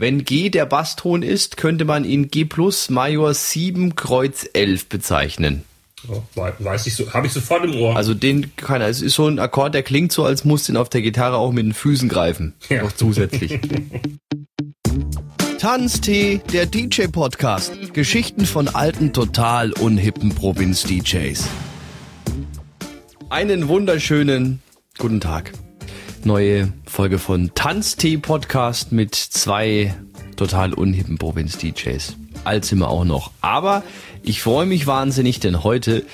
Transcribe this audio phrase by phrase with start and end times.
[0.00, 5.62] Wenn G der Basston ist, könnte man ihn G plus Major 7 Kreuz 11 bezeichnen.
[6.08, 7.96] Oh, weiß ich so, habe ich sofort im Ohr.
[7.96, 10.78] Also den kann es ist so ein Akkord, der klingt so, als musst du ihn
[10.78, 12.54] auf der Gitarre auch mit den Füßen greifen.
[12.70, 12.82] Ja.
[12.82, 13.60] Noch zusätzlich.
[15.58, 17.92] Tanztee, der DJ-Podcast.
[17.92, 21.46] Geschichten von alten, total unhippen Provinz-DJs.
[23.28, 24.62] Einen wunderschönen
[24.96, 25.52] guten Tag.
[26.24, 29.94] Neue Folge von Tanztee Podcast mit zwei
[30.36, 32.16] total unhippen Provinz-DJs.
[32.44, 33.30] Alt sind wir auch noch.
[33.40, 33.82] Aber
[34.22, 36.04] ich freue mich wahnsinnig, denn heute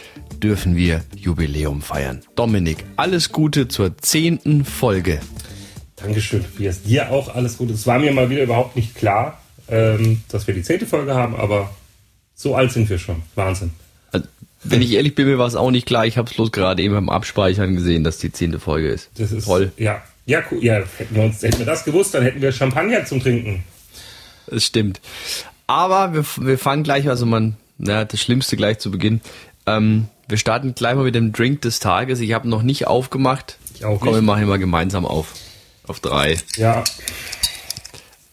[0.43, 2.23] dürfen wir Jubiläum feiern.
[2.37, 5.21] Dominik, alles Gute zur zehnten Folge.
[5.97, 6.83] Dankeschön, Tobias.
[6.83, 7.73] Dir auch alles Gute.
[7.73, 11.35] Es war mir mal wieder überhaupt nicht klar, ähm, dass wir die zehnte Folge haben,
[11.35, 11.71] aber
[12.35, 13.23] so alt sind wir schon.
[13.35, 13.73] Wahnsinn.
[14.69, 16.07] Wenn ich ehrlich bin, mir war es auch nicht klar.
[16.07, 19.11] Ich habe es bloß gerade eben beim Abspeichern gesehen, dass die zehnte Folge ist.
[19.17, 19.73] Das ist toll.
[19.77, 20.63] Ja, ja, cool.
[20.65, 23.65] Ja, hätten wir, uns, hätten wir das gewusst, dann hätten wir Champagner zum Trinken.
[24.49, 25.01] Das stimmt.
[25.67, 29.21] Aber wir, wir fangen gleich, also man, na, das Schlimmste gleich zu Beginn.
[29.67, 32.21] Ähm, wir starten gleich mal mit dem Drink des Tages.
[32.21, 33.59] Ich habe noch nicht aufgemacht.
[33.75, 34.17] Ich auch Komm, nicht.
[34.17, 35.35] wir machen ihn mal gemeinsam auf.
[35.87, 36.39] Auf drei.
[36.57, 36.83] Ja.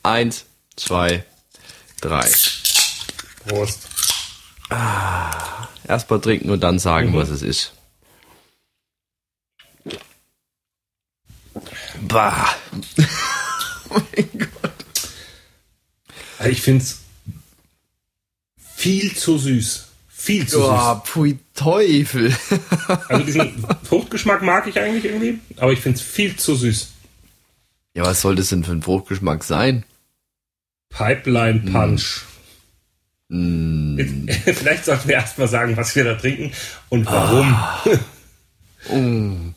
[0.01, 1.23] Eins, zwei,
[2.01, 2.27] drei.
[3.47, 3.87] Prost.
[4.69, 7.15] Ah, erst mal trinken und dann sagen, mhm.
[7.15, 7.73] was es ist.
[12.01, 12.49] Bah.
[13.89, 14.71] oh mein Gott.
[16.39, 16.99] Also ich finde es
[18.57, 19.87] viel zu süß.
[20.09, 21.09] Viel zu oh, süß.
[21.09, 22.35] Pfui Teufel.
[23.07, 26.89] also diesen Fruchtgeschmack mag ich eigentlich irgendwie, aber ich finde es viel zu süß.
[27.95, 29.85] Ja, was soll das denn für ein Fruchtgeschmack sein?
[30.89, 32.23] Pipeline Punch.
[33.33, 33.97] Mm.
[34.45, 36.51] Vielleicht sollten wir erstmal sagen, was wir da trinken
[36.89, 37.51] und warum.
[37.51, 37.83] Ah.
[38.93, 39.55] Mm.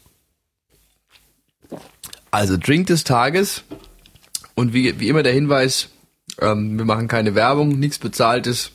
[2.30, 3.64] Also Drink des Tages
[4.54, 5.90] und wie, wie immer der Hinweis,
[6.40, 8.72] ähm, wir machen keine Werbung, nichts bezahltes.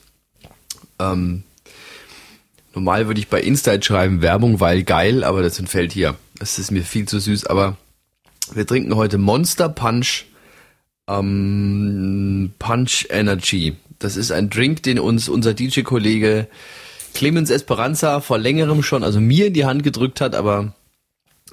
[1.00, 1.42] Ähm,
[2.72, 6.14] normal würde ich bei Insta schreiben Werbung, weil geil, aber das entfällt hier.
[6.38, 7.76] Das ist mir viel zu süß, aber
[8.54, 10.26] wir trinken heute Monster Punch
[11.08, 13.76] ähm, Punch Energy.
[13.98, 16.48] Das ist ein Drink, den uns unser DJ-Kollege
[17.14, 20.74] Clemens Esperanza vor längerem schon, also mir in die Hand gedrückt hat, aber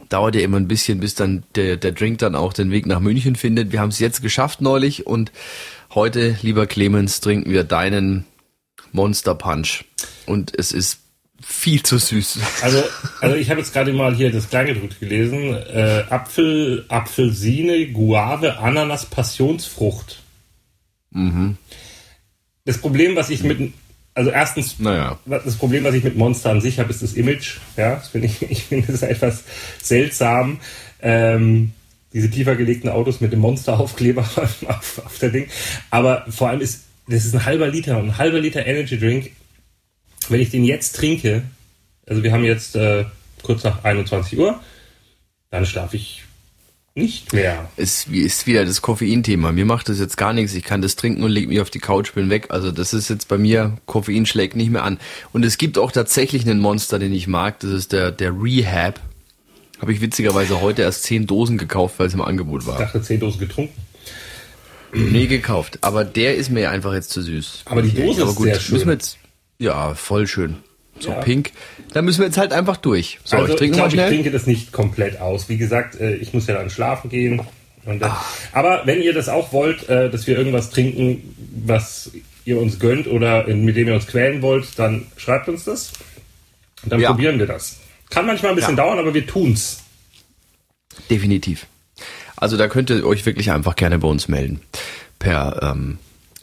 [0.08, 3.00] dauert ja immer ein bisschen, bis dann der, der Drink dann auch den Weg nach
[3.00, 3.72] München findet.
[3.72, 5.32] Wir haben es jetzt geschafft neulich und
[5.94, 8.26] heute, lieber Clemens, trinken wir deinen
[8.92, 9.86] Monster Punch.
[10.26, 11.00] Und es ist
[11.42, 12.40] viel zu süß.
[12.62, 12.84] Also,
[13.22, 15.56] also ich habe jetzt gerade mal hier das Kleingedruckte gelesen.
[15.56, 20.22] Äh, Apfel, Apfelsine, Guave, Ananas, Passionsfrucht.
[21.12, 21.58] Mhm.
[22.66, 23.74] Das Problem, was ich mit,
[24.14, 25.18] also erstens, naja.
[25.26, 27.58] das Problem, was ich mit Monster an sich habe, ist das Image.
[27.78, 29.44] Ja, das finde ich, ich finde das etwas
[29.82, 30.60] seltsam.
[31.02, 31.72] Ähm,
[32.14, 34.22] diese tiefer gelegten Autos mit dem Monster-Aufkleber
[34.68, 35.48] auf, auf der Ding.
[35.90, 39.32] Aber vor allem ist, das ist ein halber Liter, ein halber Liter Energy Drink
[40.32, 41.44] wenn ich den jetzt trinke,
[42.06, 43.06] also wir haben jetzt äh,
[43.44, 44.60] kurz nach 21 Uhr,
[45.52, 46.24] dann schlafe ich
[46.96, 47.70] nicht mehr.
[47.78, 49.52] Es ist wieder das Koffein-Thema.
[49.52, 50.54] Mir macht das jetzt gar nichts.
[50.54, 52.48] Ich kann das trinken und leg mich auf die Couch, bin weg.
[52.50, 55.00] Also das ist jetzt bei mir, Koffein schlägt nicht mehr an.
[55.32, 57.60] Und es gibt auch tatsächlich einen Monster, den ich mag.
[57.60, 59.00] Das ist der, der Rehab.
[59.80, 62.74] Habe ich witzigerweise heute erst 10 Dosen gekauft, weil es im Angebot war.
[62.74, 63.82] Ich dachte 10 Dosen getrunken.
[64.92, 65.80] Nee, gekauft.
[65.82, 67.64] Aber der ist mir einfach jetzt zu süß.
[67.66, 68.74] Aber die Dose aber gut, ist sehr schön.
[68.74, 69.18] Müssen wir jetzt,
[69.60, 70.58] ja, voll schön.
[71.00, 71.22] So ja.
[71.22, 71.52] pink.
[71.94, 73.20] Da müssen wir jetzt halt einfach durch.
[73.24, 74.12] So, also, ich trinke ich, glaub, schnell.
[74.12, 75.48] Ich trinke das nicht komplett aus.
[75.50, 77.42] Wie gesagt, äh, ich muss ja dann schlafen gehen.
[78.02, 78.24] Ah.
[78.52, 82.12] Aber wenn ihr das auch wollt, äh, dass wir irgendwas trinken, was
[82.46, 85.92] ihr uns gönnt oder mit dem ihr uns quälen wollt, dann schreibt uns das.
[86.84, 87.10] Und dann ja.
[87.12, 87.80] probieren wir das.
[88.10, 88.84] Kann manchmal ein bisschen ja.
[88.84, 89.84] dauern, aber wir tun's.
[91.10, 91.68] Definitiv.
[92.36, 94.62] Also da könnt ihr euch wirklich einfach gerne bei uns melden.
[95.20, 95.98] Per ähm,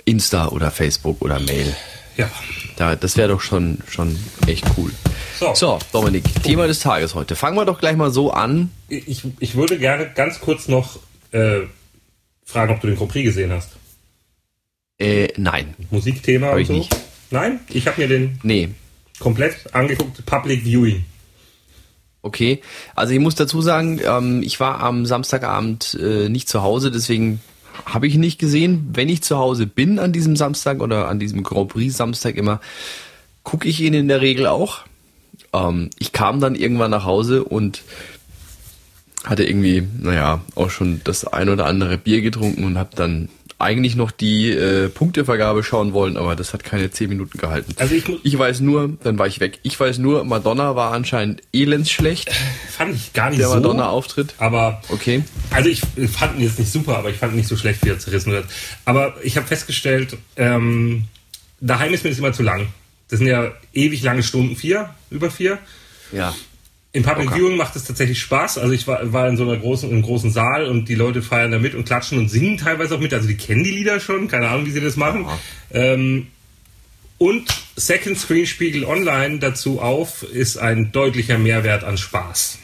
[0.04, 1.75] Insta oder Facebook oder Mail.
[2.16, 2.31] Ja.
[2.77, 4.91] Da, das wäre doch schon, schon echt cool.
[5.38, 5.54] So.
[5.54, 7.37] so, Dominik, Thema des Tages heute.
[7.37, 8.71] Fangen wir doch gleich mal so an.
[8.88, 10.99] Ich, ich würde gerne ganz kurz noch
[11.32, 11.60] äh,
[12.44, 13.77] fragen, ob du den Grand Prix gesehen hast.
[14.98, 15.74] Äh, nein.
[15.91, 16.72] Musikthema und so?
[16.72, 16.97] Nicht.
[17.30, 17.60] Nein?
[17.68, 18.71] Ich habe mir den nee.
[19.19, 20.24] komplett angeguckt.
[20.24, 21.04] Public Viewing.
[22.22, 22.60] Okay,
[22.97, 27.41] also ich muss dazu sagen, ähm, ich war am Samstagabend äh, nicht zu Hause, deswegen
[27.84, 28.89] habe ich nicht gesehen.
[28.93, 32.61] Wenn ich zu Hause bin an diesem Samstag oder an diesem Grand Prix Samstag immer,
[33.43, 34.84] gucke ich ihn in der Regel auch.
[35.53, 37.83] Ähm, ich kam dann irgendwann nach Hause und
[39.25, 43.28] hatte irgendwie, naja, auch schon das ein oder andere Bier getrunken und habe dann
[43.59, 47.75] eigentlich noch die äh, Punktevergabe schauen wollen, aber das hat keine zehn Minuten gehalten.
[47.79, 49.61] Also ich, ich weiß nur, dann war ich weg.
[49.63, 52.31] Ich weiß nur, Madonna war anscheinend elendsschlecht.
[52.71, 53.55] Fand ich gar nicht der so.
[53.55, 54.35] Der Madonna-Auftritt.
[54.39, 55.25] Aber okay.
[55.51, 55.81] Also ich
[56.11, 58.33] fand ihn jetzt nicht super, aber ich fand ihn nicht so schlecht, wie er zerrissen
[58.33, 58.45] wird.
[58.85, 61.05] Aber ich habe festgestellt, ähm,
[61.61, 62.69] daheim ist mir das immer zu lang.
[63.09, 65.59] Das sind ja ewig lange Stunden, vier, über vier.
[66.13, 66.35] Ja.
[66.97, 67.41] Im Public okay.
[67.41, 68.57] Viewing macht es tatsächlich Spaß.
[68.57, 71.51] Also ich war, war in so einer großen, einem großen Saal und die Leute feiern
[71.51, 73.13] da mit und klatschen und singen teilweise auch mit.
[73.13, 75.27] Also die kennen die Lieder schon, keine Ahnung, wie sie das machen.
[75.71, 76.28] Ähm,
[77.19, 77.45] und
[77.77, 82.60] Second Screen Spiegel Online dazu auf ist ein deutlicher Mehrwert an Spaß.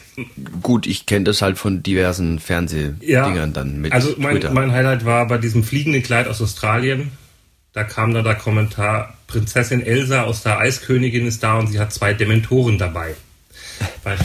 [0.63, 3.93] Gut, ich kenne das halt von diversen Fernsehdingern ja, dann mit.
[3.93, 4.51] Also mein, Twitter.
[4.51, 7.11] mein Highlight war bei diesem fliegenden Kleid aus Australien.
[7.73, 11.93] Da kam da der Kommentar, Prinzessin Elsa aus der Eiskönigin ist da und sie hat
[11.93, 13.13] zwei Dementoren dabei.
[14.03, 14.17] Weil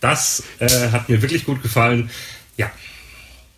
[0.00, 2.10] das äh, hat mir wirklich gut gefallen.
[2.56, 2.70] Ja,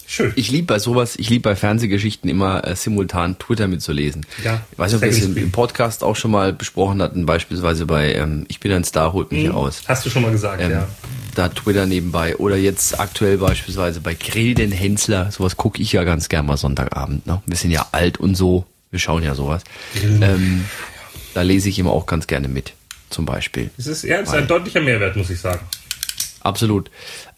[0.06, 0.32] schön.
[0.36, 4.24] Ich liebe bei sowas, ich liebe bei Fernsehgeschichten immer äh, simultan Twitter mitzulesen.
[4.44, 7.26] Ja, ich weiß nicht, ob wir es im, im, Podcast auch schon mal besprochen hatten,
[7.26, 9.82] beispielsweise bei ähm, Ich bin ein Star, holt mich mhm, aus.
[9.86, 10.88] Hast du schon mal gesagt, ähm, ja.
[11.34, 12.36] Da Twitter nebenbei.
[12.36, 15.30] Oder jetzt aktuell beispielsweise bei Grill den Hensler.
[15.30, 17.26] Sowas gucke ich ja ganz gern mal Sonntagabend.
[17.26, 17.42] Ne?
[17.46, 18.64] Wir sind ja alt und so.
[18.90, 19.62] Wir schauen ja sowas.
[20.02, 20.64] Ähm,
[21.34, 22.72] da lese ich immer auch ganz gerne mit
[23.10, 23.70] zum Beispiel.
[23.78, 25.60] Es ist, ja, es ist ein deutlicher Mehrwert, muss ich sagen.
[26.40, 26.90] Absolut.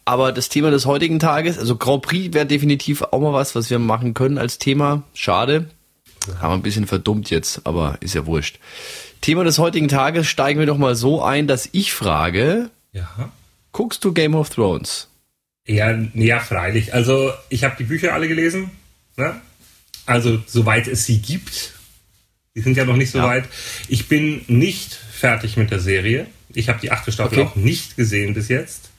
[0.05, 3.69] Aber das Thema des heutigen Tages, also Grand Prix wäre definitiv auch mal was, was
[3.69, 5.03] wir machen können als Thema.
[5.13, 5.69] Schade.
[6.39, 8.59] Haben wir ein bisschen verdummt jetzt, aber ist ja wurscht.
[9.21, 13.31] Thema des heutigen Tages steigen wir doch mal so ein, dass ich frage, ja.
[13.71, 15.07] guckst du Game of Thrones?
[15.67, 16.93] Ja, ja, freilich.
[16.93, 18.71] Also ich habe die Bücher alle gelesen.
[19.17, 19.39] Ne?
[20.05, 21.73] Also soweit es sie gibt.
[22.55, 23.27] Die sind ja noch nicht so ja.
[23.27, 23.45] weit.
[23.87, 26.27] Ich bin nicht fertig mit der Serie.
[26.53, 27.47] Ich habe die achte Staffel okay.
[27.47, 28.89] auch nicht gesehen bis jetzt.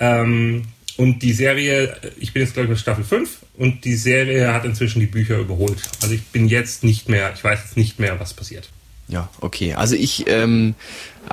[0.00, 0.64] Ähm,
[0.96, 4.64] und die Serie, ich bin jetzt glaube ich bei Staffel 5 und die Serie hat
[4.64, 5.82] inzwischen die Bücher überholt.
[6.02, 8.70] Also ich bin jetzt nicht mehr, ich weiß jetzt nicht mehr, was passiert.
[9.08, 9.74] Ja, okay.
[9.74, 10.74] Also ich ähm,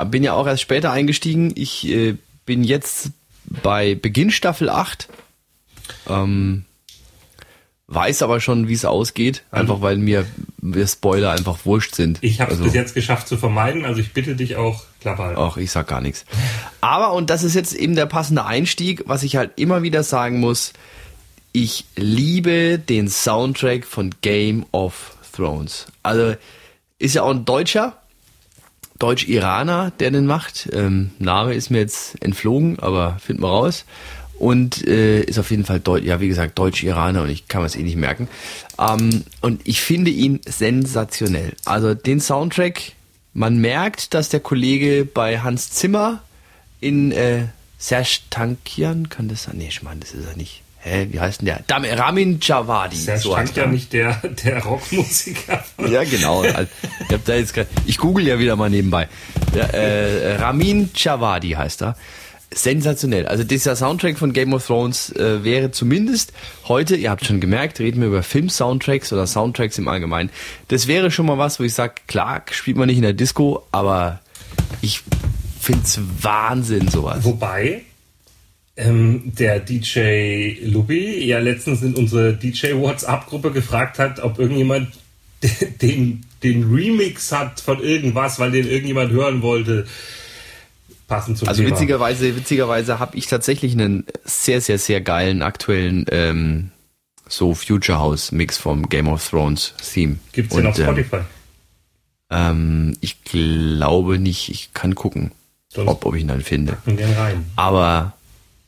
[0.07, 1.53] bin ja auch erst später eingestiegen.
[1.55, 3.11] Ich äh, bin jetzt
[3.45, 5.07] bei Beginn Staffel 8.
[6.09, 6.65] Ähm,
[7.93, 9.81] weiß aber schon, wie es ausgeht, einfach mhm.
[9.81, 10.25] weil mir,
[10.61, 12.19] mir Spoiler einfach wurscht sind.
[12.21, 15.23] Ich habe es also, bis jetzt geschafft zu vermeiden, also ich bitte dich auch, Klappe
[15.23, 15.41] halten.
[15.41, 16.25] Ach, ich sag gar nichts.
[16.79, 20.39] Aber, und das ist jetzt eben der passende Einstieg, was ich halt immer wieder sagen
[20.39, 20.73] muss,
[21.51, 25.87] ich liebe den Soundtrack von Game of Thrones.
[26.01, 26.35] Also
[26.97, 27.97] ist ja auch ein Deutscher,
[28.99, 30.69] Deutsch-Iraner, der den macht.
[30.71, 33.85] Ähm, Name ist mir jetzt entflogen, aber finden wir raus
[34.41, 37.75] und äh, ist auf jeden Fall Deutsch, ja wie gesagt Deutsch-Iraner und ich kann es
[37.75, 38.27] eh nicht merken.
[38.79, 41.53] Ähm, und ich finde ihn sensationell.
[41.63, 42.93] Also den Soundtrack,
[43.35, 46.23] man merkt, dass der Kollege bei Hans Zimmer
[46.79, 47.43] in äh,
[47.77, 49.57] Serge Tankian, kann das sein?
[49.57, 50.63] Nee, ich meine, das ist er nicht.
[50.79, 51.59] Hä, wie heißt denn der?
[51.67, 52.95] Dam Ramin Javadi.
[52.95, 55.63] Serge so Tankian, nicht der, der Rockmusiker.
[55.87, 56.43] ja, genau.
[56.43, 59.07] Ich, hab da jetzt grad, ich google ja wieder mal nebenbei.
[59.53, 61.95] Der, äh, Ramin Javadi heißt er
[62.53, 63.27] sensationell.
[63.27, 66.33] Also dieser Soundtrack von Game of Thrones äh, wäre zumindest
[66.67, 70.29] heute, ihr habt schon gemerkt, reden wir über Film-Soundtracks oder Soundtracks im Allgemeinen.
[70.67, 73.63] Das wäre schon mal was, wo ich sage, klar, spielt man nicht in der Disco,
[73.71, 74.19] aber
[74.81, 75.01] ich
[75.59, 77.23] finde es Wahnsinn, sowas.
[77.23, 77.83] Wobei,
[78.75, 84.89] ähm, der DJ Lubi ja letztens in unsere DJ WhatsApp-Gruppe gefragt hat, ob irgendjemand
[85.81, 89.85] den, den Remix hat von irgendwas, weil den irgendjemand hören wollte
[91.11, 91.75] passend zum also Thema.
[91.75, 96.71] Witzigerweise, witzigerweise habe ich tatsächlich einen sehr, sehr, sehr geilen aktuellen ähm,
[97.27, 100.17] so Future House Mix vom Game of Thrones Theme.
[100.31, 101.17] Gibt's den auf ähm, Spotify?
[102.29, 104.49] Ähm, ich glaube nicht.
[104.49, 105.31] Ich kann gucken,
[105.75, 106.77] ob, ob ich ihn dann finde.
[107.57, 108.13] Aber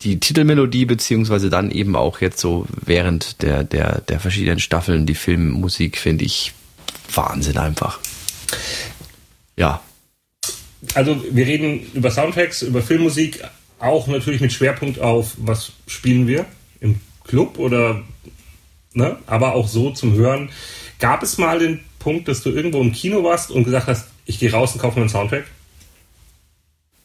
[0.02, 5.16] die Titelmelodie beziehungsweise dann eben auch jetzt so während der der der verschiedenen Staffeln die
[5.16, 6.52] Filmmusik finde ich
[7.14, 8.00] Wahnsinn einfach.
[9.56, 9.82] Ja,
[10.94, 13.44] also wir reden über Soundtracks, über Filmmusik,
[13.80, 16.46] auch natürlich mit Schwerpunkt auf, was spielen wir
[16.80, 18.02] im Club oder,
[18.94, 20.50] ne, aber auch so zum Hören.
[21.00, 24.40] Gab es mal den Punkt, dass du irgendwo im Kino warst und gesagt hast, ich
[24.40, 25.46] gehe raus und kaufe mir einen Soundtrack?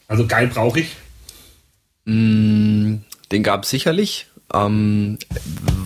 [0.07, 0.97] Also geil brauche ich?
[2.05, 2.97] Mm,
[3.31, 4.27] den gab es sicherlich.
[4.53, 5.19] Ähm,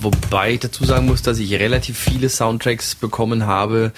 [0.00, 3.92] wobei ich dazu sagen muss, dass ich relativ viele Soundtracks bekommen habe,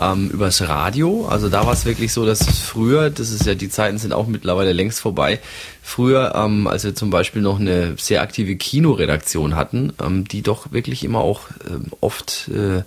[0.00, 1.26] ähm, übers Radio.
[1.26, 4.26] Also da war es wirklich so, dass früher, das ist ja, die Zeiten sind auch
[4.26, 5.40] mittlerweile längst vorbei,
[5.82, 10.72] früher, ähm, als wir zum Beispiel noch eine sehr aktive Kinoredaktion hatten, ähm, die doch
[10.72, 12.82] wirklich immer auch ähm, oft äh,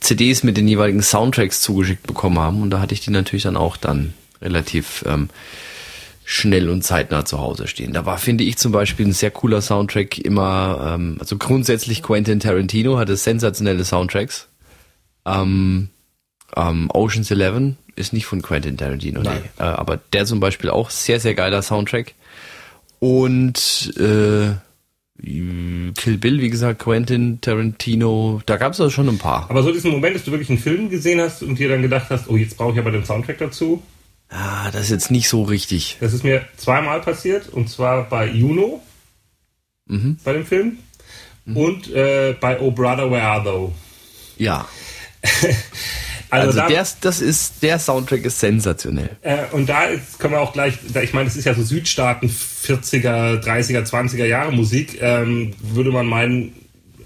[0.00, 2.62] CDs mit den jeweiligen Soundtracks zugeschickt bekommen haben.
[2.62, 5.30] Und da hatte ich die natürlich dann auch dann relativ ähm,
[6.24, 7.92] schnell und zeitnah zu Hause stehen.
[7.92, 12.40] Da war, finde ich zum Beispiel, ein sehr cooler Soundtrack immer, ähm, also grundsätzlich Quentin
[12.40, 14.48] Tarantino hatte sensationelle Soundtracks
[15.26, 15.88] Ähm,
[16.56, 19.28] ähm, Ocean's Eleven ist nicht von Quentin Tarantino, nee.
[19.58, 22.14] Äh, aber der zum Beispiel auch sehr, sehr geiler Soundtrack.
[22.98, 24.54] Und äh,
[25.22, 29.46] Kill Bill, wie gesagt, Quentin Tarantino, da gab es also schon ein paar.
[29.48, 32.06] Aber so diesen Moment, dass du wirklich einen Film gesehen hast und dir dann gedacht
[32.10, 33.82] hast, oh, jetzt brauche ich aber den Soundtrack dazu.
[34.30, 35.98] Ah, das ist jetzt nicht so richtig.
[36.00, 38.82] Das ist mir zweimal passiert und zwar bei Juno,
[39.86, 40.16] Mhm.
[40.24, 40.78] bei dem Film,
[41.46, 43.72] und äh, bei Oh Brother, Where Are Thou?
[44.38, 44.66] Ja.
[46.40, 49.10] Also, Also, da, der, das ist, der Soundtrack ist sensationell.
[49.22, 49.84] äh, und da
[50.18, 54.52] können wir auch gleich, ich meine, das ist ja so Südstaaten 40er, 30er, 20er Jahre
[54.52, 56.52] Musik, ähm, würde man meinen,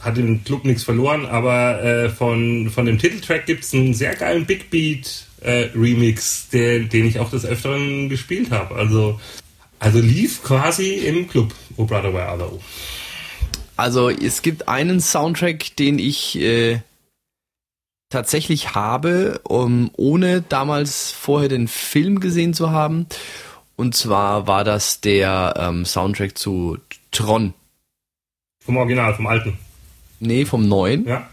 [0.00, 4.14] hat im Club nichts verloren, aber äh, von, von dem Titeltrack gibt es einen sehr
[4.14, 8.74] geilen Big Beat äh, Remix, der, den ich auch des Öfteren gespielt habe.
[8.76, 9.20] Also,
[9.80, 12.60] also lief quasi im Club, Oh Brother, Where Are Thou?
[13.76, 16.80] Also es gibt einen Soundtrack, den ich äh,
[18.10, 23.06] tatsächlich habe, um, ohne damals vorher den Film gesehen zu haben.
[23.76, 26.78] Und zwar war das der ähm, Soundtrack zu
[27.10, 27.54] Tron.
[28.64, 29.58] Vom Original, vom alten.
[30.20, 31.06] Nee, vom neuen.
[31.06, 31.28] Ja.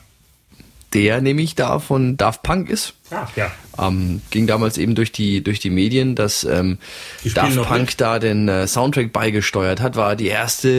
[0.93, 2.93] Der nämlich da von Daft Punk ist.
[3.09, 3.51] Ah, ja.
[3.77, 6.77] Ähm, ging damals eben durch die durch die Medien, dass ähm,
[7.23, 8.01] Die Daft Punk mit?
[8.01, 10.69] da den äh, Soundtrack beigesteuert hat, war die erste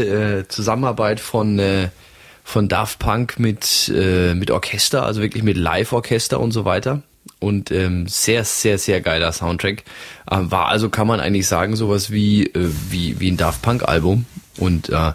[0.45, 1.89] äh, Zusammenarbeit von äh,
[2.47, 7.03] von Daft Punk mit äh, mit Orchester, also wirklich mit Live-Orchester und so weiter.
[7.41, 9.83] Und ähm, sehr sehr sehr geiler Soundtrack
[10.31, 13.83] ähm, war also kann man eigentlich sagen sowas wie äh, wie wie ein Daft Punk
[13.83, 14.27] Album
[14.59, 15.13] und äh,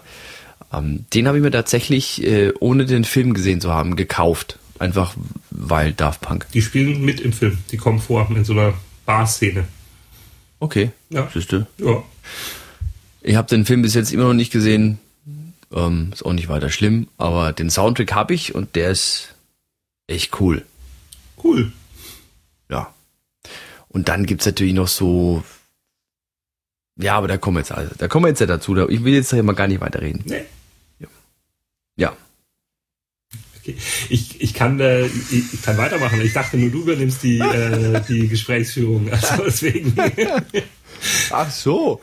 [0.74, 5.14] ähm, den habe ich mir tatsächlich äh, ohne den Film gesehen zu haben gekauft, einfach
[5.50, 6.46] weil Daft Punk.
[6.52, 7.56] Die spielen mit im Film.
[7.70, 8.74] Die kommen vor in so einer
[9.06, 9.64] Bar-Szene.
[10.60, 11.28] Okay, Ja.
[11.32, 11.66] siehste.
[11.78, 12.02] Ja.
[13.22, 14.98] Ich habe den Film bis jetzt immer noch nicht gesehen.
[15.72, 19.34] Ähm, ist auch nicht weiter schlimm, aber den Soundtrack habe ich und der ist
[20.06, 20.64] echt cool.
[21.42, 21.72] Cool.
[22.68, 22.92] Ja.
[23.88, 25.42] Und dann gibt's natürlich noch so.
[26.96, 28.74] Ja, aber da kommen wir jetzt, also, da kommen wir jetzt ja dazu.
[28.74, 30.22] Da- Ich will jetzt hier mal gar nicht weiterreden.
[30.26, 30.44] Nee.
[31.96, 32.14] Ja.
[33.60, 33.76] Okay.
[34.08, 36.20] Ich, ich, kann, äh, ich, ich kann weitermachen.
[36.20, 39.10] Ich dachte nur, du übernimmst die, äh, die Gesprächsführung.
[39.10, 39.94] Also deswegen.
[41.30, 42.00] Ach so.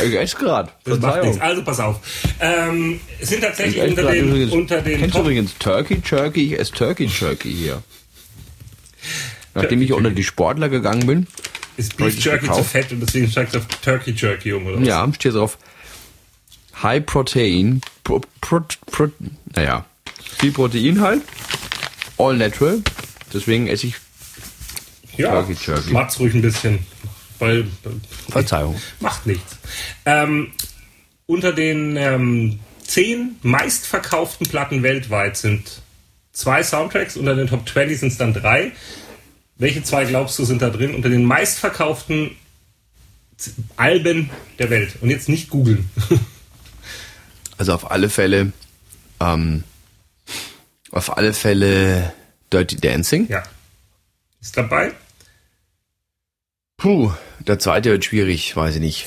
[0.00, 0.70] Echt gerade.
[0.84, 1.40] Das macht nichts.
[1.40, 2.00] Also pass auf.
[2.40, 6.52] Ähm, es sind tatsächlich unter den, unter den Kennst du übrigens Turkey Jerky?
[6.54, 7.82] Ich esse Turkey Jerky hier.
[9.54, 11.26] Nachdem ich Turkey unter die Sportler gegangen bin.
[11.76, 14.86] ist Beef Jerky zu fett und deswegen steigt auf Turkey Jerky um, oder was?
[14.86, 15.58] Ja, steht drauf.
[16.82, 17.80] High Protein.
[18.04, 19.08] Pro, pro, pro,
[19.54, 19.84] naja,
[20.38, 21.22] viel Protein halt.
[22.18, 22.82] All natural.
[23.32, 23.94] Deswegen esse ich.
[25.16, 25.30] ja.
[25.30, 25.90] Turkey Jerky.
[25.92, 26.78] Macht's ruhig ein bisschen.
[27.38, 27.66] Weil
[28.30, 28.80] Verzeihung.
[29.00, 29.56] macht nichts.
[30.04, 30.52] Ähm,
[31.26, 35.82] unter den ähm, zehn meistverkauften Platten weltweit sind
[36.32, 38.72] zwei Soundtracks, unter den Top 20 sind es dann drei.
[39.56, 40.94] Welche zwei glaubst du sind da drin?
[40.94, 42.30] Unter den meistverkauften
[43.76, 44.96] Alben der Welt.
[45.00, 45.88] Und jetzt nicht googeln.
[47.60, 48.52] Also auf alle Fälle.
[49.18, 49.64] Ähm,
[50.92, 52.12] auf alle Fälle
[52.52, 53.26] Dirty Dancing.
[53.28, 53.42] ja.
[54.40, 54.92] Ist dabei?
[56.78, 59.06] Puh, der zweite wird schwierig, weiß ich nicht.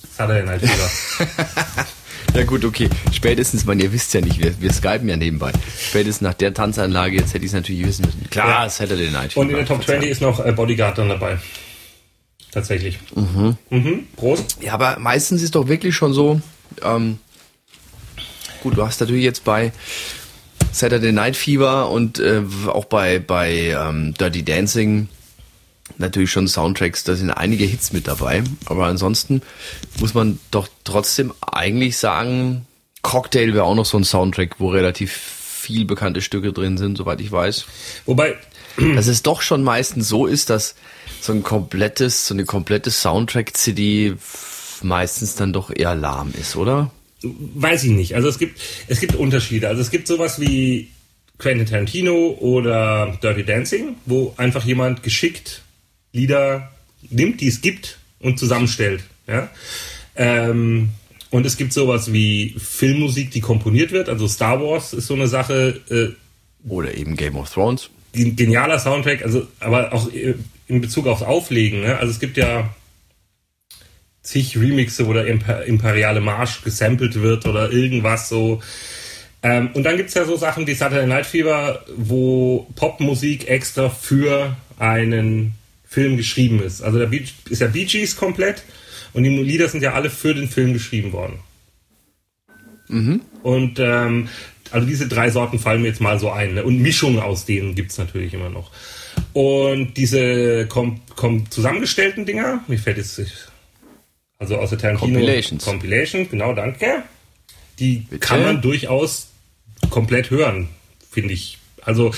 [0.00, 0.90] Das hat er denn halt wieder.
[2.34, 2.90] Ja gut, okay.
[3.14, 5.52] Spätestens, man, ihr wisst ja nicht, wir, wir skypen ja nebenbei.
[5.88, 8.28] Spätestens nach der Tanzanlage, jetzt hätte ich es natürlich wissen müssen.
[8.28, 8.66] Klar, Ja.
[8.66, 10.00] es hätte den Night Und in Fever, der Top Verzeihung.
[10.02, 11.38] 20 ist noch äh, Bodyguard dann dabei.
[12.50, 12.98] Tatsächlich.
[13.14, 14.06] Mhm.
[14.16, 14.58] Prost.
[14.60, 16.38] Ja, aber meistens ist doch wirklich schon so,
[16.82, 17.18] ähm,
[18.62, 19.72] gut, du hast natürlich jetzt bei
[20.76, 25.08] Saturday Night Fever und äh, auch bei, bei ähm, Dirty Dancing
[25.98, 29.40] natürlich schon Soundtracks, da sind einige Hits mit dabei, aber ansonsten
[30.00, 32.66] muss man doch trotzdem eigentlich sagen,
[33.02, 37.20] Cocktail wäre auch noch so ein Soundtrack, wo relativ viel bekannte Stücke drin sind, soweit
[37.20, 37.64] ich weiß.
[38.04, 38.36] Wobei,
[38.94, 40.74] Dass es doch schon meistens so ist, dass
[41.20, 44.16] so ein komplettes, so eine komplette Soundtrack-CD
[44.82, 46.90] meistens dann doch eher lahm ist, oder?
[47.22, 48.14] Weiß ich nicht.
[48.14, 49.68] Also es gibt, es gibt Unterschiede.
[49.68, 50.88] Also es gibt sowas wie
[51.38, 55.62] Quentin Tarantino oder Dirty Dancing, wo einfach jemand geschickt
[56.12, 56.72] Lieder
[57.10, 59.02] nimmt, die es gibt und zusammenstellt.
[59.26, 59.50] Ja?
[60.14, 60.90] Ähm,
[61.30, 64.08] und es gibt sowas wie Filmmusik, die komponiert wird.
[64.08, 67.90] Also Star Wars ist so eine Sache, äh, Oder eben Game of Thrones.
[68.12, 70.34] gen- genialer Soundtrack, also aber auch äh,
[70.68, 71.80] in Bezug aufs Auflegen.
[71.82, 71.98] Ne?
[71.98, 72.74] Also es gibt ja
[74.26, 78.60] zig Remixe, wo der Imper imperiale Marsch gesampelt wird oder irgendwas so.
[79.42, 84.56] Ähm, und dann gibt's ja so Sachen wie Saturday Night Fever, wo Popmusik extra für
[84.78, 85.54] einen
[85.88, 86.82] Film geschrieben ist.
[86.82, 87.10] Also der
[87.48, 88.64] ist ja Bee Gees komplett
[89.12, 91.38] und die Lieder sind ja alle für den Film geschrieben worden.
[93.42, 94.28] Und ähm,
[94.72, 96.54] also diese drei Sorten fallen mir jetzt mal so ein.
[96.54, 96.64] Ne?
[96.64, 98.72] Und Mischungen aus denen gibt's natürlich immer noch.
[99.32, 103.20] Und diese kom kom zusammengestellten Dinger, mir fällt jetzt,
[104.38, 105.64] also aus der Tarantino Compilations.
[105.64, 107.02] Compilation, genau, danke.
[107.78, 108.18] Die Bitte?
[108.18, 109.28] kann man durchaus
[109.90, 110.68] komplett hören,
[111.10, 111.58] finde ich.
[111.82, 112.12] Also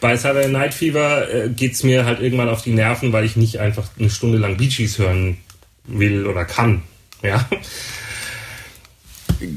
[0.00, 3.58] bei Saturday Night Fever äh, geht's mir halt irgendwann auf die Nerven, weil ich nicht
[3.58, 5.38] einfach eine Stunde lang Bee Gees hören
[5.84, 6.82] will oder kann.
[7.22, 7.48] Ja.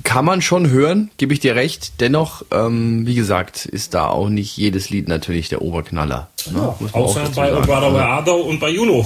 [0.04, 2.02] Kann man schon hören, gebe ich dir recht.
[2.02, 6.30] Dennoch, ähm, wie gesagt, ist da auch nicht jedes Lied natürlich der Oberknaller.
[6.52, 6.60] Ne?
[6.60, 7.58] Auch Außer bei sagen.
[7.58, 9.06] O Brother Where Art Thou und bei Juno.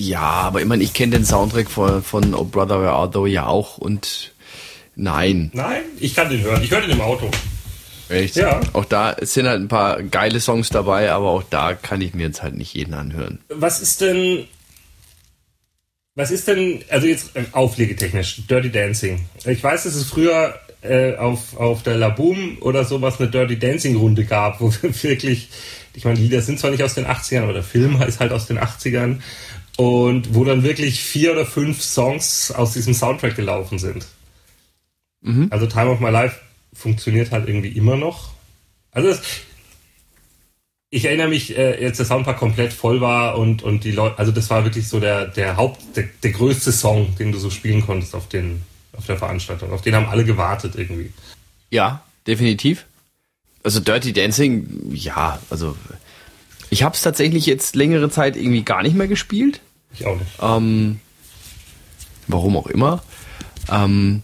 [0.00, 3.26] Ja, aber ich meine, ich kenne den Soundtrack von, von Oh Brother Where Art Thou
[3.26, 4.32] ja auch und
[4.96, 6.62] nein, Nein, ich kann den hören.
[6.62, 7.30] Ich höre den im Auto.
[8.08, 8.36] echt.
[8.36, 8.60] Ja.
[8.72, 12.22] Auch da sind halt ein paar geile Songs dabei, aber auch da kann ich mir
[12.28, 13.40] jetzt halt nicht jeden anhören.
[13.50, 14.46] Was ist denn.
[16.14, 19.20] Was ist denn, also jetzt äh, auflegetechnisch, Dirty Dancing.
[19.44, 23.96] Ich weiß, dass es früher äh, auf, auf der Laboom oder sowas eine Dirty Dancing
[23.96, 25.50] Runde gab, wo wir wirklich,
[25.92, 28.32] ich meine, die Lieder sind zwar nicht aus den 80ern, aber der Film ist halt
[28.32, 29.18] aus den 80ern
[29.80, 34.04] und wo dann wirklich vier oder fünf Songs aus diesem Soundtrack gelaufen sind.
[35.48, 36.38] Also Time of My Life
[36.74, 38.34] funktioniert halt irgendwie immer noch.
[38.92, 39.22] Also es,
[40.90, 44.32] ich erinnere mich, äh, jetzt der Soundpark komplett voll war und, und die Leute, also
[44.32, 47.80] das war wirklich so der, der Haupt, der, der größte Song, den du so spielen
[47.80, 48.60] konntest auf den,
[48.92, 49.72] auf der Veranstaltung.
[49.72, 51.10] Auf den haben alle gewartet irgendwie.
[51.70, 52.84] Ja, definitiv.
[53.62, 55.74] Also Dirty Dancing, ja, also
[56.68, 59.62] ich habe es tatsächlich jetzt längere Zeit irgendwie gar nicht mehr gespielt.
[59.92, 60.30] Ich auch nicht.
[60.40, 61.00] Ähm,
[62.28, 63.02] warum auch immer.
[63.70, 64.22] Ähm,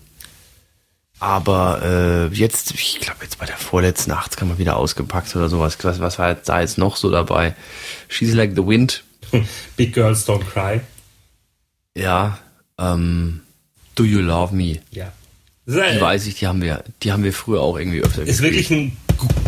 [1.19, 5.49] aber äh, jetzt, ich glaube jetzt bei der vorletzten Nacht kann man wieder ausgepackt oder
[5.49, 5.79] sowas.
[5.83, 7.55] Was, was war jetzt da jetzt noch so dabei?
[8.09, 9.03] She's Like the Wind.
[9.77, 10.81] Big Girls Don't Cry.
[11.97, 12.39] Ja.
[12.79, 13.41] Ähm,
[13.95, 14.81] Do You Love Me?
[14.91, 15.13] Ja.
[15.67, 18.41] Die äh, weiß ich, die haben wir, die haben wir früher auch irgendwie öfter ist
[18.41, 18.97] wirklich ein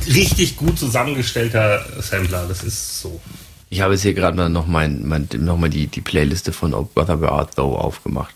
[0.06, 2.46] richtig gut zusammengestellter Sampler.
[2.48, 3.20] Das ist so.
[3.70, 6.72] Ich habe jetzt hier gerade mal noch, mein, mein, noch mal die, die Playliste von
[6.74, 8.34] Oh Brother Where Art Thou aufgemacht.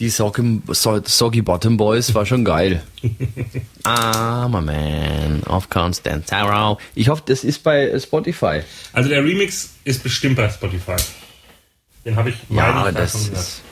[0.00, 2.82] Die Soggy, So- Soggy Bottom Boys war schon geil.
[3.84, 6.78] I'm a man of constant sorrow.
[6.94, 8.62] Ich hoffe, das ist bei Spotify.
[8.92, 10.96] Also der Remix ist bestimmt bei Spotify.
[12.04, 13.62] Den habe ich Ja, ich, das ist,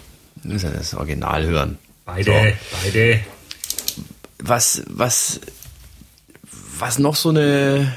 [0.45, 1.79] muss ja das Original hören.
[2.05, 3.21] Beide, beide.
[4.39, 5.41] Was, was,
[6.79, 7.93] was noch so eine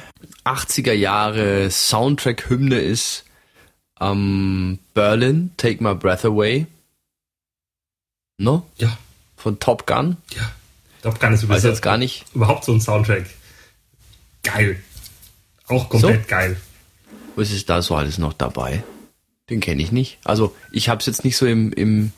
[0.46, 3.24] 80er Jahre Soundtrack-Hymne ist,
[4.02, 6.68] ähm, Berlin, Take My Breath Away.
[8.38, 8.66] No?
[8.78, 8.98] Ja,
[9.38, 10.18] Von Top Gun.
[10.36, 10.52] ja.
[11.02, 12.26] Top Gun ist übrigens jetzt gar nicht.
[12.34, 13.26] überhaupt so ein Soundtrack.
[14.44, 14.82] Geil.
[15.68, 16.28] Auch komplett So?
[16.30, 16.58] geil.
[17.36, 18.84] Was ist da so alles noch dabei?
[19.50, 20.18] Den kenne ich nicht.
[20.24, 22.12] Also ich habe es jetzt nicht so im, im,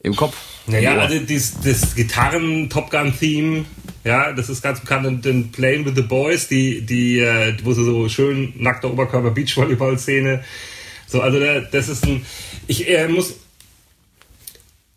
[0.00, 0.36] im Kopf.
[0.66, 3.64] Naja, also das, das Gitarren-Top Gun-Theme,
[4.04, 5.06] ja, das ist ganz bekannt.
[5.06, 9.30] Und den Playing with the Boys, die, die, äh, wo sie so schön nackter Oberkörper
[9.30, 10.42] Beachvolleyball-Szene.
[11.06, 12.24] So, also da- das ist ein.
[12.66, 13.34] Ich äh, muss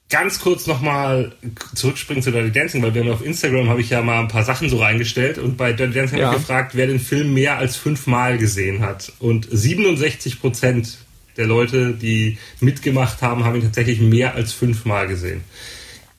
[0.09, 1.31] ganz kurz nochmal
[1.73, 4.43] zurückspringen zu Dirty Dancing, weil wir haben auf Instagram habe ich ja mal ein paar
[4.43, 6.25] Sachen so reingestellt und bei Dirty Dancing Ja.
[6.27, 9.13] habe ich gefragt, wer den Film mehr als fünfmal gesehen hat.
[9.19, 10.97] Und 67 Prozent
[11.37, 15.45] der Leute, die mitgemacht haben, haben ihn tatsächlich mehr als fünfmal gesehen.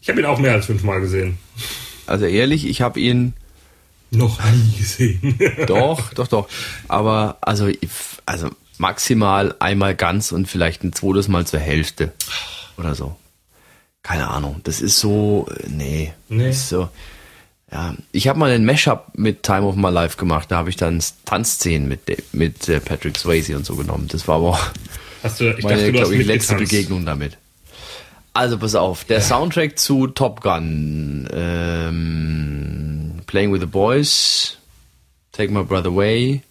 [0.00, 1.36] Ich habe ihn auch mehr als fünfmal gesehen.
[2.06, 3.34] Also ehrlich, ich habe ihn
[4.10, 5.38] Noch nie gesehen.
[5.66, 6.48] doch, doch, doch.
[6.88, 7.68] Aber also,
[8.26, 12.12] also maximal einmal ganz und vielleicht ein zweites Mal zur Hälfte
[12.76, 13.16] oder so.
[14.02, 14.60] Keine Ahnung.
[14.64, 16.12] Das ist so, äh, nee.
[16.28, 16.50] Nee.
[16.50, 16.88] Ist so.
[17.70, 20.50] Ja, ich habe mal einen Mashup mit Time of My Life gemacht.
[20.50, 22.00] Da habe ich dann Tanzszenen mit
[22.34, 24.08] mit äh, Patrick Swayze und so genommen.
[24.08, 24.60] Das war aber auch
[25.22, 26.70] Hast du, ich meine, dachte, du glaube ich, letzte mitgetanzt.
[26.72, 27.38] Begegnung damit.
[28.34, 34.56] Also pass auf, der Soundtrack zu Top Gun, ähm, Playing with the Boys,
[35.32, 36.42] Take My Brother Away,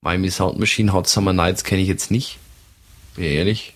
[0.00, 2.38] Miami Sound Machine, Hot Summer Nights kenne ich jetzt nicht.
[3.14, 3.74] Bin ehrlich.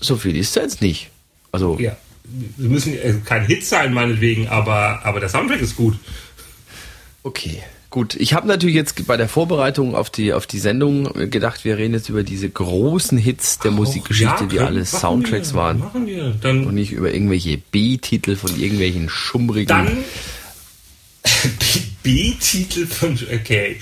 [0.00, 1.10] So viel ist da jetzt nicht.
[1.50, 1.96] Also, Ja.
[2.58, 5.98] Sie müssen äh, kein Hit sein, meinetwegen, aber, aber der Soundtrack ist gut.
[7.22, 7.62] okay.
[7.90, 11.78] Gut, ich habe natürlich jetzt bei der Vorbereitung auf die, auf die Sendung gedacht, wir
[11.78, 15.78] reden jetzt über diese großen Hits der Musikgeschichte, Ja, die alle Soundtracks wir, waren.
[15.78, 16.34] Machen wir.
[16.40, 19.68] Dann, Und nicht über irgendwelche B-Titel von irgendwelchen schummrigen.
[19.68, 20.04] Dann
[22.02, 23.78] B-Titel von okay.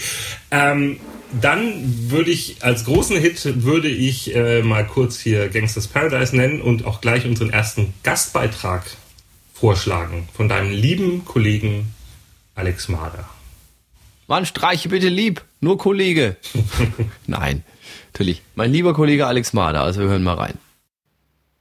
[0.52, 1.00] Ähm,
[1.40, 6.60] dann würde ich als großen Hit würde ich äh, mal kurz hier Gangsters Paradise nennen
[6.60, 8.84] und auch gleich unseren ersten Gastbeitrag
[9.52, 11.92] vorschlagen von deinem lieben Kollegen
[12.54, 13.28] Alex Mader.
[14.28, 16.36] Mann, streiche bitte lieb, nur Kollege.
[17.26, 17.62] Nein,
[18.12, 18.42] natürlich.
[18.56, 20.54] Mein lieber Kollege Alex Mader, also wir hören mal rein.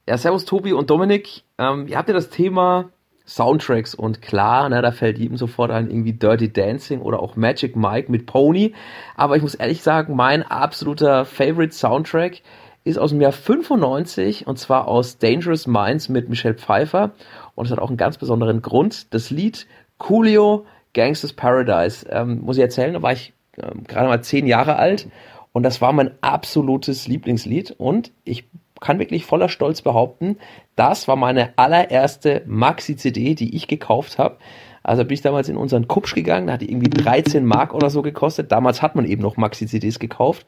[0.07, 1.43] Ja, servus Tobi und Dominik.
[1.57, 2.89] Ähm, ihr habt ja das Thema
[3.27, 7.75] Soundtracks und klar, ne, da fällt jedem sofort ein irgendwie Dirty Dancing oder auch Magic
[7.75, 8.73] Mike mit Pony.
[9.15, 12.41] Aber ich muss ehrlich sagen, mein absoluter Favorite Soundtrack
[12.83, 17.11] ist aus dem Jahr 95 und zwar aus Dangerous Minds mit Michelle Pfeiffer
[17.55, 19.13] und es hat auch einen ganz besonderen Grund.
[19.13, 22.07] Das Lied Coolio Gangsters Paradise.
[22.09, 25.07] Ähm, muss ich erzählen, da war ich ähm, gerade mal zehn Jahre alt
[25.53, 28.45] und das war mein absolutes Lieblingslied und ich
[28.81, 30.37] kann wirklich voller Stolz behaupten,
[30.75, 34.37] das war meine allererste Maxi-CD, die ich gekauft habe.
[34.83, 37.89] Also bin ich damals in unseren Kupsch gegangen, da hat die irgendwie 13 Mark oder
[37.89, 38.51] so gekostet.
[38.51, 40.45] Damals hat man eben noch Maxi-CDs gekauft.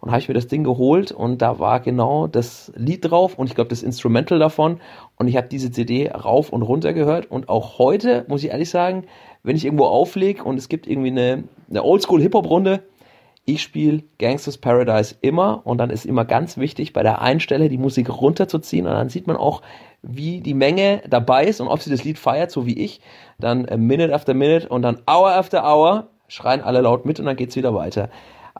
[0.00, 3.46] Und habe ich mir das Ding geholt und da war genau das Lied drauf und
[3.46, 4.80] ich glaube das Instrumental davon.
[5.16, 7.30] Und ich habe diese CD rauf und runter gehört.
[7.30, 9.04] Und auch heute, muss ich ehrlich sagen,
[9.42, 12.82] wenn ich irgendwo auflege und es gibt irgendwie eine, eine Oldschool-Hip-Hop-Runde,
[13.44, 17.68] ich spiele Gangsters Paradise immer und dann ist immer ganz wichtig, bei der einen Stelle
[17.68, 19.62] die Musik runterzuziehen und dann sieht man auch,
[20.02, 23.00] wie die Menge dabei ist und ob sie das Lied feiert, so wie ich.
[23.38, 27.26] Dann äh, Minute after Minute und dann Hour after Hour schreien alle laut mit und
[27.26, 28.08] dann geht's wieder weiter.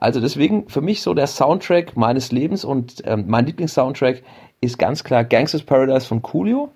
[0.01, 4.23] Also deswegen für mich so der Soundtrack meines Lebens und ähm, mein Lieblingssoundtrack
[4.59, 6.71] ist ganz klar Gangsters Paradise von Coolio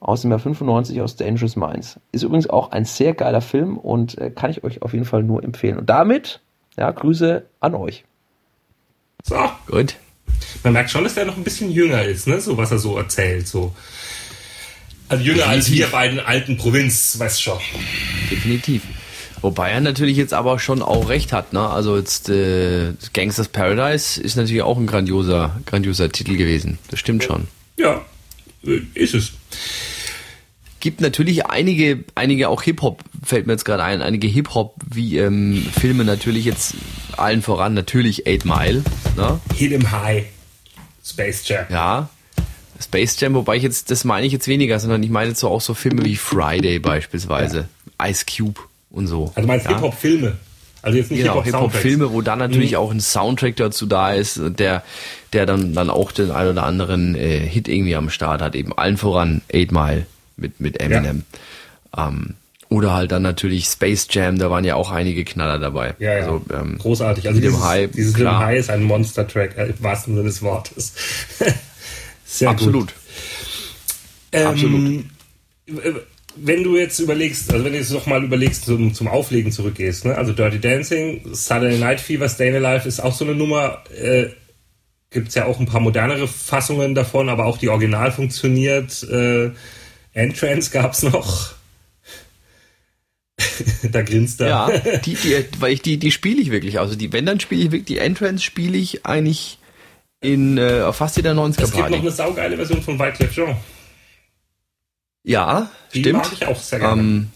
[0.00, 2.00] aus dem Jahr 95 aus Dangerous Minds.
[2.10, 5.22] Ist übrigens auch ein sehr geiler Film und äh, kann ich euch auf jeden Fall
[5.22, 5.78] nur empfehlen.
[5.78, 6.40] Und damit
[6.76, 8.04] ja, Grüße an euch.
[9.22, 9.36] So.
[9.68, 9.94] Gut.
[10.64, 12.40] Man merkt schon, dass der noch ein bisschen jünger ist, ne?
[12.40, 13.46] So was er so erzählt.
[13.46, 13.72] So.
[15.08, 15.60] Also jünger Definitiv.
[15.60, 17.58] als wir beiden alten Provinz, weißt schon.
[18.32, 18.82] Definitiv.
[19.44, 21.68] Wobei er natürlich jetzt aber schon auch recht hat, ne?
[21.68, 26.78] Also jetzt äh, Gangsters Paradise ist natürlich auch ein grandioser, grandioser Titel gewesen.
[26.90, 27.46] Das stimmt schon.
[27.76, 28.06] Ja,
[28.94, 29.32] ist es
[30.80, 35.66] gibt natürlich einige, einige auch Hip-Hop, fällt mir jetzt gerade ein, einige Hip-Hop wie ähm,
[35.78, 36.74] Filme natürlich jetzt
[37.18, 38.82] allen voran, natürlich Eight Mile.
[39.14, 39.40] Ne?
[39.54, 40.24] Hit 'em High,
[41.04, 41.66] Space Jam.
[41.68, 42.08] Ja,
[42.82, 45.50] Space Jam, wobei ich jetzt, das meine ich jetzt weniger, sondern ich meine jetzt so
[45.50, 47.68] auch so Filme wie Friday beispielsweise,
[48.00, 48.08] ja.
[48.08, 48.58] Ice Cube
[48.94, 49.32] und so.
[49.34, 49.72] Also meinst ja?
[49.72, 50.36] Hip-Hop-Filme?
[50.82, 52.78] Also jetzt nicht genau, Hip-Hop-Filme, wo dann natürlich mhm.
[52.78, 54.82] auch ein Soundtrack dazu da ist, der,
[55.32, 58.72] der dann, dann auch den ein oder anderen äh, Hit irgendwie am Start hat, eben
[58.76, 61.24] allen voran Eight Mile mit, mit Eminem.
[61.96, 62.08] Ja.
[62.08, 62.34] Ähm,
[62.68, 65.94] oder halt dann natürlich Space Jam, da waren ja auch einige Knaller dabei.
[65.98, 66.18] Ja, ja.
[66.20, 67.28] Also, ähm, Großartig.
[67.28, 68.40] Also dieses, High, dieses klar.
[68.40, 70.92] High ist ein Monster-Track, äh, im wahrsten Sinne des Wortes.
[72.26, 72.88] Sehr Absolut.
[72.88, 72.94] Gut.
[74.32, 75.04] Ähm, Absolut.
[76.36, 80.16] Wenn du jetzt überlegst, also wenn du jetzt nochmal überlegst, zum, zum Auflegen zurückgehst, ne?
[80.16, 84.26] also Dirty Dancing, Saturday Night Fever, Staying Alive ist auch so eine Nummer, äh,
[85.10, 89.02] gibt es ja auch ein paar modernere Fassungen davon, aber auch die Original funktioniert.
[89.04, 89.52] Äh,
[90.12, 91.54] Entrance gab's noch.
[93.90, 94.48] da grinst er.
[94.48, 94.70] Ja,
[95.04, 96.78] die, die, weil ich die, die spiele ich wirklich.
[96.80, 99.58] Also die, wenn dann spiele ich wirklich, die Entrance spiele ich eigentlich
[100.20, 103.56] in äh, fast jeder 90er Es gibt noch eine saugeile Version von Wyclef Jean.
[105.24, 106.18] Ja, die stimmt.
[106.18, 107.02] mag ich auch sehr gerne.
[107.02, 107.30] Ähm,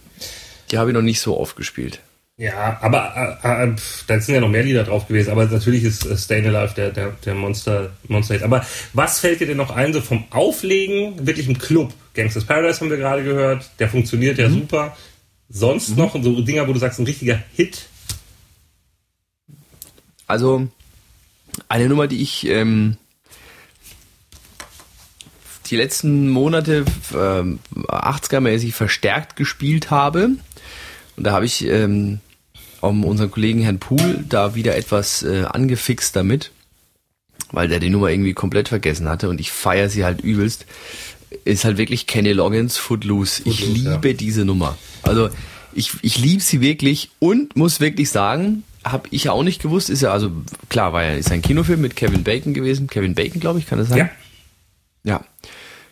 [0.71, 2.01] die habe ich noch nicht so oft gespielt.
[2.37, 3.75] Ja, aber äh, äh,
[4.07, 6.91] da sind ja noch mehr Lieder drauf gewesen, aber natürlich ist äh, Stayin' Alive der,
[6.91, 8.45] der, der Monster, Monster Hit.
[8.45, 11.93] Aber was fällt dir denn noch ein, so vom Auflegen, wirklich im Club?
[12.15, 14.55] Gangsters Paradise haben wir gerade gehört, der funktioniert ja mhm.
[14.55, 14.97] super.
[15.49, 15.97] Sonst mhm.
[15.97, 17.87] noch so Dinger, wo du sagst, ein richtiger Hit?
[20.29, 20.69] Also,
[21.69, 22.99] eine Nummer, die ich ähm,
[25.69, 30.31] die letzten Monate äh, 80er-mäßig verstärkt gespielt habe,
[31.17, 32.21] und da habe ich ähm,
[32.81, 36.53] um unseren Kollegen Herrn Pool da wieder etwas äh, angefixt damit,
[37.51, 40.67] weil der die Nummer irgendwie komplett vergessen hatte und ich feiere sie halt übelst,
[41.45, 43.43] ist halt wirklich Kenny Loggins Footloose.
[43.43, 44.15] Footloose ich liebe ja.
[44.15, 44.79] diese Nummer.
[45.03, 45.29] Also
[45.73, 49.91] ich, ich liebe sie wirklich und muss wirklich sagen, habe ich ja auch nicht gewusst,
[49.91, 50.31] ist ja also
[50.69, 52.87] klar, war ja ist ein Kinofilm mit Kevin Bacon gewesen.
[52.87, 53.99] Kevin Bacon, glaube ich, kann das sein?
[53.99, 54.11] Ja.
[55.05, 55.25] Ja.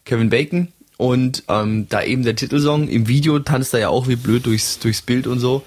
[0.06, 4.16] Kevin Bacon und ähm, da eben der Titelsong im Video tanzt er ja auch wie
[4.16, 5.64] blöd durchs, durchs Bild und so.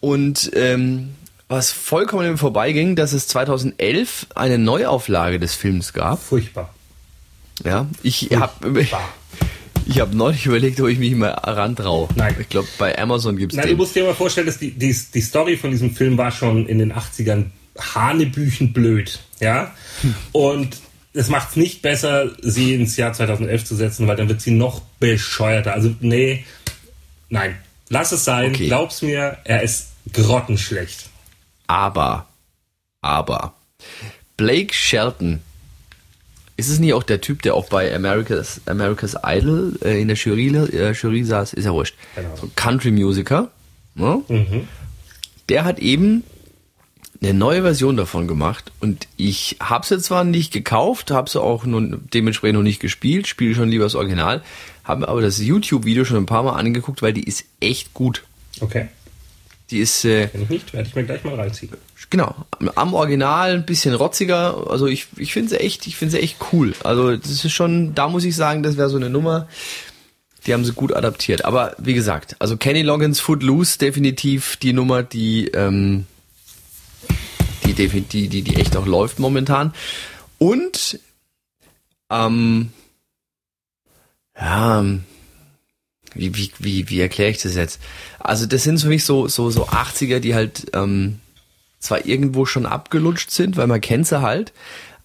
[0.00, 1.14] Und ähm,
[1.48, 6.22] was vollkommen im vorbeiging, dass es 2011 eine Neuauflage des Films gab.
[6.22, 6.74] Furchtbar.
[7.64, 8.86] Ja, ich habe
[9.86, 12.08] ich habe neulich überlegt, ob ich mich mal rantraue.
[12.14, 12.34] Nein.
[12.40, 13.76] Ich glaube, bei Amazon gibt es Nein, den.
[13.76, 16.66] du musst dir mal vorstellen, dass die, die, die Story von diesem Film war schon
[16.66, 17.46] in den 80ern
[17.78, 19.20] hanebüchen blöd.
[19.40, 19.72] Ja?
[20.02, 20.14] Hm.
[20.32, 20.76] Und
[21.14, 24.52] es macht es nicht besser, sie ins Jahr 2011 zu setzen, weil dann wird sie
[24.52, 25.74] noch bescheuerter.
[25.74, 26.44] Also, nee,
[27.28, 27.56] nein.
[27.88, 28.68] Lass es sein, okay.
[28.68, 31.10] glaub's mir, er ist grottenschlecht.
[31.66, 32.26] Aber,
[33.02, 33.52] aber,
[34.38, 35.40] Blake Shelton,
[36.56, 40.16] ist es nicht auch der Typ, der auch bei America's, America's Idol äh, in der
[40.16, 41.52] Jury, äh, Jury saß?
[41.54, 41.94] Ist ja wurscht.
[42.14, 42.36] Genau.
[42.36, 43.50] So Country-Musiker.
[43.94, 44.22] Ne?
[44.28, 44.68] Mhm.
[45.48, 46.24] Der hat eben
[47.22, 51.64] eine neue Version davon gemacht und ich habe sie zwar nicht gekauft, habe sie auch
[51.64, 54.42] nun dementsprechend noch nicht gespielt, spiele schon lieber das Original,
[54.84, 58.24] habe mir aber das YouTube-Video schon ein paar Mal angeguckt, weil die ist echt gut.
[58.60, 58.88] Okay.
[59.70, 60.04] Die ist.
[60.04, 61.72] Äh, Wenn ich nicht, werde ich mir gleich mal reinziehen.
[62.10, 62.34] Genau,
[62.74, 64.70] am Original ein bisschen rotziger.
[64.70, 66.74] Also ich, ich finde sie echt, ich finde sie echt cool.
[66.84, 69.48] Also das ist schon, da muss ich sagen, das wäre so eine Nummer.
[70.46, 71.44] Die haben sie gut adaptiert.
[71.44, 76.06] Aber wie gesagt, also Kenny Loggins Footloose definitiv die Nummer, die ähm,
[77.64, 79.74] die, die, die, die echt auch läuft momentan.
[80.38, 81.00] Und
[82.10, 82.70] ähm,
[84.38, 84.84] ja,
[86.14, 87.80] wie, wie, wie, wie erkläre ich das jetzt?
[88.18, 91.20] Also das sind für mich so, so, so 80er, die halt ähm,
[91.78, 94.52] zwar irgendwo schon abgelutscht sind, weil man kennt sie halt,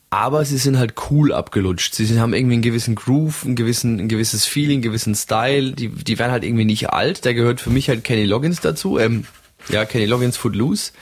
[0.10, 1.94] aber sie sind halt cool abgelutscht.
[1.96, 5.74] Sie haben irgendwie einen gewissen Groove, einen gewissen, ein gewisses Feeling, einen gewissen Style.
[5.74, 7.26] Die, die werden halt irgendwie nicht alt.
[7.26, 9.00] Da gehört für mich halt Kenny Loggins dazu.
[9.00, 9.26] Ähm,
[9.70, 10.94] ja, Kenny Loggins Footloose.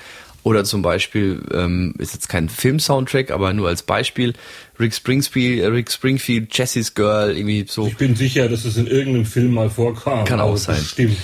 [0.46, 4.34] Oder zum Beispiel, ähm, ist jetzt kein Film-Soundtrack, aber nur als Beispiel,
[4.80, 7.88] Rick Springfield, äh, Rick Springfield, Jessie's Girl, irgendwie so.
[7.88, 10.24] Ich bin sicher, dass es in irgendeinem Film mal vorkam.
[10.26, 10.84] Kann auch sein.
[10.84, 11.18] Stimmt.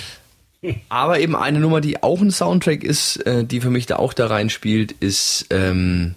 [0.88, 4.12] Aber eben eine Nummer, die auch ein Soundtrack ist, äh, die für mich da auch
[4.12, 6.16] da reinspielt, ist ähm,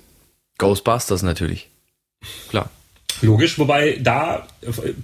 [0.57, 1.69] Ghostbusters natürlich.
[2.49, 2.71] Klar.
[3.21, 4.47] Logisch, wobei da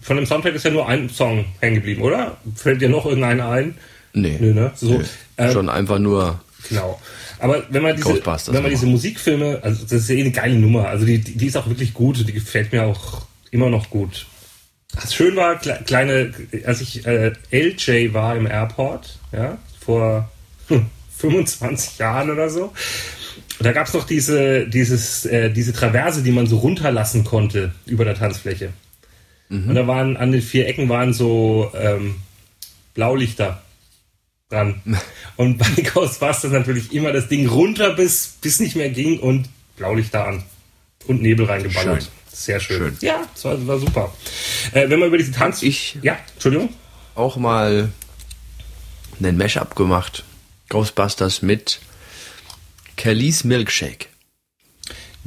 [0.01, 2.37] von dem Soundtrack ist ja nur ein Song hängen geblieben, oder?
[2.55, 3.75] Fällt dir noch irgendeiner ein?
[4.13, 4.39] Nee.
[4.41, 4.71] nee ne?
[4.73, 5.05] So, nee.
[5.37, 6.41] Ähm, Schon einfach nur.
[6.67, 6.99] Genau.
[7.41, 8.23] Aber wenn man diese,
[8.53, 11.47] wenn man diese Musikfilme, also das ist ja eh eine geile Nummer, also die, die
[11.47, 14.27] ist auch wirklich gut, die gefällt mir auch immer noch gut.
[14.93, 16.33] Was schön war, kleine,
[16.65, 20.29] als ich äh, LJ war im Airport, ja, vor
[20.67, 20.85] hm,
[21.17, 22.73] 25 Jahren oder so,
[23.59, 28.05] da gab es noch diese, dieses, äh, diese Traverse, die man so runterlassen konnte über
[28.05, 28.69] der Tanzfläche.
[29.49, 29.69] Mhm.
[29.69, 32.17] Und da waren an den vier Ecken waren so ähm,
[32.93, 33.63] Blaulichter
[34.51, 34.81] dran.
[35.35, 40.27] Und bei Ghostbusters natürlich immer das Ding runter, bis, bis nicht mehr ging und Blaulichter
[40.27, 40.43] an.
[41.07, 42.03] Und Nebel reingeballert.
[42.03, 42.11] Schön.
[42.31, 42.77] Sehr schön.
[42.77, 42.97] schön.
[43.01, 44.13] Ja, das war, war super.
[44.71, 45.63] Äh, wenn man über diesen Tanz.
[45.63, 45.97] Ich.
[46.01, 46.69] Ja, Entschuldigung.
[47.15, 47.89] Auch mal
[49.19, 50.23] einen Mashup gemacht.
[50.69, 51.79] Ghostbusters mit
[52.95, 54.07] Kelly's Milkshake.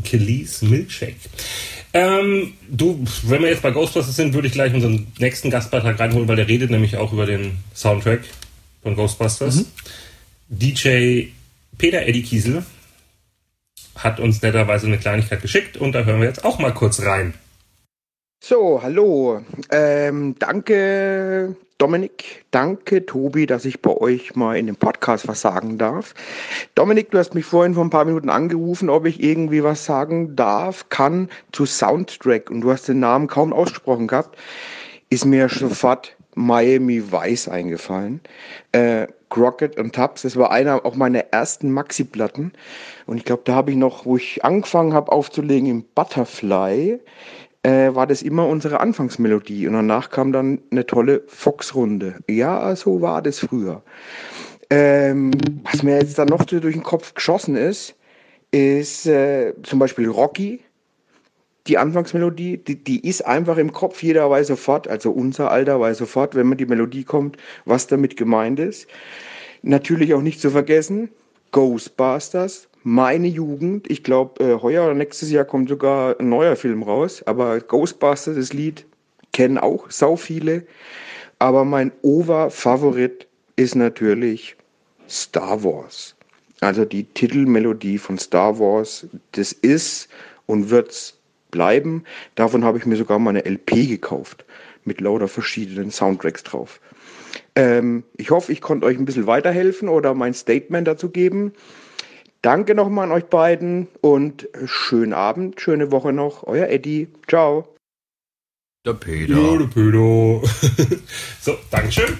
[0.04, 1.16] Kelly's Milkshake.
[1.92, 6.26] Ähm, du, wenn wir jetzt bei Ghostbusters sind, würde ich gleich unseren nächsten Gastbeitrag reinholen,
[6.26, 8.22] weil der redet nämlich auch über den Soundtrack
[8.84, 9.56] von Ghostbusters.
[9.56, 9.66] Mhm.
[10.48, 11.28] DJ
[11.76, 12.64] Peter Eddie Kiesel
[13.96, 17.34] hat uns netterweise eine Kleinigkeit geschickt und da hören wir jetzt auch mal kurz rein.
[18.42, 19.40] So, hallo.
[19.72, 22.44] Ähm, danke, Dominik.
[22.50, 26.14] Danke, Tobi, dass ich bei euch mal in dem Podcast was sagen darf.
[26.74, 30.36] Dominik, du hast mich vorhin vor ein paar Minuten angerufen, ob ich irgendwie was sagen
[30.36, 34.36] darf, kann zu Soundtrack und du hast den Namen kaum ausgesprochen gehabt.
[35.08, 38.20] Ist mir sofort Miami Vice eingefallen.
[38.72, 42.52] Äh, Crockett und Tubbs, das war einer auch meiner ersten Maxi-Platten.
[43.06, 47.00] Und ich glaube, da habe ich noch, wo ich angefangen habe aufzulegen im Butterfly,
[47.64, 49.66] äh, war das immer unsere Anfangsmelodie.
[49.66, 52.16] Und danach kam dann eine tolle Fox-Runde.
[52.28, 53.82] Ja, so war das früher.
[54.70, 55.32] Ähm,
[55.70, 57.94] was mir jetzt dann noch durch den Kopf geschossen ist,
[58.50, 60.60] ist äh, zum Beispiel Rocky.
[61.66, 65.98] Die Anfangsmelodie, die, die ist einfach im Kopf, jeder weiß sofort, also unser Alter weiß
[65.98, 68.86] sofort, wenn man die Melodie kommt, was damit gemeint ist.
[69.62, 71.08] Natürlich auch nicht zu vergessen,
[71.52, 73.90] Ghostbusters, meine Jugend.
[73.90, 77.22] Ich glaube, äh, heuer oder nächstes Jahr kommt sogar ein neuer Film raus.
[77.26, 78.84] Aber Ghostbusters, das Lied,
[79.32, 80.66] kennen auch sau viele.
[81.38, 84.56] Aber mein Over-Favorit ist natürlich
[85.08, 86.14] Star Wars.
[86.60, 90.08] Also die Titelmelodie von Star Wars, das ist
[90.46, 91.18] und wird's
[91.54, 92.02] bleiben.
[92.34, 94.44] Davon habe ich mir sogar mal eine LP gekauft
[94.84, 96.80] mit lauter verschiedenen Soundtracks drauf.
[97.54, 101.52] Ähm, ich hoffe, ich konnte euch ein bisschen weiterhelfen oder mein Statement dazu geben.
[102.42, 106.42] Danke nochmal an euch beiden und schönen Abend, schöne Woche noch.
[106.42, 107.06] Euer Eddie.
[107.28, 107.68] Ciao.
[108.84, 109.32] Der Peter.
[109.32, 110.98] Ja, der Peter.
[111.40, 112.18] so, Dankeschön.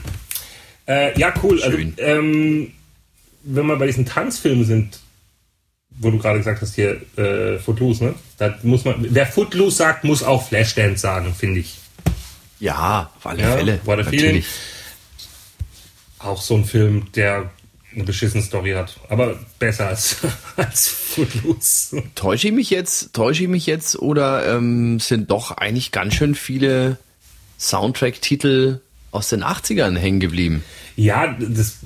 [0.87, 1.61] Äh, ja, cool.
[1.61, 2.73] Also, ähm,
[3.43, 5.01] wenn wir bei diesen Tanzfilmen sind,
[5.99, 8.15] wo du gerade gesagt hast, hier äh, Footloose, ne?
[8.39, 11.77] Da muss man, wer Footloose sagt, muss auch Flashdance sagen, finde ich.
[12.61, 13.81] Ja, auf alle ja, Fälle.
[13.85, 14.45] War der Feeling.
[16.19, 17.51] Auch so ein Film, der
[17.95, 18.99] eine beschissene Story hat.
[19.09, 20.17] Aber besser als,
[20.57, 22.03] als Footloose.
[22.15, 26.35] Täusche ich mich jetzt, täusche ich mich jetzt oder ähm, sind doch eigentlich ganz schön
[26.35, 26.99] viele
[27.59, 28.81] Soundtrack-Titel
[29.11, 30.65] aus den 80ern hängen geblieben?
[30.97, 31.79] Ja, das,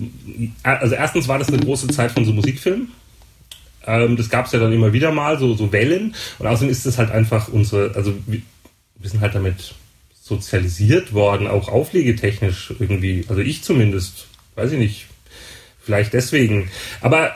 [0.62, 2.92] also erstens war das eine große Zeit von so Musikfilmen.
[3.86, 6.14] Ähm, das gab es ja dann immer wieder mal, so, so Wellen.
[6.38, 8.42] Und außerdem ist das halt einfach unsere, also wir,
[8.96, 9.74] wir sind halt damit
[10.20, 13.24] sozialisiert worden, auch auflegetechnisch irgendwie.
[13.28, 15.06] Also ich zumindest, weiß ich nicht,
[15.88, 16.68] Vielleicht deswegen.
[17.00, 17.34] Aber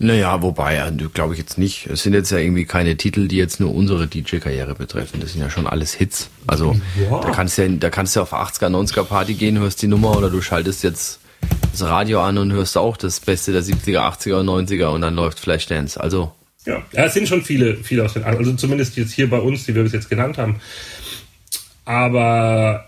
[0.00, 1.86] Naja, wobei, glaube ich jetzt nicht.
[1.86, 5.20] Es sind jetzt ja irgendwie keine Titel, die jetzt nur unsere DJ-Karriere betreffen.
[5.20, 6.30] Das sind ja schon alles Hits.
[6.48, 6.74] Also
[7.08, 7.20] Ja.
[7.20, 10.18] da kannst du ja, da kannst du auf 80er, 90er Party gehen, hörst die Nummer
[10.18, 11.19] oder du schaltest jetzt
[11.72, 15.38] das Radio an und hörst auch das Beste der 70er, 80er, 90er und dann läuft
[15.40, 15.98] Flashdance.
[16.00, 16.32] Also
[16.66, 19.64] Ja, ja es sind schon viele, viele aus den, also zumindest jetzt hier bei uns,
[19.66, 20.60] die wir bis jetzt genannt haben.
[21.84, 22.86] Aber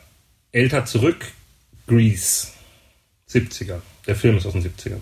[0.53, 1.27] älter zurück,
[1.87, 2.49] Grease,
[3.31, 3.81] 70er.
[4.07, 5.01] Der Film ist aus den 70ern.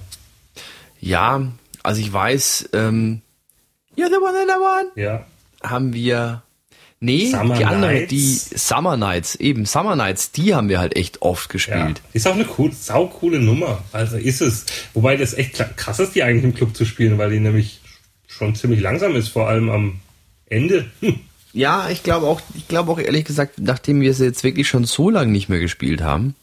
[1.00, 1.42] ja,
[1.82, 3.22] also ich weiß, ähm,
[3.96, 5.26] You're the one that I want, Ja.
[5.62, 6.42] haben wir
[7.02, 8.08] Nee, Summer die andere, Nights.
[8.10, 11.52] die Summer Nights, eben Summer Nights, die haben wir halt echt oft Ja.
[11.52, 12.02] gespielt.
[12.12, 13.82] Ist auch eine cool, saukoole Nummer.
[13.92, 14.66] Also ist es.
[14.92, 17.80] Wobei das echt krass ist, die eigentlich im Club zu spielen, weil die nämlich
[18.26, 20.00] schon ziemlich langsam ist, vor allem am
[20.46, 20.86] Ende.
[21.00, 21.20] Hm.
[21.52, 24.84] Ja, ich glaube auch, ich glaube auch ehrlich gesagt, nachdem wir sie jetzt wirklich schon
[24.84, 26.36] so lange nicht mehr gespielt haben,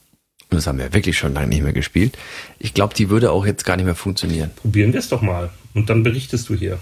[0.50, 2.18] und das haben wir wirklich schon lange nicht mehr gespielt,
[2.60, 4.52] ich glaube, die würde auch jetzt gar nicht mehr funktionieren.
[4.58, 5.50] Probieren wir es doch mal.
[5.74, 6.78] Und dann berichtest du hier.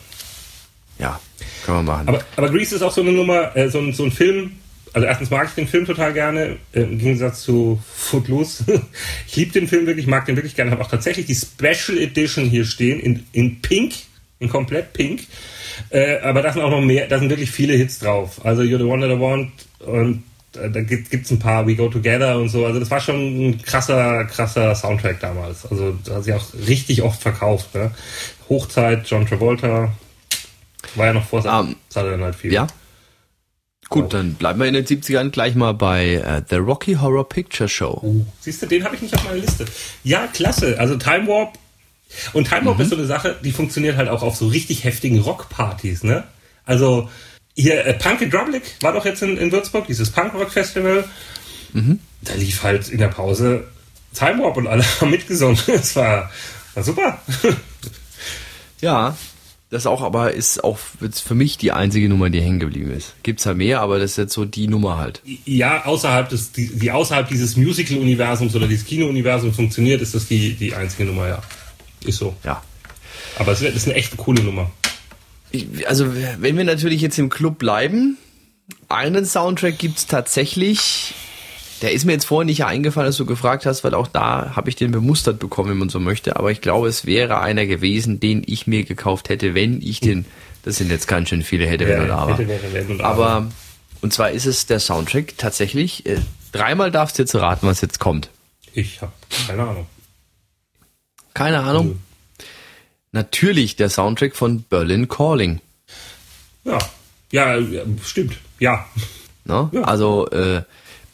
[1.00, 1.20] Ja,
[1.66, 2.08] können wir machen.
[2.08, 4.54] Aber, aber Grease ist auch so eine Nummer, äh, so, ein, so ein Film.
[4.94, 8.64] Also erstens mag ich den Film total gerne, äh, im Gegensatz zu Footloose.
[9.28, 10.72] ich liebe den Film wirklich, mag den wirklich gerne.
[10.72, 13.94] Habe auch tatsächlich die Special Edition hier stehen, in, in Pink,
[14.40, 15.22] in komplett Pink.
[15.90, 18.46] Äh, aber da sind auch noch mehr, da sind wirklich viele Hits drauf.
[18.46, 20.24] Also You're the One That I Want und
[20.56, 22.66] äh, da gibt es ein paar We Go Together und so.
[22.66, 25.66] Also das war schon ein krasser, krasser Soundtrack damals.
[25.66, 27.74] Also da hat sich auch richtig oft verkauft.
[27.76, 27.92] Ne?
[28.50, 29.92] Hochzeit, John Travolta,
[30.98, 32.54] war ja noch vor Ähm, Saturday Night Fever.
[32.54, 32.68] ja.
[33.88, 37.70] Gut, dann bleiben wir in den 70ern gleich mal bei äh, The Rocky Horror Picture
[37.70, 38.00] Show.
[38.02, 39.66] Uh, siehst du, den habe ich nicht auf meiner Liste.
[40.04, 40.80] Ja, klasse.
[40.80, 41.54] Also Time Warp.
[42.34, 42.66] Und Time Mhm.
[42.66, 46.24] Warp ist so eine Sache, die funktioniert halt auch auf so richtig heftigen Rockpartys, ne?
[46.66, 47.10] Also
[47.56, 51.04] hier, äh, Punk in Drublic war doch jetzt in, in Würzburg, dieses Punk-Rock-Festival.
[51.74, 52.00] Mhm.
[52.22, 53.66] Da lief halt in der Pause
[54.16, 55.60] Time Warp und alle haben mitgesungen.
[55.68, 56.32] Es war,
[56.74, 57.22] war super.
[58.82, 59.16] Ja,
[59.70, 63.16] das auch, aber ist auch für mich die einzige Nummer, die hängen geblieben ist.
[63.24, 65.22] Gibt's ja mehr, aber das ist jetzt so die Nummer halt.
[65.46, 70.54] ja, außerhalb des, die, die außerhalb dieses Musical-Universums oder dieses Kino-Universums funktioniert, ist das die,
[70.54, 71.42] die einzige Nummer, ja.
[72.06, 72.36] Ist so.
[72.44, 72.62] Ja.
[73.38, 74.72] Aber es ist eine echt coole Nummer.
[75.52, 78.18] Ich, also, wenn wir natürlich jetzt im Club bleiben,
[78.88, 81.14] einen Soundtrack gibt's tatsächlich.
[81.86, 84.70] Der ist mir jetzt vorhin nicht eingefallen, als du gefragt hast, weil auch da habe
[84.70, 86.36] ich den bemustert bekommen, wenn man so möchte.
[86.36, 90.26] Aber ich glaube, es wäre einer gewesen, den ich mir gekauft hätte, wenn ich den.
[90.64, 92.38] Das sind jetzt ganz schön viele hätte, wenn und aber.
[92.40, 93.52] hätte, aber.
[94.02, 96.08] Und zwar ist es der Soundtrack tatsächlich.
[96.08, 96.18] Äh,
[96.54, 98.32] dreimal darfst du jetzt raten, was jetzt kommt.
[98.74, 99.14] Ich habe
[99.46, 99.86] keine Ahnung.
[101.36, 102.02] Keine Ahnung.
[103.12, 105.62] Natürlich der Soundtrack von Berlin Calling.
[106.64, 106.80] Ja,
[107.32, 108.38] ja, ja, stimmt.
[108.60, 108.88] Ja,
[109.46, 109.70] Ne?
[109.72, 109.82] Ja.
[109.82, 110.64] Also äh,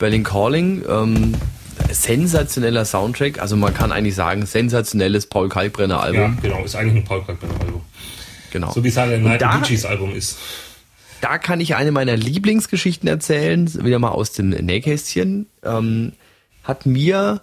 [0.01, 1.33] Berlin Calling, ähm,
[1.91, 3.39] sensationeller Soundtrack.
[3.39, 6.37] Also man kann eigentlich sagen, sensationelles Paul Kalkbrenner ja, Album.
[6.41, 6.63] genau.
[6.65, 7.81] Ist eigentlich ein Paul Kalkbrenner Album.
[8.51, 8.71] Genau.
[8.71, 10.37] So wie Saturday Und Night da- Bee Gees Album ist.
[11.21, 15.45] Da kann ich eine meiner Lieblingsgeschichten erzählen, wieder mal aus dem Nähkästchen.
[15.63, 16.13] Ähm,
[16.63, 17.41] hat mir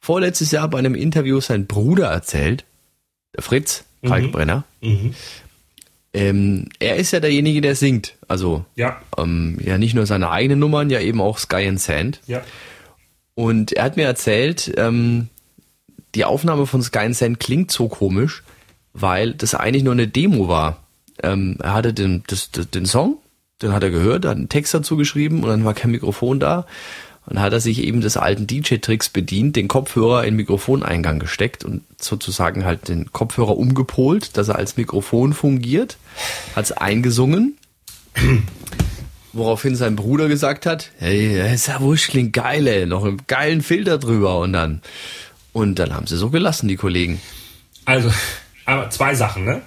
[0.00, 2.64] vorletztes Jahr bei einem Interview sein Bruder erzählt,
[3.36, 4.64] der Fritz Kalkbrenner.
[4.80, 5.14] Mhm.
[6.14, 8.16] Ähm, er ist ja derjenige, der singt.
[8.28, 12.20] Also Ja, ähm, ja nicht nur seine eigenen Nummern, ja eben auch Sky and Sand.
[12.26, 12.42] ja.
[13.34, 15.28] Und er hat mir erzählt, ähm,
[16.16, 18.42] die Aufnahme von Sky and Sand klingt so komisch,
[18.94, 20.82] weil das eigentlich nur eine Demo war.
[21.22, 23.18] Ähm, er hatte den, das, das, den Song,
[23.62, 26.66] den hat er gehört, hat einen Text dazu geschrieben und dann war kein Mikrofon da.
[27.28, 31.64] Und hat er sich eben des alten DJ-Tricks bedient, den Kopfhörer in den Mikrofoneingang gesteckt
[31.64, 35.98] und sozusagen halt den Kopfhörer umgepolt, dass er als Mikrofon fungiert,
[36.56, 37.58] hat es eingesungen
[39.32, 43.62] Woraufhin sein Bruder gesagt hat, hey, ist ja wurscht, klingt geil, ey, noch einen geilen
[43.62, 44.82] Filter drüber und dann,
[45.52, 47.20] und dann haben sie so gelassen, die Kollegen.
[47.84, 48.10] Also,
[48.64, 49.62] aber zwei Sachen, ne?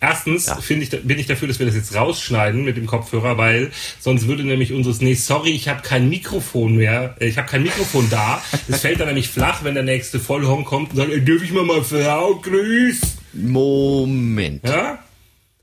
[0.00, 0.58] Erstens Ja.
[0.58, 4.44] ich, bin ich dafür, dass wir das jetzt rausschneiden mit dem Kopfhörer, weil sonst würde
[4.44, 8.42] nämlich unseres, nee, sorry, ich habe kein Mikrofon mehr, äh, ich habe kein Mikrofon da.
[8.68, 11.52] Das fällt dann nämlich flach, wenn der nächste Vollhorn kommt und sagt, ey, dürf ich
[11.52, 13.00] mal mal Frau grüß?
[13.32, 14.66] Moment.
[14.66, 14.98] Ja?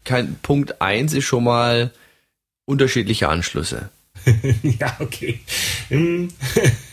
[0.03, 1.91] Kein, Punkt eins ist schon mal
[2.65, 3.89] unterschiedliche Anschlüsse.
[4.79, 5.39] ja, okay.
[5.89, 6.29] Hm,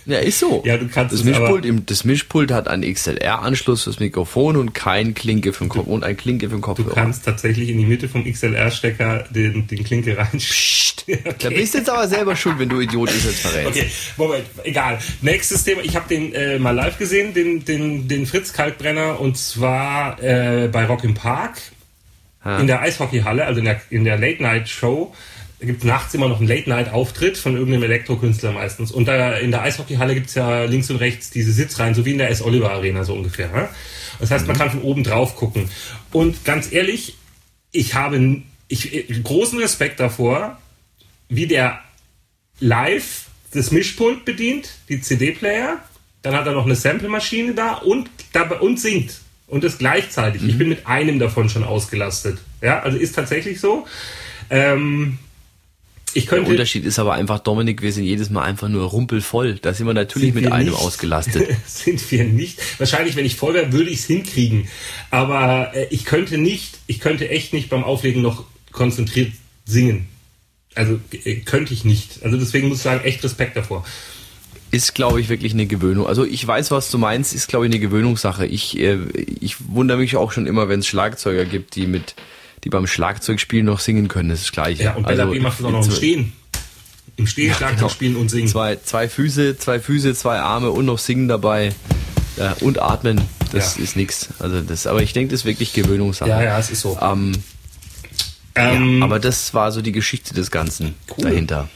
[0.07, 0.63] Ja, ist so.
[0.67, 5.15] Ja, du kannst das Mischpult, im, das Mischpult hat einen XLR-Anschluss fürs Mikrofon und kein
[5.15, 6.95] Klinke für den Kopf und ein Klinke für den Du Kopfhörer.
[6.95, 10.29] kannst tatsächlich in die Mitte vom XLR-Stecker den, den Klinke rein.
[10.39, 11.05] Psst.
[11.39, 13.69] Da bist du jetzt aber selber schuld, wenn du Idiot ist jetzt verrätst.
[13.71, 13.87] Okay,
[14.17, 14.99] Moment, egal.
[15.23, 15.81] Nächstes Thema.
[15.83, 20.69] Ich habe den äh, mal live gesehen, den, den, den Fritz Kalkbrenner, und zwar äh,
[20.71, 21.59] bei Rock im Park
[22.45, 22.59] Ha.
[22.59, 25.13] in der Eishockeyhalle, also in der, in der Late Night Show.
[25.13, 25.30] da
[25.61, 28.91] gibt es nachts immer noch einen Late-Night-Auftritt von irgendeinem Elektrokünstler meistens.
[28.91, 32.13] Und da in der Eishockeyhalle gibt es ja links und rechts diese Sitzreihen, so wie
[32.13, 32.43] in der S.
[32.43, 33.49] Oliver Arena so ungefähr.
[33.49, 33.69] Ne?
[34.19, 35.69] Das heißt, man kann von oben drauf gucken.
[36.13, 37.17] Und ganz ehrlich,
[37.73, 40.59] ich habe ich, großen Respekt davor,
[41.29, 41.81] wie der
[42.59, 45.79] live das Mischpult bedient, die CD-Player.
[46.23, 48.09] Dann hat er noch eine Sample-Maschine da und,
[48.61, 49.21] und singt.
[49.47, 50.43] Und das gleichzeitig.
[50.43, 50.49] Mhm.
[50.49, 52.39] Ich bin mit einem davon schon ausgelastet.
[52.63, 53.87] Ja, also ist tatsächlich so.
[54.49, 55.19] Ähm,
[56.15, 59.59] ich könnte, der Unterschied ist aber einfach, Dominik, wir sind jedes Mal einfach nur rumpelvoll.
[59.61, 61.49] Da sind wir natürlich sind mit einem nicht, ausgelastet.
[61.67, 62.59] sind wir nicht.
[62.79, 64.69] Wahrscheinlich, wenn ich voll wäre, würde ich es hinkriegen.
[65.11, 69.33] Aber äh, ich könnte nicht, ich könnte echt nicht beim Auflegen noch konzentriert
[69.65, 70.09] singen.
[70.75, 72.23] Also äh, könnte ich nicht.
[72.23, 73.85] Also deswegen muss ich sagen, echt Respekt davor.
[74.73, 76.07] Ist, glaube ich, wirklich eine Gewöhnung.
[76.07, 78.47] Also ich weiß, was du meinst, ist, glaube ich, eine Gewöhnungssache.
[78.47, 78.99] Ich, äh,
[79.41, 82.15] ich wundere mich auch schon immer, wenn es Schlagzeuger gibt, die mit
[82.65, 84.29] die beim Schlagzeugspielen noch singen können.
[84.29, 84.85] Das ist das Gleiche.
[84.85, 86.33] Ja, und Bella also, B macht das auch noch im Stehen.
[87.17, 87.89] Im Stehen ja, Schlagzeug genau.
[87.91, 88.49] spielen und singen.
[88.49, 91.73] Zwei, zwei Füße, zwei Füße, zwei Arme und noch singen dabei.
[92.37, 93.21] Ja, und atmen,
[93.53, 93.85] das ja.
[93.85, 94.29] ist nichts.
[94.39, 96.31] Also das, aber ich denke, das ist wirklich Gewöhnungssache.
[96.31, 96.97] Ja, ja, es ist so.
[97.01, 97.33] Ähm,
[98.55, 101.25] ähm, aber das war so die Geschichte des Ganzen cool.
[101.25, 101.69] dahinter.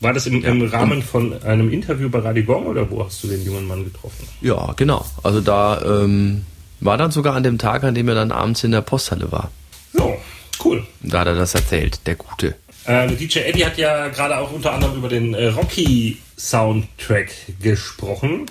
[0.00, 3.28] War das im, im Rahmen von einem Interview bei Radio Gong oder wo hast du
[3.28, 4.26] den jungen Mann getroffen?
[4.42, 5.06] Ja, genau.
[5.22, 6.44] Also da ähm,
[6.80, 9.50] war dann sogar an dem Tag, an dem er dann abends in der Posthalle war.
[9.96, 10.16] So,
[10.64, 10.86] cool.
[11.02, 12.54] Da hat er das erzählt, der Gute.
[12.84, 18.46] Äh, DJ Eddie hat ja gerade auch unter anderem über den äh, Rocky Soundtrack gesprochen.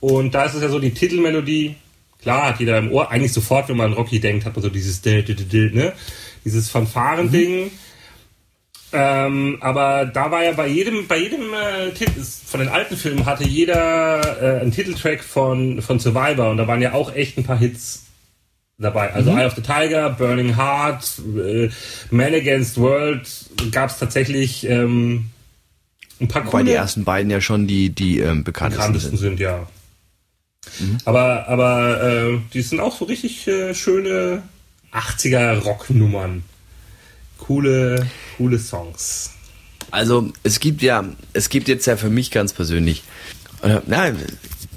[0.00, 1.76] Und da ist es ja so, die Titelmelodie,
[2.20, 4.70] klar, hat jeder im Ohr, eigentlich sofort, wenn man an Rocky denkt, hat man so
[4.70, 5.92] dieses ne?
[6.44, 7.64] dieses Fanfarending.
[7.64, 7.70] Mhm.
[8.96, 13.26] Ähm, aber da war ja bei jedem, bei jedem äh, Titel, von den alten Filmen
[13.26, 17.42] hatte jeder äh, einen Titeltrack von, von Survivor und da waren ja auch echt ein
[17.42, 18.03] paar Hits
[18.78, 19.12] dabei.
[19.12, 19.38] Also mhm.
[19.38, 21.70] Eye of the Tiger, Burning Heart, äh,
[22.10, 23.28] Man Against World
[23.70, 25.30] gab es tatsächlich ähm,
[26.20, 26.52] ein paar coole.
[26.54, 29.38] Weil die ersten beiden ja schon die, die ähm, bekanntesten, bekanntesten sind.
[29.38, 29.66] sind ja.
[30.80, 30.98] Mhm.
[31.04, 34.42] Aber, aber äh, die sind auch so richtig äh, schöne
[34.92, 36.44] 80er Rocknummern.
[37.38, 38.06] Coole,
[38.36, 39.32] coole Songs.
[39.90, 41.04] Also es gibt ja,
[41.34, 43.02] es gibt jetzt ja für mich ganz persönlich,
[43.62, 44.12] äh, na,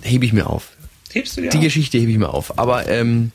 [0.02, 0.70] hebe ich mir auf.
[1.14, 1.64] Hebst du dir Die auf?
[1.64, 2.60] Geschichte hebe ich mir auf.
[2.60, 3.32] Aber ähm,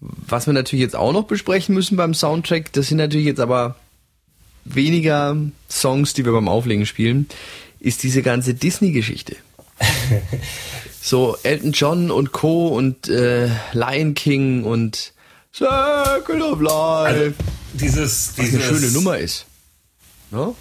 [0.00, 3.76] was wir natürlich jetzt auch noch besprechen müssen beim Soundtrack, das sind natürlich jetzt aber
[4.64, 5.36] weniger
[5.70, 7.28] Songs, die wir beim Auflegen spielen,
[7.80, 9.36] ist diese ganze Disney-Geschichte.
[11.00, 12.68] so Elton John und Co.
[12.68, 15.12] und äh, Lion King und
[15.54, 16.74] Circle of Life.
[17.06, 17.34] Also
[17.74, 19.46] dieses, was dieses eine schöne Nummer ist.
[20.30, 20.56] No?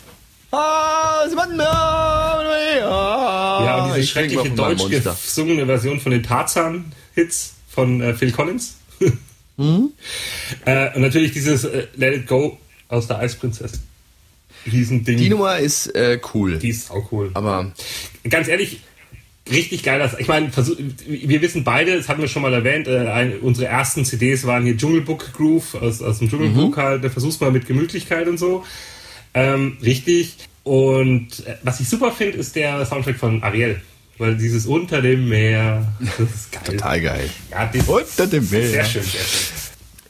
[3.65, 8.77] Ja, und diese schreckliche deutsch gesungene Version von den Tarzan-Hits von äh, Phil Collins.
[9.57, 9.89] Mhm.
[10.65, 13.79] Äh, und natürlich dieses äh, Let It Go aus der Eisprinzessin.
[14.71, 15.17] Riesending.
[15.17, 16.57] Die Nummer ist äh, cool.
[16.57, 17.31] Die ist auch cool.
[17.33, 17.71] Aber
[18.29, 18.81] ganz ehrlich,
[19.49, 19.99] richtig geil.
[19.99, 20.51] Das, ich meine,
[21.07, 24.63] wir wissen beide, das hatten wir schon mal erwähnt, äh, ein, unsere ersten CDs waren
[24.63, 26.81] hier Dschungelbook Groove aus, aus dem Dschungelbook mhm.
[26.81, 27.03] halt.
[27.03, 28.63] Da versuchst mal mit Gemütlichkeit und so.
[29.33, 30.35] Ähm, richtig.
[30.63, 33.81] Und äh, was ich super finde, ist der Soundtrack von Ariel.
[34.17, 36.63] Weil dieses unter dem Meer, das ist geil.
[36.65, 37.29] Total geil.
[37.51, 38.69] Ja, unter dem Meer.
[38.69, 39.55] Sehr schön, sehr schön.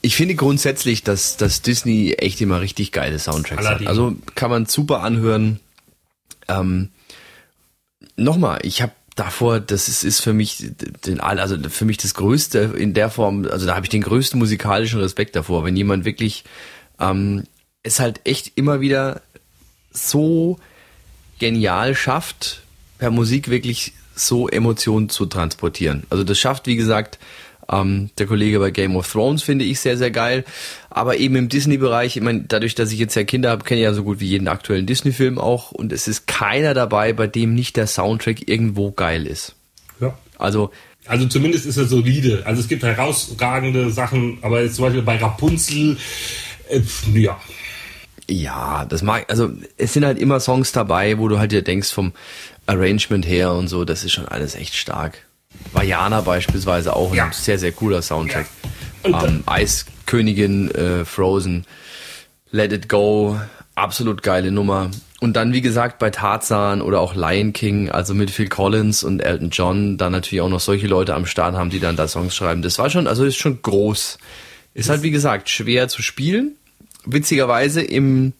[0.02, 3.88] Ich finde grundsätzlich, dass, dass Disney echt immer richtig geile Soundtracks Allerdings.
[3.88, 3.88] hat.
[3.88, 5.58] Also kann man super anhören.
[6.46, 6.90] Ähm,
[8.16, 10.64] Nochmal, ich habe davor, das ist, ist für mich
[11.06, 14.38] den, also für mich das Größte in der Form, also da habe ich den größten
[14.38, 16.44] musikalischen Respekt davor, wenn jemand wirklich
[17.00, 17.44] ähm,
[17.82, 19.22] es halt echt immer wieder
[19.90, 20.58] so
[21.38, 22.62] genial schafft,
[22.98, 26.04] per Musik wirklich so Emotionen zu transportieren.
[26.10, 27.18] Also das schafft, wie gesagt,
[27.70, 30.44] ähm, der Kollege bei Game of Thrones finde ich sehr, sehr geil.
[30.90, 33.84] Aber eben im Disney-Bereich, ich meine, dadurch, dass ich jetzt ja Kinder habe, kenne ich
[33.84, 35.72] ja so gut wie jeden aktuellen Disney-Film auch.
[35.72, 39.54] Und es ist keiner dabei, bei dem nicht der Soundtrack irgendwo geil ist.
[40.00, 40.16] Ja.
[40.38, 40.70] Also,
[41.06, 42.42] also zumindest ist er solide.
[42.44, 45.96] Also es gibt herausragende Sachen, aber jetzt zum Beispiel bei Rapunzel,
[46.68, 46.80] äh,
[47.14, 47.40] ja.
[48.28, 51.92] Ja, das mag, also es sind halt immer Songs dabei, wo du halt dir denkst
[51.92, 52.12] vom
[52.66, 55.18] Arrangement her und so, das ist schon alles echt stark.
[55.72, 57.26] Vajana beispielsweise auch ja.
[57.26, 58.46] ein sehr, sehr cooler Soundtrack.
[59.06, 59.24] Ja.
[59.24, 61.64] Ähm, Eiskönigin, äh, Frozen,
[62.50, 63.38] Let It Go,
[63.76, 64.90] absolut geile Nummer.
[65.20, 69.20] Und dann, wie gesagt, bei Tarzan oder auch Lion King, also mit Phil Collins und
[69.20, 72.34] Elton John, dann natürlich auch noch solche Leute am Start haben, die dann da Songs
[72.34, 72.62] schreiben.
[72.62, 74.18] Das war schon, also ist schon groß.
[74.74, 76.56] Ist halt, wie gesagt, schwer zu spielen.
[77.06, 78.32] Witzigerweise im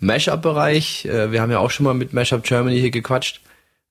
[0.00, 3.40] Mashup-Bereich, äh, wir haben ja auch schon mal mit Mashup Germany hier gequatscht,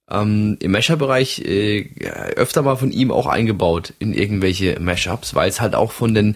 [0.10, 1.90] ähm, im Mashup-Bereich äh,
[2.36, 6.36] öfter mal von ihm auch eingebaut in irgendwelche Mashups, weil es halt auch von den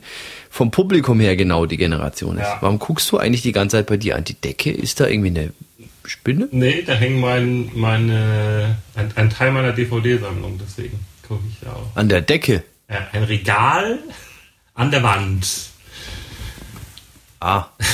[0.49, 2.43] vom Publikum her genau die Generation ist.
[2.43, 2.57] Ja.
[2.61, 4.71] Warum guckst du eigentlich die ganze Zeit bei dir an die Decke?
[4.71, 5.53] Ist da irgendwie eine
[6.03, 6.47] Spinne?
[6.51, 11.95] Nee, da hängt mein, meine, ein, ein Teil meiner DVD-Sammlung, deswegen gucke ich da auch.
[11.95, 12.63] An der Decke.
[12.89, 13.99] Ja, ein Regal
[14.73, 15.68] an der Wand.
[17.39, 17.67] Ah.
[17.79, 17.85] Ich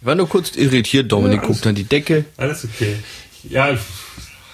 [0.06, 2.24] war nur kurz irritiert, Dominik Ja, guckt an die Decke.
[2.36, 2.96] Alles okay.
[3.44, 3.76] Ja,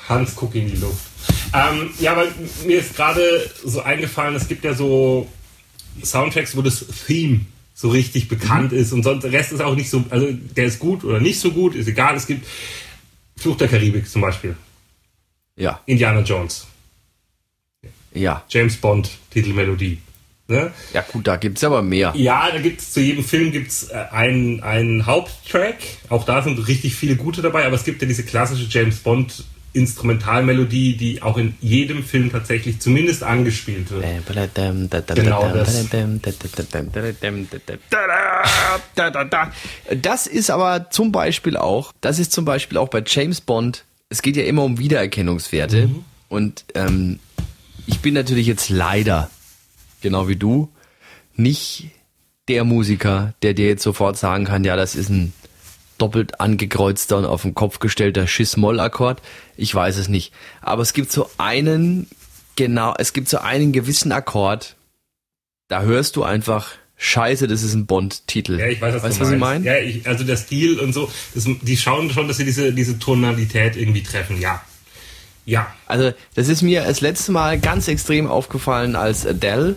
[0.09, 1.05] Hans, guck in die Luft.
[1.53, 2.27] Ähm, ja, aber
[2.65, 5.29] mir ist gerade so eingefallen, es gibt ja so
[6.03, 7.41] Soundtracks, wo das Theme
[7.75, 10.79] so richtig bekannt ist und sonst der Rest ist auch nicht so, also der ist
[10.79, 12.17] gut oder nicht so gut, ist egal.
[12.17, 12.47] Es gibt
[13.37, 14.57] Fluch der Karibik zum Beispiel,
[15.57, 16.67] Ja, Indiana Jones,
[18.15, 18.43] ja.
[18.49, 19.99] James Bond, Titelmelodie.
[20.49, 20.71] Ne?
[20.93, 22.13] Ja gut, da gibt's aber mehr.
[22.17, 25.79] Ja, da gibt's zu jedem Film gibt's äh, einen, einen Haupttrack.
[26.09, 29.45] Auch da sind richtig viele gute dabei, aber es gibt ja diese klassische James Bond
[29.73, 34.05] Instrumentalmelodie, die auch in jedem Film tatsächlich zumindest angespielt wird.
[35.25, 35.69] Genau das.
[40.01, 44.23] Das ist aber zum Beispiel auch, das ist zum Beispiel auch bei James Bond, es
[44.23, 45.91] geht ja immer um Wiedererkennungswerte.
[46.29, 47.19] Und ähm,
[47.87, 49.31] ich bin natürlich jetzt leider,
[50.01, 50.71] genau wie du,
[51.35, 51.91] nicht
[52.49, 55.33] der Musiker, der dir jetzt sofort sagen kann, ja, das ist ein
[55.99, 59.23] doppelt angekreuzter und auf den Kopf gestellter Schiss-Moll-Akkord.
[59.57, 60.33] Ich weiß es nicht.
[60.61, 62.07] Aber es gibt so einen,
[62.55, 64.77] genau, es gibt so einen gewissen Akkord,
[65.69, 68.59] da hörst du einfach, scheiße, das ist ein Bond-Titel.
[68.59, 69.65] Ja, ich weiß, was weißt du was ich meine?
[69.65, 72.99] Ja, ich, also der Stil und so, das, die schauen schon, dass sie diese, diese
[72.99, 74.41] Tonalität irgendwie treffen.
[74.41, 74.63] Ja.
[75.47, 75.69] Ja.
[75.87, 79.77] Also, das ist mir das letzte Mal ganz extrem aufgefallen, als Adele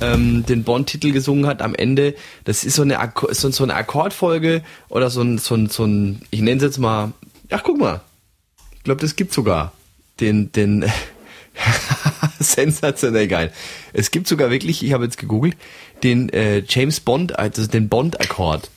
[0.00, 2.14] ähm, den Bond-Titel gesungen hat am Ende.
[2.44, 5.84] Das ist so eine, Akko so, so eine Akkordfolge oder so ein, so ein, so
[5.84, 7.12] ein ich nenne es jetzt mal,
[7.50, 8.00] ach guck mal,
[8.76, 9.72] ich glaube, das gibt sogar
[10.20, 10.90] den, den,
[12.38, 13.52] sensationell geil.
[13.92, 15.56] Es gibt sogar wirklich, ich habe jetzt gegoogelt,
[16.02, 18.70] den äh, James Bond, also den Bond-Akkord.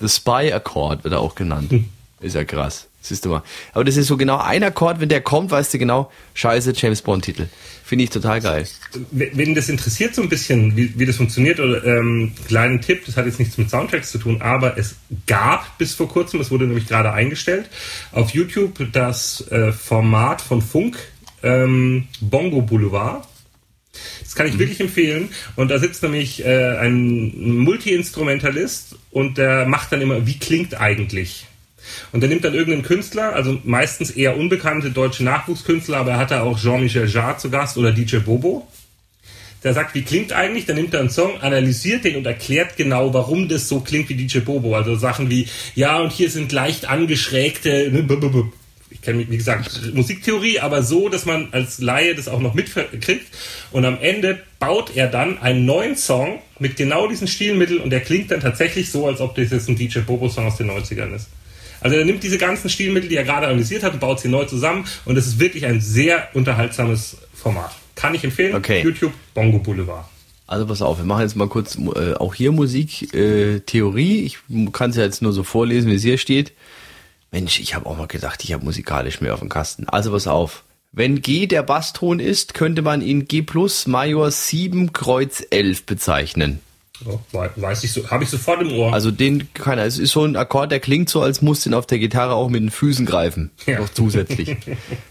[0.00, 1.72] The Spy-Akkord wird er auch genannt.
[2.20, 2.86] Ist ja krass.
[3.02, 3.42] Siehst du mal.
[3.72, 7.00] Aber das ist so genau ein Akkord, wenn der kommt, weißt du genau, scheiße, James
[7.00, 7.46] Bond-Titel.
[7.82, 8.68] Finde ich total geil.
[9.10, 13.16] Wenn das interessiert so ein bisschen, wie, wie das funktioniert, oder ähm, kleinen Tipp, das
[13.16, 14.96] hat jetzt nichts mit Soundtracks zu tun, aber es
[15.26, 17.70] gab bis vor kurzem, es wurde nämlich gerade eingestellt,
[18.12, 20.98] auf YouTube das äh, Format von Funk,
[21.42, 23.26] ähm, Bongo Boulevard.
[24.22, 25.30] Das kann ich wirklich empfehlen.
[25.56, 31.46] Und da sitzt nämlich äh, ein Multi-Instrumentalist und der macht dann immer, wie klingt eigentlich?
[32.12, 36.30] Und der nimmt dann irgendeinen Künstler, also meistens eher unbekannte deutsche Nachwuchskünstler, aber er hat
[36.30, 38.66] da auch Jean-Michel Jarre zu Gast oder DJ Bobo.
[39.62, 40.64] Der sagt, wie klingt eigentlich?
[40.64, 44.14] Dann nimmt er einen Song, analysiert den und erklärt genau, warum das so klingt wie
[44.14, 44.74] DJ Bobo.
[44.74, 48.02] Also Sachen wie, ja, und hier sind leicht angeschrägte, ne,
[48.90, 53.26] ich kenne, wie gesagt, Musiktheorie, aber so, dass man als Laie das auch noch mitkriegt.
[53.70, 58.00] Und am Ende baut er dann einen neuen Song mit genau diesen Stilmitteln und der
[58.00, 61.28] klingt dann tatsächlich so, als ob das jetzt ein DJ Bobo-Song aus den 90ern ist.
[61.80, 64.44] Also er nimmt diese ganzen Stilmittel, die er gerade analysiert hat, und baut sie neu
[64.44, 67.72] zusammen und es ist wirklich ein sehr unterhaltsames Format.
[67.94, 68.54] Kann ich empfehlen.
[68.54, 68.82] Okay.
[68.82, 70.04] YouTube Bongo Boulevard.
[70.46, 74.24] Also pass auf, wir machen jetzt mal kurz äh, auch hier Musik, äh, Theorie.
[74.24, 74.38] Ich
[74.72, 76.52] kann es ja jetzt nur so vorlesen, wie es hier steht.
[77.30, 79.88] Mensch, ich habe auch mal gedacht, ich habe musikalisch mehr auf dem Kasten.
[79.88, 80.64] Also pass auf.
[80.92, 86.58] Wenn G der Basston ist, könnte man ihn G plus Major 7 Kreuz 11 bezeichnen.
[87.32, 88.92] Wei- weiß ich so, habe ich sofort im Ohr.
[88.92, 89.84] Also den keiner.
[89.84, 92.34] Es ist so ein Akkord, der klingt so, als musst du ihn auf der Gitarre
[92.34, 93.50] auch mit den Füßen greifen.
[93.66, 93.78] Ja.
[93.80, 94.56] Noch zusätzlich.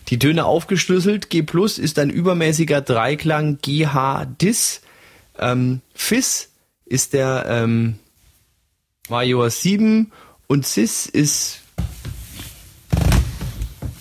[0.10, 1.30] Die Töne aufgeschlüsselt.
[1.30, 4.82] G plus ist ein übermäßiger Dreiklang GH Dis.
[5.40, 6.50] Ähm, Fis
[6.86, 7.96] ist der ähm,
[9.10, 10.12] Major 7
[10.48, 11.62] und Cis ist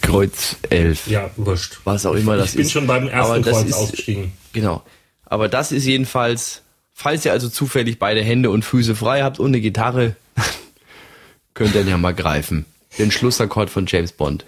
[0.02, 1.06] Kreuz 11.
[1.08, 1.80] ja, wurscht.
[1.84, 2.72] Was auch immer das ich bin ist.
[2.72, 4.32] schon beim ersten Aber Kreuz ist- ausgestiegen.
[4.52, 4.82] Genau.
[5.26, 6.62] Aber das ist jedenfalls,
[6.98, 10.16] falls ihr also zufällig beide Hände und Füße frei habt und eine Gitarre,
[11.54, 12.64] könnt ihr ja mal greifen.
[12.98, 14.44] Den Schlussakkord von James Bond.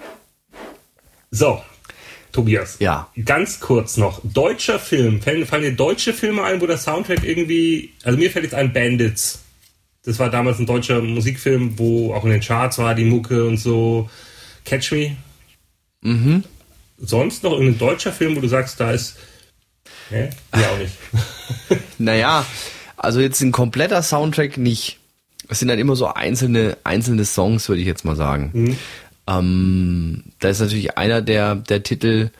[1.30, 1.62] So,
[2.32, 2.78] Tobias.
[2.80, 3.09] Ja.
[3.24, 4.20] Ganz kurz noch.
[4.24, 5.22] Deutscher Film.
[5.22, 7.92] Fallen, fallen dir deutsche Filme ein, wo der Soundtrack irgendwie.
[8.03, 9.42] Also mir fällt jetzt ein Bandits.
[10.03, 13.59] Das war damals ein deutscher Musikfilm, wo auch in den Charts war die Mucke und
[13.59, 14.11] so.
[14.64, 15.16] Catch Me.
[16.01, 16.42] Mhm.
[16.98, 19.16] Sonst noch irgendein deutscher Film, wo du sagst, da ist.
[20.11, 20.30] Hä?
[20.55, 20.93] Ja, auch nicht.
[21.99, 22.45] Naja,
[22.97, 24.99] also jetzt ein kompletter Soundtrack nicht.
[25.49, 28.76] Es sind dann immer so einzelne, einzelne Songs, würde ich jetzt mal sagen.
[29.26, 32.30] Ähm, da ist natürlich einer der, der Titel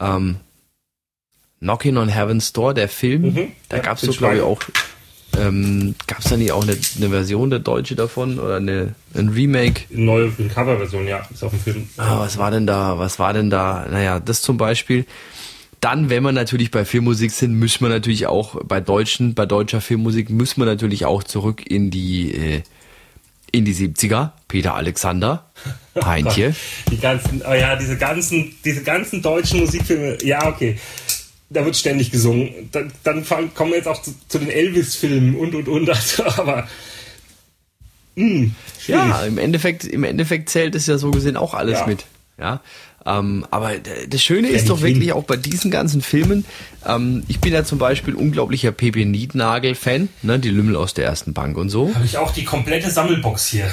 [0.00, 0.36] ähm,
[1.60, 3.22] Knocking on Heaven's Door, der Film.
[3.22, 3.52] Mhm.
[3.68, 4.60] Da Ja, gab's bin so, glaube ich, auch.
[5.36, 9.82] Ähm, gab's da nicht auch eine, eine Version der Deutsche davon oder eine, ein Remake?
[9.90, 11.88] Neue Coverversion, ja, ist auf dem Film.
[11.96, 12.98] Ah, was war denn da?
[12.98, 13.86] Was war denn da?
[13.90, 15.04] Naja, das zum Beispiel.
[15.80, 19.80] Dann, wenn wir natürlich bei Filmmusik sind, müssen wir natürlich auch bei deutschen, bei deutscher
[19.80, 22.62] Filmmusik müssen wir natürlich auch zurück in die äh,
[23.50, 24.30] in die 70er.
[24.46, 25.50] Peter Alexander.
[26.04, 26.54] Heintje.
[26.90, 30.18] Die ganzen, oh ja, diese ganzen, diese ganzen deutschen Musikfilme.
[30.22, 30.78] Ja, okay.
[31.50, 32.68] Da wird ständig gesungen.
[32.72, 33.24] Dann, dann
[33.54, 35.88] kommen wir jetzt auch zu, zu den Elvis-Filmen und und und.
[35.94, 36.68] Also, aber
[38.16, 38.54] mh, hm,
[38.86, 41.86] ja, im Endeffekt, im Endeffekt zählt es ja so gesehen auch alles Ja.
[41.86, 42.04] mit.
[42.38, 42.60] Ja.
[43.08, 43.72] Ähm, aber
[44.08, 46.44] das Schöne ist doch wirklich auch bei diesen ganzen Filmen,
[46.86, 51.32] ähm, ich bin ja zum Beispiel unglaublicher Pepe Niednagel-Fan, ne, die Lümmel aus der ersten
[51.32, 51.94] Bank und so.
[51.94, 53.70] habe ich auch die komplette Sammelbox hier.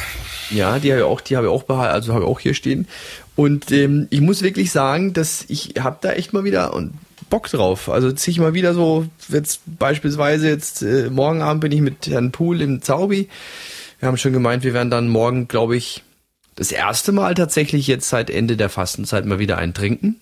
[0.51, 2.53] Ja, die habe ich auch, die habe ich auch behalten, also habe ich auch hier
[2.53, 2.87] stehen.
[3.35, 6.93] Und ähm, ich muss wirklich sagen, dass ich habe da echt mal wieder und
[7.29, 7.89] Bock drauf.
[7.89, 12.07] Also ziehe ich mal wieder so, jetzt beispielsweise jetzt äh, morgen Abend bin ich mit
[12.07, 13.27] Herrn Pool im Zaubi.
[13.99, 16.03] Wir haben schon gemeint, wir werden dann morgen, glaube ich,
[16.55, 20.21] das erste Mal tatsächlich jetzt seit Ende der Fastenzeit mal wieder einen trinken.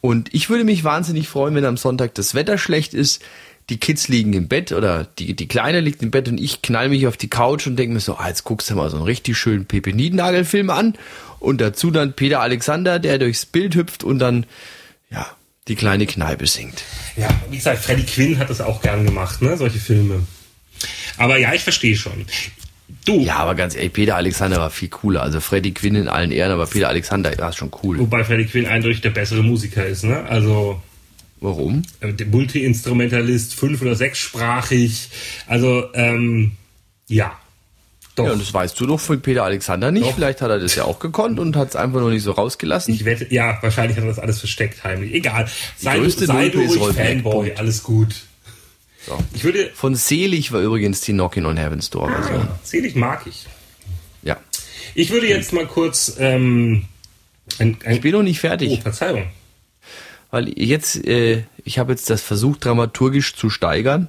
[0.00, 3.22] Und ich würde mich wahnsinnig freuen, wenn am Sonntag das Wetter schlecht ist,
[3.70, 6.90] die Kids liegen im Bett oder die, die Kleine liegt im Bett und ich knall
[6.90, 9.06] mich auf die Couch und denke mir so, ah, jetzt guckst du mal so einen
[9.06, 10.94] richtig schönen Pepe Niednagel-Film an
[11.38, 14.44] und dazu dann Peter Alexander, der durchs Bild hüpft und dann,
[15.10, 15.26] ja,
[15.68, 16.82] die kleine Kneipe singt.
[17.16, 19.56] Ja, wie gesagt, Freddie Quinn hat das auch gern gemacht, ne?
[19.56, 20.26] Solche Filme.
[21.16, 22.26] Aber ja, ich verstehe schon.
[23.04, 25.22] Du, Ja, aber ganz ehrlich, Peter Alexander war viel cooler.
[25.22, 27.98] Also Freddy Quinn in allen Ehren, aber Peter Alexander war schon cool.
[27.98, 30.24] wobei Freddie Quinn eindeutig der bessere Musiker ist, ne?
[30.24, 30.80] Also
[31.40, 31.82] Warum?
[32.00, 35.10] äh, der Multi-Instrumentalist, fünf- oder sechssprachig.
[35.46, 36.52] Also, ähm,
[37.08, 37.38] ja.
[38.16, 38.26] Doch.
[38.26, 40.06] Ja, und das weißt du doch von Peter Alexander nicht.
[40.06, 40.14] Doch.
[40.14, 42.94] Vielleicht hat er das ja auch gekonnt und hat es einfach noch nicht so rausgelassen.
[42.94, 45.12] ich wette, ja, wahrscheinlich hat er das alles versteckt heimlich.
[45.12, 45.48] Egal.
[45.76, 48.22] Sei, sei du ruhig Fanboy, alles gut.
[49.06, 49.18] So.
[49.34, 52.48] Ich würde, Von Selig war übrigens die Knockin' on Heaven's Door Version.
[52.62, 53.46] selig mag ich.
[54.22, 54.36] Ja.
[54.94, 56.86] Ich würde jetzt mal kurz, ähm,
[57.58, 59.26] ein, ein Ich bin noch nicht oh, fertig, Verzeihung.
[60.30, 64.08] weil jetzt, äh, ich habe jetzt das versucht, dramaturgisch zu steigern.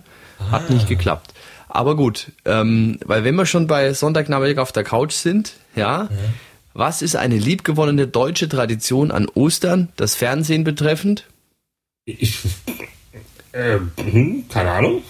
[0.51, 1.33] Hat nicht geklappt.
[1.67, 6.07] Aber gut, ähm, weil wenn wir schon bei Sonntagnachmittag auf der Couch sind, ja,
[6.73, 11.25] was ist eine liebgewonnene deutsche Tradition an Ostern, das Fernsehen betreffend?
[12.05, 12.37] Ich,
[13.55, 15.01] äh, hm, keine Ahnung.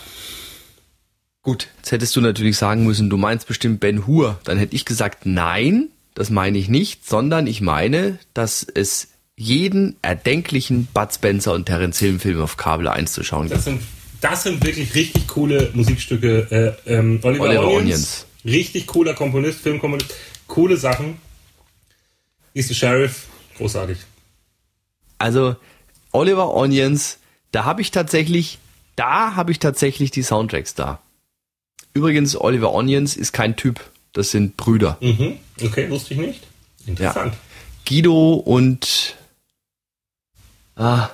[1.42, 4.40] Gut, jetzt hättest du natürlich sagen müssen, du meinst bestimmt Ben Hur.
[4.46, 9.98] Dann hätte ich gesagt, nein, das meine ich nicht, sondern ich meine, dass es jeden
[10.02, 13.58] erdenklichen Bud Spencer und Terence Hill Film auf Kabel 1 zu schauen gibt.
[13.58, 13.82] Das sind,
[14.22, 16.78] das sind wirklich richtig coole Musikstücke.
[16.88, 18.26] Äh, ähm, Oliver, Oliver Onions, Onions.
[18.46, 20.14] Richtig cooler Komponist, Filmkomponist.
[20.48, 21.18] Coole Sachen.
[22.54, 23.28] Ist der Sheriff.
[23.58, 23.98] Großartig.
[25.18, 25.56] Also
[26.12, 27.20] Oliver Onions,
[27.56, 28.60] da habe ich tatsächlich,
[28.98, 31.00] da habe ich tatsächlich die Soundtracks da.
[31.94, 33.80] Übrigens, Oliver Onions ist kein Typ,
[34.12, 34.98] das sind Brüder.
[35.00, 35.38] Mhm.
[35.64, 36.44] Okay, wusste ich nicht.
[36.86, 37.34] Interessant.
[37.88, 39.16] Guido und
[40.76, 41.10] ah,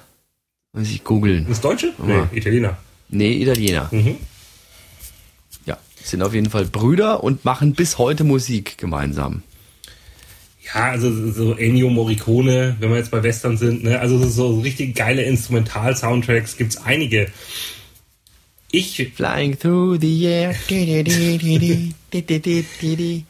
[0.74, 1.46] muss ich googeln.
[1.48, 1.94] Ist Deutsche?
[2.00, 2.30] Nee, Ja.
[2.32, 2.78] Italiener.
[3.10, 3.89] Nee, Italiener.
[3.92, 4.18] Mhm.
[5.68, 9.44] Ja, sind auf jeden Fall Brüder und machen bis heute Musik gemeinsam.
[10.74, 13.99] Ja, also so Ennio Morricone, wenn wir jetzt bei Western sind, ne?
[13.99, 17.28] also so richtig geile Instrumental-Soundtracks gibt's einige.
[18.72, 20.55] Ich, Flying through the air.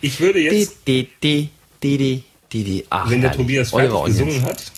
[0.02, 0.78] ich würde jetzt,
[2.90, 3.32] Ach, wenn der.
[3.32, 4.72] Tobias fertig gesungen hat,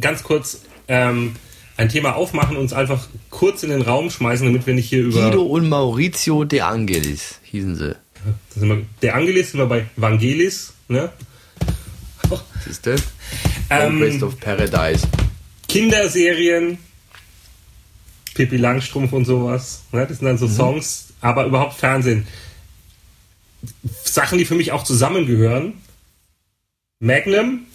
[0.00, 1.36] ganz kurz ähm,
[1.76, 5.02] ein Thema aufmachen und uns einfach kurz in den Raum schmeißen, damit wir nicht hier
[5.04, 5.30] über...
[5.30, 7.96] Guido und Maurizio De Angelis hießen sie.
[9.02, 11.12] Der Angelis sind wir bei Vangelis, ne?
[12.64, 12.96] Siehst du?
[13.70, 15.06] Ähm, of Paradise.
[15.68, 16.78] Kinderserien,
[18.34, 19.82] Pippi Langstrumpf und sowas.
[19.92, 20.06] Ne?
[20.06, 22.26] Das sind dann so Songs, aber überhaupt Fernsehen.
[24.04, 25.74] Sachen, die für mich auch zusammengehören.
[27.00, 27.66] Magnum,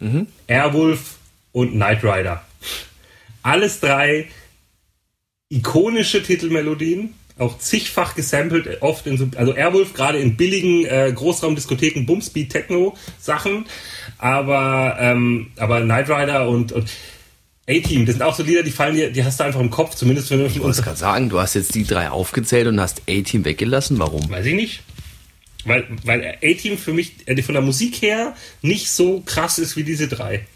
[0.00, 0.26] Mhm.
[0.46, 1.16] Airwolf
[1.52, 2.44] und Knight Rider.
[3.42, 4.28] Alles drei
[5.50, 12.04] ikonische Titelmelodien, auch zigfach gesampelt, oft in so, also Airwolf gerade in billigen äh, Großraumdiskotheken,
[12.06, 13.66] Bumspeed Techno Sachen,
[14.18, 16.90] aber ähm, aber Knight Rider und, und
[17.68, 19.94] A-Team, das sind auch so Lieder, die fallen dir, die hast du einfach im Kopf,
[19.94, 23.02] zumindest wenn du Ich wollte gerade sagen, du hast jetzt die drei aufgezählt und hast
[23.08, 23.98] A-Team weggelassen.
[23.98, 24.28] Warum?
[24.28, 24.82] weiß ich nicht.
[25.64, 29.84] Weil, weil A-Team für mich äh, von der Musik her nicht so krass ist wie
[29.84, 30.46] diese drei.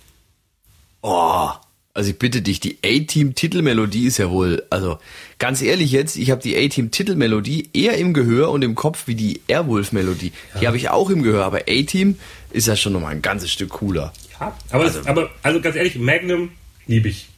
[1.02, 1.50] Oh,
[1.94, 4.98] also ich bitte dich, die A-Team-Titelmelodie ist ja wohl, also
[5.38, 9.40] ganz ehrlich jetzt, ich habe die A-Team-Titelmelodie eher im Gehör und im Kopf wie die
[9.46, 10.32] Airwolf-Melodie.
[10.60, 12.18] Die habe ich auch im Gehör, aber A-Team
[12.50, 14.12] ist ja schon nochmal ein ganzes Stück cooler.
[14.40, 16.50] Ja, aber, das, aber also ganz ehrlich, Magnum
[16.86, 17.28] liebe ich.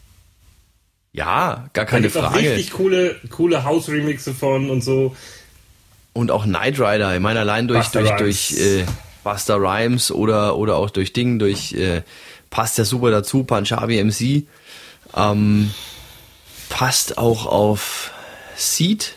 [1.12, 2.38] Ja, gar Da keine auch Frage.
[2.38, 5.14] richtig coole, coole House-Remixe von und so.
[6.14, 8.48] Und auch Knight Rider, ich meine allein durch, Busta durch, Rhymes.
[8.48, 8.84] durch äh,
[9.22, 12.02] Buster Rhymes oder, oder auch durch Ding, durch äh,
[12.50, 14.46] passt ja super dazu, Punjabi MC.
[15.14, 15.70] Ähm,
[16.68, 18.10] passt auch auf
[18.56, 19.14] Seed,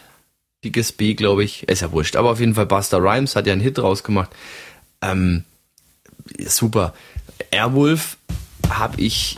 [0.64, 1.68] Dickes B, glaube ich.
[1.70, 2.16] Ist ja wurscht.
[2.16, 4.30] Aber auf jeden Fall Buster Rhymes hat ja einen Hit rausgemacht.
[5.02, 5.44] Ähm,
[6.46, 6.94] super.
[7.52, 8.18] Airwolf
[8.70, 9.36] habe ich,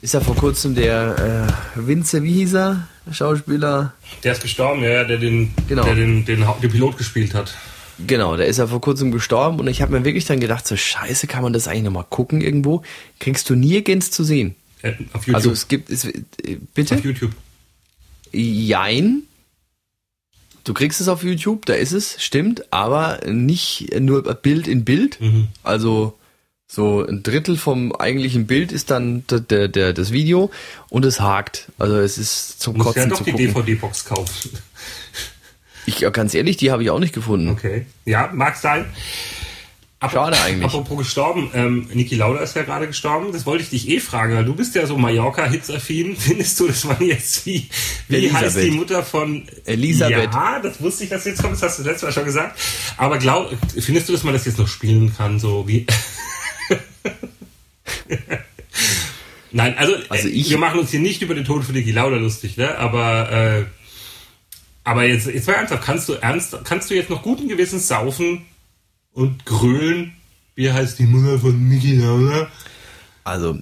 [0.00, 2.88] ist ja vor kurzem der äh, Vince, wie hieß er?
[3.10, 3.92] Schauspieler.
[4.24, 5.84] Der ist gestorben, ja, der den, Genau.
[5.84, 7.54] der den, den, den Pilot gespielt hat.
[8.06, 10.76] Genau, der ist ja vor kurzem gestorben und ich habe mir wirklich dann gedacht, so
[10.76, 12.82] scheiße, kann man das eigentlich nochmal gucken irgendwo?
[13.20, 14.54] Kriegst du nirgends zu sehen.
[14.82, 15.34] Äh, auf YouTube.
[15.34, 16.12] Also es gibt, es, äh,
[16.74, 16.96] bitte?
[16.96, 17.32] auf YouTube.
[18.32, 19.22] Jein.
[20.64, 25.20] Du kriegst es auf YouTube, da ist es, stimmt, aber nicht nur Bild in Bild.
[25.20, 25.48] Mhm.
[25.62, 26.16] Also
[26.68, 30.50] so ein Drittel vom eigentlichen Bild ist dann der, der, der, das Video
[30.88, 31.70] und es hakt.
[31.78, 33.46] Also es ist zum Muss ja Kotzen doch zu die gucken.
[33.54, 34.50] DVD-Box kaufen.
[35.86, 37.48] Ich, ganz ehrlich, die habe ich auch nicht gefunden.
[37.50, 37.86] Okay.
[38.04, 38.86] Ja, mag sein.
[40.00, 40.64] Apro- Schade eigentlich.
[40.64, 43.32] Apropos gestorben, ähm, Niki Lauda ist ja gerade gestorben.
[43.32, 46.16] Das wollte ich dich eh fragen, weil du bist ja so Mallorca-Hits-affin.
[46.18, 47.68] Findest du, das war jetzt wie,
[48.08, 48.42] wie Elisabeth.
[48.46, 50.32] heißt die Mutter von Elisabeth.
[50.32, 51.54] Ja, das wusste ich, dass jetzt kommt.
[51.54, 52.58] Das hast du letztes Mal schon gesagt.
[52.96, 55.86] Aber glaub, findest du, dass man das jetzt noch spielen kann, so wie?
[59.52, 61.92] Nein, also, Also äh, ich- wir machen uns hier nicht über den Tod von Niki
[61.92, 62.78] Lauda lustig, ne?
[62.78, 63.64] Aber äh,
[64.84, 68.44] aber jetzt, jetzt mal ernsthaft, kannst du ernst, kannst du jetzt noch guten Gewissens saufen
[69.12, 70.12] und grölen?
[70.54, 72.48] Wie heißt die Mutter von Niki Lauda?
[73.24, 73.58] Also,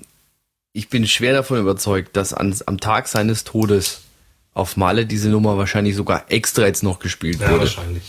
[0.73, 4.03] ich bin schwer davon überzeugt, dass an, am Tag seines Todes
[4.55, 7.61] auf Male diese Nummer wahrscheinlich sogar extra jetzt noch gespielt Ja, wurde.
[7.61, 8.03] wahrscheinlich.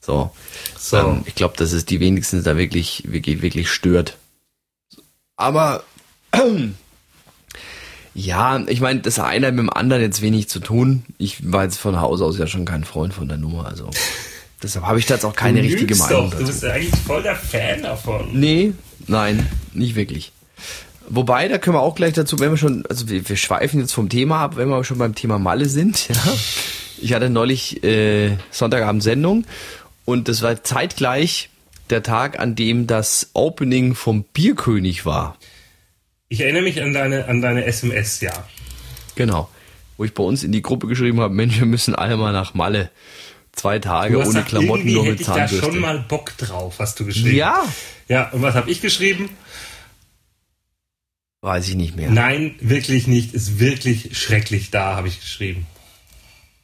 [0.00, 0.30] So.
[0.78, 0.96] So.
[0.96, 4.16] Ähm, ich glaube, dass es die wenigstens da wirklich, wirklich, wirklich stört.
[5.36, 5.82] Aber
[8.18, 11.04] ja, ich meine, das eine hat mit dem anderen jetzt wenig zu tun.
[11.18, 13.90] Ich war jetzt von Haus aus ja schon kein Freund von der Nummer, also
[14.62, 16.46] deshalb habe ich da jetzt auch keine Du richtige Meinung Doch, du dazu.
[16.46, 18.30] bist ja eigentlich voll der Fan davon.
[18.32, 18.72] Nee,
[19.06, 20.32] nein, nicht wirklich.
[21.08, 23.92] Wobei, da können wir auch gleich dazu, wenn wir schon, also wir, wir schweifen jetzt
[23.92, 26.08] vom Thema ab, wenn wir schon beim Thema Malle sind.
[26.24, 26.34] Ja.
[27.00, 29.44] Ich hatte neulich äh, Sonntagabend Sendung
[30.04, 31.48] und das war zeitgleich
[31.90, 35.37] der Tag, an dem das Opening vom Bierkönig war.
[36.28, 38.32] Ich erinnere mich an deine, an deine SMS, ja.
[39.14, 39.48] Genau.
[39.96, 42.54] Wo ich bei uns in die Gruppe geschrieben habe, Mensch, wir müssen alle mal nach
[42.54, 42.90] Malle.
[43.52, 45.66] Zwei Tage ohne gesagt, Klamotten, nur mit ich da Zahnbürste.
[45.72, 47.34] schon mal Bock drauf, hast du geschrieben.
[47.36, 47.64] ja,
[48.06, 49.30] Ja, und was habe ich geschrieben?
[51.40, 52.10] weiß ich nicht mehr.
[52.10, 53.32] Nein, wirklich nicht.
[53.32, 55.66] Ist wirklich schrecklich da, habe ich geschrieben.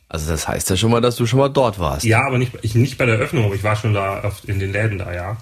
[0.08, 2.04] Also das heißt ja schon mal, dass du schon mal dort warst.
[2.04, 4.58] Ja, aber nicht, ich, nicht bei der Öffnung, aber ich war schon da auf, in
[4.58, 5.38] den Läden da, ja.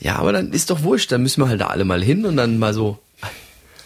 [0.00, 2.36] Ja, aber dann ist doch wurscht, dann müssen wir halt da alle mal hin und
[2.36, 2.98] dann mal so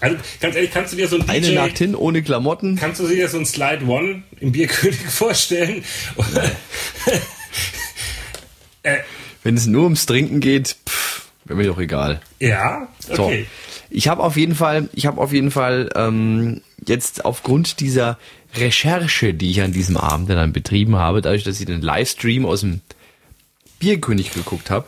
[0.01, 2.77] Also ganz ehrlich, kannst du dir so ein eine DJ, Nacht hin ohne Klamotten.
[2.77, 5.83] kannst du dir so ein Slide One im Bierkönig vorstellen?
[9.43, 12.21] Wenn es nur ums Trinken geht, pff, wäre mir doch egal.
[12.41, 13.47] ja, So, okay.
[13.91, 18.19] ich habe auf jeden Fall, ich habe auf jeden Fall ähm, jetzt aufgrund dieser
[18.55, 22.61] Recherche, die ich an diesem Abend dann betrieben habe, dadurch, dass ich den Livestream aus
[22.61, 22.81] dem
[23.79, 24.87] Bierkönig geguckt habe,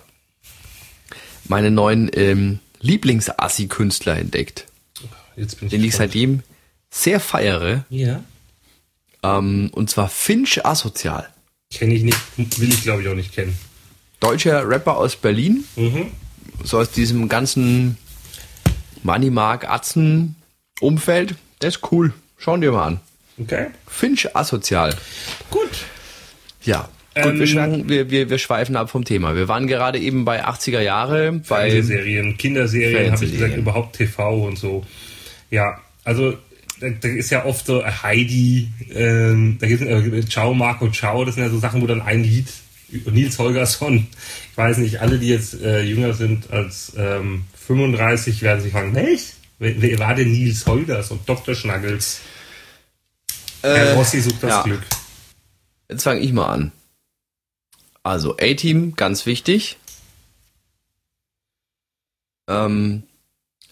[1.44, 4.66] meine neuen ähm, Lieblingsassi-Künstler entdeckt,
[5.36, 6.42] Jetzt bin ich den ich seitdem
[6.90, 8.22] sehr feiere, Ja.
[9.22, 11.28] ähm, und zwar Finch Asozial.
[11.72, 13.58] Kenne ich nicht, will ich glaube ich auch nicht kennen.
[14.20, 16.12] Deutscher Rapper aus Berlin, Mhm.
[16.62, 17.98] so aus diesem ganzen
[19.02, 20.36] Money Mark Atzen
[20.80, 21.34] Umfeld.
[21.60, 22.12] Der ist cool.
[22.38, 23.00] Schauen dir mal an.
[23.38, 23.66] Okay.
[23.86, 24.96] Finch asozial.
[25.50, 25.68] Gut.
[26.62, 26.88] Ja.
[27.14, 29.36] Gut, Ähm, wir, schwanken, wir, wir, wir schweifen ab vom Thema.
[29.36, 34.44] Wir waren gerade eben bei 80er Jahre, bei Fernsehserien, Kinderserien, habe ich gesagt, überhaupt TV
[34.44, 34.84] und so.
[35.50, 36.36] Ja, also
[36.80, 41.24] da, da ist ja oft so Heidi, ähm, da gibt es äh, Ciao Marco Ciao,
[41.24, 42.48] das sind ja so Sachen, wo dann ein Lied,
[43.06, 44.08] Nils Holgersson,
[44.50, 48.94] ich weiß nicht, alle, die jetzt äh, jünger sind als ähm, 35, werden sich fragen,
[48.94, 49.34] welch?
[49.60, 51.20] Wer, wer war denn Nils Holgersson?
[51.26, 51.54] Dr.
[51.54, 52.20] Schnaggels.
[53.62, 54.62] Herr Rossi sucht das ja.
[54.62, 54.82] Glück.
[55.88, 56.72] Jetzt fange ich mal an.
[58.04, 59.78] Also A-Team, ganz wichtig.
[62.48, 63.02] Ähm,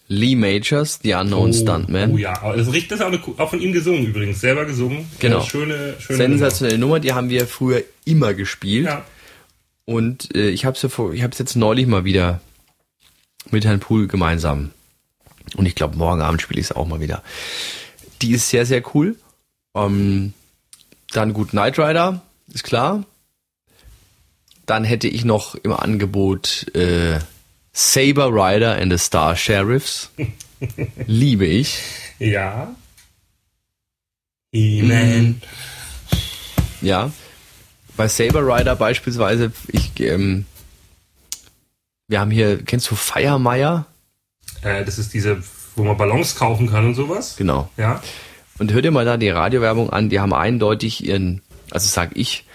[0.07, 2.11] Lee Majors, The Unknown Stuntman.
[2.11, 5.07] Oh ja, das, riecht- das ist auch, eine, auch von ihm gesungen übrigens, selber gesungen.
[5.19, 5.37] Genau.
[5.39, 8.85] Eine schöne, schöne Sensationelle Nummer, die haben wir früher immer gespielt.
[8.85, 8.89] Nummer.
[8.89, 9.05] Ja.
[9.85, 10.89] Und äh, ich habe es ja
[11.39, 12.41] jetzt neulich mal wieder
[13.51, 14.71] mit Herrn Pool gemeinsam.
[15.57, 17.21] Und ich glaube, morgen Abend spiele ich es auch mal wieder.
[18.21, 19.15] Die ist sehr, sehr cool.
[19.75, 20.33] Ähm,
[21.11, 22.21] dann gut Knight Rider,
[22.51, 23.03] ist klar.
[24.65, 27.19] Dann hätte ich noch im Angebot äh,
[27.73, 30.11] Saber Rider and the Star Sheriffs.
[31.07, 31.79] Liebe ich.
[32.19, 32.73] Ja.
[34.51, 35.41] He-Man.
[36.81, 37.11] Ja.
[37.97, 40.45] Bei Saber Rider beispielsweise, ich, ähm,
[42.07, 43.85] wir haben hier, kennst du Feiermeier?
[44.61, 45.43] Äh, das ist diese,
[45.75, 47.35] wo man Ballons kaufen kann und sowas.
[47.37, 47.69] Genau.
[47.77, 48.01] Ja.
[48.59, 51.41] Und hör dir mal da die Radiowerbung an, die haben eindeutig ihren,
[51.71, 52.45] also sag ich,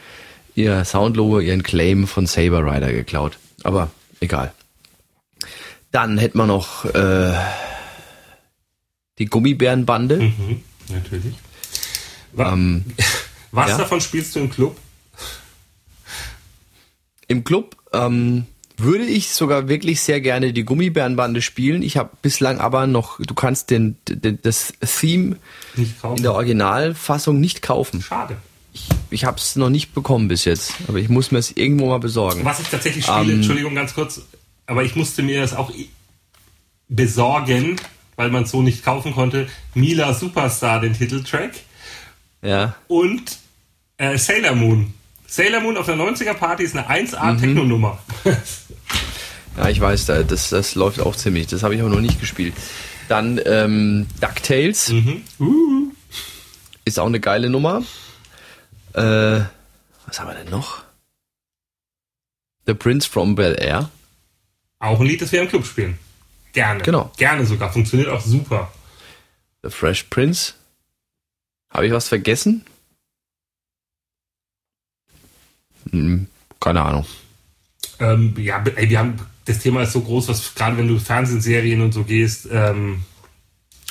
[0.59, 3.39] ihr Soundlogo, ihren Claim von Saber Rider geklaut.
[3.63, 3.91] Aber
[4.21, 4.53] egal.
[5.93, 7.33] Dann hätten wir noch äh,
[9.19, 10.17] die Gummibärenbande.
[10.17, 11.35] Mhm, natürlich.
[12.33, 12.85] Wa Ähm,
[13.53, 13.79] Was ja.
[13.79, 14.77] davon spielst du im Club?
[17.29, 18.47] Im Club ähm,
[18.77, 21.83] würde ich sogar wirklich sehr gerne die Gummibärenbande spielen.
[21.83, 25.37] Ich habe bislang aber noch, du kannst den, den das Theme
[25.77, 28.03] in der Originalfassung nicht kaufen.
[28.03, 28.37] Schade.
[29.11, 31.99] Ich, habe es noch nicht bekommen bis jetzt, aber ich muss mir es irgendwo mal
[31.99, 32.45] besorgen.
[32.45, 34.21] Was ich tatsächlich spiele, Ähm, Entschuldigung, ganz kurz,
[34.67, 35.71] aber ich musste mir das auch
[36.89, 37.77] besorgen,
[38.17, 39.49] weil man es so nicht kaufen konnte.
[39.75, 41.53] Mila Superstar, den Titeltrack.
[42.43, 42.75] Ja.
[42.89, 43.39] Und
[43.99, 44.93] äh, Sailor Moon.
[45.27, 47.39] Sailor Moon auf der 90er Party ist eine 1A Mhm.
[47.41, 47.99] Techno-Nummer.
[49.57, 51.49] Ja, ich weiß, da- das, das läuft auch ziemlich.
[51.49, 52.55] Das habe ich aber noch nicht gespielt.
[53.09, 54.93] Dann ähm, DuckTales
[55.41, 55.89] Uh.
[56.85, 57.83] ist auch eine geile Nummer.
[58.95, 59.45] Äh,
[60.07, 60.83] was haben wir denn noch?
[62.67, 63.91] The Prince from Bel Air.
[64.79, 65.99] Auch ein Lied, das wir im Club spielen.
[66.53, 66.83] Gerne.
[66.83, 67.11] Genau.
[67.17, 67.73] Gerne sogar.
[67.73, 68.73] Funktioniert auch super.
[69.63, 70.55] The Fresh Prince.
[71.71, 72.65] Habe ich was vergessen?
[75.91, 76.27] Hm,
[76.61, 77.07] keine Ahnung.
[78.01, 81.81] Ähm, ja, ey, wir haben, das Thema ist so groß, was gerade wenn du Fernsehserien
[81.81, 82.49] und so gehst.
[82.51, 83.05] Ähm,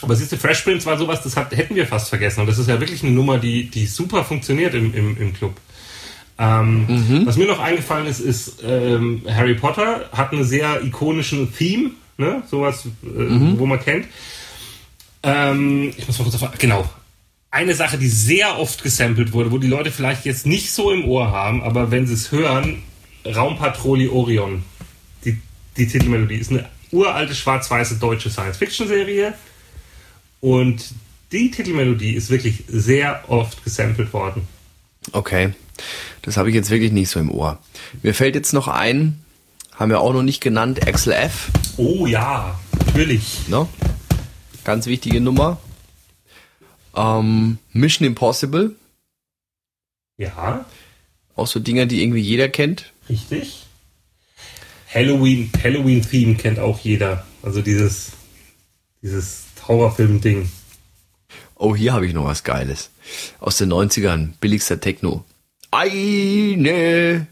[0.02, 2.42] aber siehst du, Fresh Prince war sowas, das hat, hätten wir fast vergessen.
[2.42, 5.56] Und das ist ja wirklich eine Nummer, die, die super funktioniert im, im, im Club.
[6.40, 11.92] Ähm, Was mir noch eingefallen ist, ist ähm, Harry Potter hat einen sehr ikonischen Theme,
[12.18, 12.44] ne?
[12.50, 12.90] sowas, äh,
[13.58, 14.06] wo man kennt.
[15.24, 16.88] Ähm, ich muss mal kurz auf, genau.
[17.50, 21.06] Eine Sache, die sehr oft gesampelt wurde, wo die Leute vielleicht jetzt nicht so im
[21.06, 22.84] Ohr haben, aber wenn sie es hören,
[23.26, 24.64] Raumpatrolli Orion.
[25.26, 25.42] Die,
[25.76, 29.34] die Titelmelodie ist eine uralte schwarz-weiße deutsche Science-Fiction-Serie
[30.42, 30.86] und
[31.32, 34.48] die Titelmelodie ist wirklich sehr oft gesampelt worden.
[35.12, 35.54] Okay.
[36.22, 37.60] Das habe ich jetzt wirklich nicht so im Ohr.
[38.02, 39.20] Mir fällt jetzt noch ein,
[39.76, 41.50] haben wir auch noch nicht genannt, XLF.
[41.78, 43.48] Oh ja, natürlich.
[43.48, 43.68] Ne?
[44.64, 45.60] Ganz wichtige Nummer.
[46.96, 48.76] Ähm, Mission Impossible.
[50.18, 50.66] Ja,
[51.36, 52.92] Auch so Dinger, die irgendwie jeder kennt.
[53.08, 53.64] richtig.
[54.92, 57.26] Halloween, Halloween-Theme kennt auch jeder.
[57.44, 58.14] Also dieses,
[59.02, 60.50] dieses Horrorfilm-Ding.
[61.56, 62.90] Oh, hier habe ich noch was Geiles.
[63.40, 64.30] Aus den 90ern.
[64.40, 65.24] Billigster Techno.
[65.72, 67.28] Eine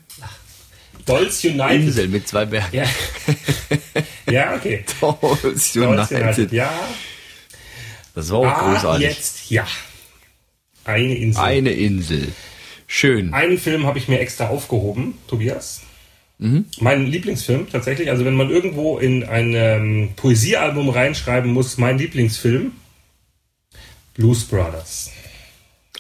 [1.06, 1.72] Dolls United.
[1.82, 2.76] Insel mit zwei Bergen.
[2.76, 2.86] Ja.
[4.32, 4.84] ja, okay.
[5.00, 6.12] Dolls Dolls United.
[6.22, 6.52] United.
[6.52, 6.72] Ja.
[8.16, 9.08] Das war auch Ah, großartig.
[9.08, 9.68] jetzt ja.
[10.86, 11.44] Eine Insel.
[11.44, 12.32] Eine Insel.
[12.88, 13.34] Schön.
[13.34, 15.82] Einen Film habe ich mir extra aufgehoben, Tobias.
[16.38, 16.66] Mhm.
[16.80, 18.10] Mein Lieblingsfilm tatsächlich.
[18.10, 22.74] Also wenn man irgendwo in ein ähm, Poesiealbum reinschreiben muss, mein Lieblingsfilm,
[24.14, 25.12] Blues Brothers.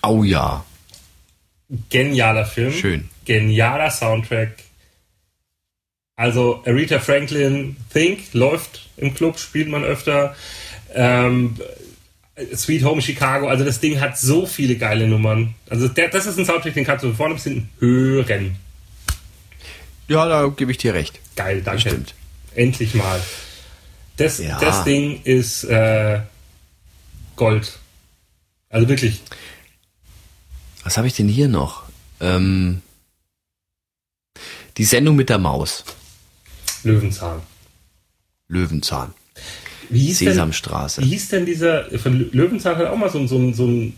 [0.03, 0.65] Oh ja.
[1.89, 2.73] Genialer Film.
[2.73, 3.09] Schön.
[3.25, 4.57] Genialer Soundtrack.
[6.15, 10.35] Also Aretha Franklin, Think, läuft im Club, spielt man öfter.
[10.93, 11.57] Ähm,
[12.53, 15.55] Sweet Home Chicago, also das Ding hat so viele geile Nummern.
[15.69, 18.55] Also der, das ist ein Soundtrack, den kannst du von vorne bis hinten hören.
[20.07, 21.19] Ja, da gebe ich dir recht.
[21.35, 21.81] Geil, danke.
[21.81, 22.13] Stimmt.
[22.53, 23.21] Endlich mal.
[24.17, 24.59] Das, Ja.
[24.59, 26.21] das Ding ist äh,
[27.35, 27.79] Gold.
[28.69, 29.21] Also wirklich.
[30.83, 31.83] Was habe ich denn hier noch?
[32.21, 32.81] Ähm,
[34.77, 35.83] die Sendung mit der Maus.
[36.83, 37.41] Löwenzahn.
[38.47, 39.13] Löwenzahn.
[39.89, 41.01] Wie hieß, denn, Sesamstraße.
[41.01, 43.97] wie hieß denn dieser, von Lö- Löwenzahn hat auch mal so, ein- so, so ein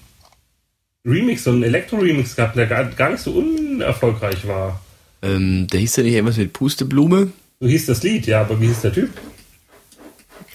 [1.05, 4.81] Remix, so ein Elektro-Remix gehabt, der gar, gar nicht so unerfolgreich war.
[5.21, 7.31] Ähm, der hieß ja nicht irgendwas mit Pusteblume?
[7.59, 9.09] So hieß das Lied, ja, aber wie hieß der Typ?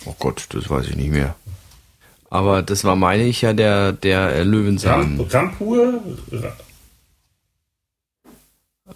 [0.05, 1.35] Oh Gott, das weiß ich nicht mehr.
[2.31, 5.19] Aber das war, meine ich, ja der, der äh, Löwenzahn.
[5.19, 6.03] Ramp, Rampur?
[6.33, 6.57] Ra-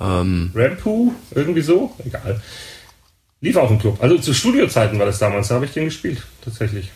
[0.01, 1.13] Ähm, Rampu?
[1.35, 1.95] Irgendwie so?
[2.05, 2.41] Egal.
[3.41, 4.03] Lief auch im Club.
[4.03, 6.91] Also zu Studiozeiten war das damals, da habe ich den gespielt, tatsächlich.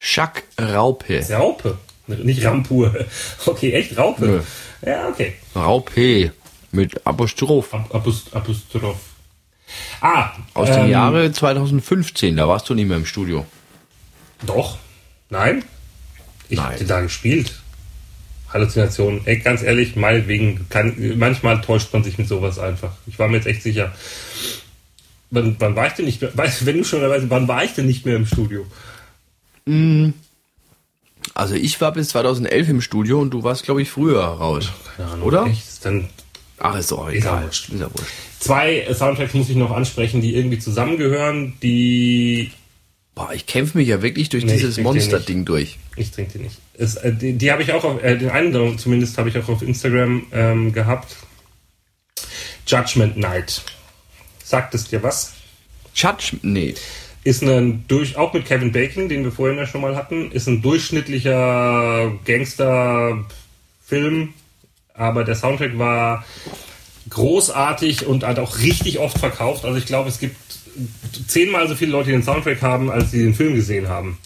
[0.00, 1.24] Jacques Raupe.
[1.30, 1.78] Raupe.
[2.06, 2.94] Nicht Rampur.
[3.46, 4.24] Okay, echt Raupe.
[4.26, 4.40] Nö.
[4.86, 5.34] Ja, okay.
[5.54, 6.32] Raupe.
[6.72, 7.72] Mit Apostroph.
[7.72, 9.00] Ap Apos Apostroph.
[10.00, 12.36] Ah, Aus ähm, dem Jahre 2015.
[12.36, 13.46] Da warst du nicht mehr im Studio.
[14.46, 14.78] Doch.
[15.30, 15.64] Nein?
[16.48, 16.66] Ich Nein.
[16.74, 17.60] hatte da gespielt.
[18.52, 19.26] Halluzinationen.
[19.26, 22.92] Ey, ganz ehrlich, meinetwegen, kann, manchmal täuscht man sich mit sowas einfach.
[23.06, 23.92] Ich war mir jetzt echt sicher.
[25.30, 26.30] Wann, wann war ich denn nicht mehr?
[26.34, 28.64] Weißt, du, wenn du schon bist, wann war ich denn nicht mehr im Studio?
[31.34, 34.72] Also ich war bis 2011 im Studio und du warst, glaube ich, früher raus.
[34.96, 35.26] Keine Ahnung.
[35.26, 35.44] Oder?
[35.44, 35.84] Echt?
[35.84, 36.08] Dann
[36.58, 37.48] Ach, ist doch egal.
[37.48, 38.10] Ist ja wurscht.
[38.40, 41.54] zwei Soundtracks muss ich noch ansprechen, die irgendwie zusammengehören.
[41.62, 42.50] Die
[43.14, 45.78] Boah, ich kämpfe mich ja wirklich durch Nee, dieses Monster-Ding durch.
[45.96, 46.58] Ich trinke die nicht.
[46.74, 49.48] Es, äh, die die habe ich auch auf, äh, den einen zumindest habe ich auch
[49.48, 51.16] auf Instagram ähm, gehabt.
[52.66, 53.62] Judgment Night.
[54.44, 55.32] Sagt es dir was?
[55.94, 56.74] Judge, nee.
[57.24, 60.46] Ist ein durch, auch mit Kevin Bacon, den wir vorhin ja schon mal hatten, ist
[60.46, 64.34] ein durchschnittlicher Gangster-Film,
[64.98, 66.24] aber der Soundtrack war
[67.10, 69.64] großartig und hat auch richtig oft verkauft.
[69.64, 70.36] Also ich glaube, es gibt
[71.26, 74.18] zehnmal so viele Leute, die den Soundtrack haben, als die den Film gesehen haben.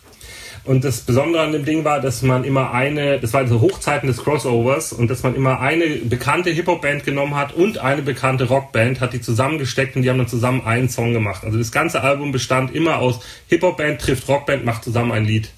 [0.65, 4.07] Und das Besondere an dem Ding war, dass man immer eine, das war so Hochzeiten
[4.07, 9.01] des Crossovers und dass man immer eine bekannte Hip-Hop-Band genommen hat und eine bekannte Rockband,
[9.01, 11.43] hat die zusammengesteckt und die haben dann zusammen einen Song gemacht.
[11.45, 13.19] Also das ganze Album bestand immer aus
[13.49, 15.51] Hip-Hop-Band trifft Rockband, macht zusammen ein Lied.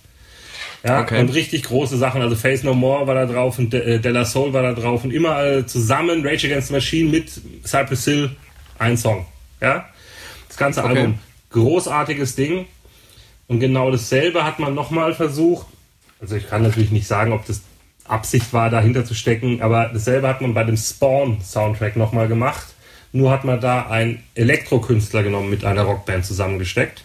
[0.84, 1.18] Ja, Okay.
[1.20, 2.20] und richtig große Sachen.
[2.20, 5.02] Also Face No More war da drauf und De äh, Della Soul war da drauf
[5.04, 7.30] und immer äh, zusammen Rage Against the Machine mit
[7.64, 8.36] Cypress Hill
[8.78, 9.24] ein Song.
[9.60, 9.86] Ja,
[10.48, 10.98] das ganze Okay.
[10.98, 11.18] Album.
[11.50, 12.66] Großartiges Ding.
[13.46, 15.66] Und genau dasselbe hat man nochmal versucht.
[16.20, 17.62] Also ich kann natürlich nicht sagen, ob das
[18.06, 22.66] Absicht war, dahinter zu stecken, aber dasselbe hat man bei dem Spawn-Soundtrack nochmal gemacht.
[23.12, 27.04] Nur hat man da einen Elektrokünstler genommen mit einer Rockband zusammengesteckt.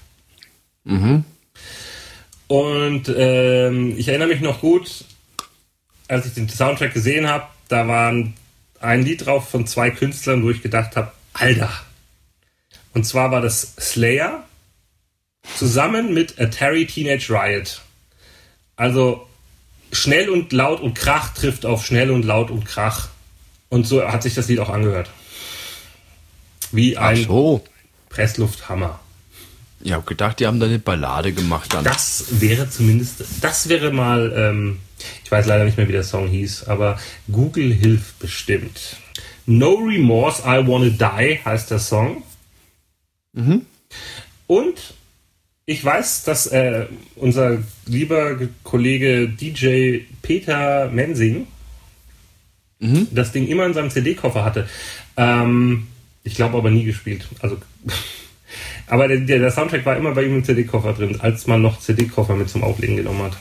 [2.49, 5.05] Und ähm, ich erinnere mich noch gut,
[6.07, 8.11] als ich den Soundtrack gesehen habe, da war
[8.79, 11.71] ein Lied drauf von zwei Künstlern, wo ich gedacht habe, Alter.
[12.95, 14.43] Und zwar war das Slayer
[15.57, 17.81] zusammen mit Atari Teenage Riot.
[18.75, 19.27] Also
[19.91, 23.09] schnell und laut und Krach trifft auf schnell und laut und Krach.
[23.69, 25.11] Und so hat sich das Lied auch angehört.
[26.71, 27.63] Wie ein so.
[28.09, 28.99] Presslufthammer.
[29.81, 31.83] Ich habe gedacht, die haben da eine Ballade gemacht dann.
[31.83, 34.79] Das wäre zumindest, das wäre mal, ähm,
[35.23, 36.99] ich weiß leider nicht mehr, wie der Song hieß, aber
[37.31, 38.97] Google hilft bestimmt.
[39.45, 42.23] No Remorse, I Wanna Die heißt der Song.
[44.47, 44.93] Und
[45.65, 51.47] ich weiß, dass äh, unser lieber Kollege DJ Peter Mensing
[53.11, 54.67] das Ding immer in seinem CD-Koffer hatte.
[55.17, 55.87] Ähm,
[56.23, 57.27] ich glaube aber nie gespielt.
[57.41, 57.57] Also,
[58.89, 61.79] aber der, der, der Soundtrack war immer bei ihm im CD-Koffer drin, als man noch
[61.79, 63.37] CD-Koffer mit zum Auflegen genommen hat.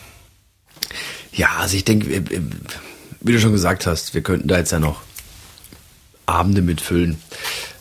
[1.33, 2.23] Ja, also ich denke,
[3.21, 5.03] wie du schon gesagt hast, wir könnten da jetzt ja noch
[6.27, 7.19] Abende mitfüllen.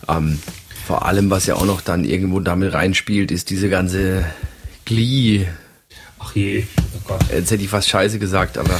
[0.07, 0.39] Ähm,
[0.85, 4.25] vor allem, was ja auch noch dann irgendwo damit reinspielt, ist diese ganze
[4.85, 5.47] Glee.
[6.17, 6.65] Ach je,
[6.95, 7.19] oh Gott.
[7.31, 8.79] Jetzt hätte ich fast Scheiße gesagt, aber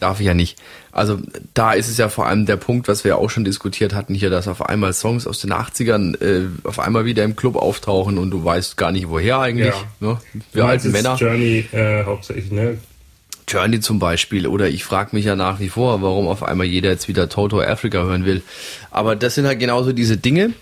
[0.00, 0.58] darf ich ja nicht.
[0.92, 1.18] Also
[1.54, 4.14] da ist es ja vor allem der Punkt, was wir ja auch schon diskutiert hatten
[4.14, 8.18] hier, dass auf einmal Songs aus den 80ern äh, auf einmal wieder im Club auftauchen
[8.18, 9.74] und du weißt gar nicht woher eigentlich.
[10.00, 10.08] Ja.
[10.08, 10.20] Ne?
[10.52, 11.16] Wir alten Männer.
[11.16, 12.78] Journey äh, hauptsächlich, ne?
[13.48, 14.46] Journey zum Beispiel.
[14.46, 17.60] Oder ich frage mich ja nach wie vor, warum auf einmal jeder jetzt wieder Toto
[17.60, 18.42] Africa hören will.
[18.90, 20.52] Aber das sind halt genauso diese Dinge.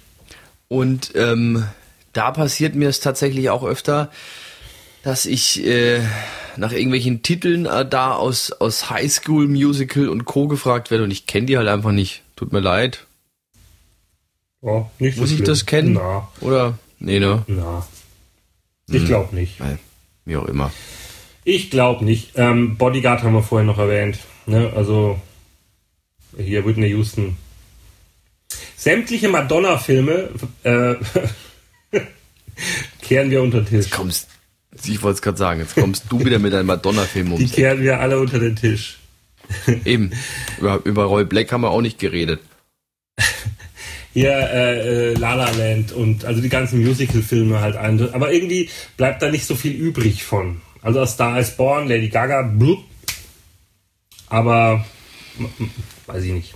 [0.69, 1.65] Und ähm,
[2.13, 4.11] da passiert mir es tatsächlich auch öfter,
[5.03, 6.01] dass ich äh,
[6.57, 10.49] nach irgendwelchen Titeln äh, da aus, aus High School Musical und Co.
[10.49, 12.23] gefragt werde und ich kenne die halt einfach nicht.
[12.37, 13.07] Tut mir leid.
[14.63, 15.47] Oh, nicht so Muss ich schlimm.
[15.49, 15.93] das kennen?
[15.95, 16.79] Na, Oder?
[16.99, 17.45] Nee, ne?
[17.47, 17.87] na.
[18.89, 19.61] Ich glaube nicht.
[19.61, 19.79] Nein.
[20.25, 20.71] Wie auch immer.
[21.45, 22.33] Ich glaube nicht.
[22.37, 24.19] Ähm, Bodyguard haben wir vorhin noch erwähnt.
[24.47, 24.71] Ne?
[24.75, 25.19] Also
[26.37, 27.37] hier Whitney Houston.
[28.77, 30.31] Sämtliche Madonna-Filme
[30.65, 30.95] äh,
[33.03, 33.91] kehren wir unter den Tisch.
[33.91, 34.29] Kommst,
[34.85, 37.39] ich wollte es gerade sagen, jetzt kommst du wieder mit einem Madonna-Film um.
[37.39, 38.99] Die kehren wir alle unter den Tisch.
[39.85, 40.13] Eben.
[40.59, 42.41] Über, über Roy Black haben wir auch nicht geredet.
[44.13, 48.13] Hier äh, äh, La La Land und also die ganzen Musical-Filme halt ein.
[48.13, 50.61] Aber irgendwie bleibt da nicht so viel übrig von.
[50.83, 52.83] Also Star is Born, Lady Gaga, blub.
[54.29, 54.85] Aber
[56.07, 56.55] weiß ich nicht.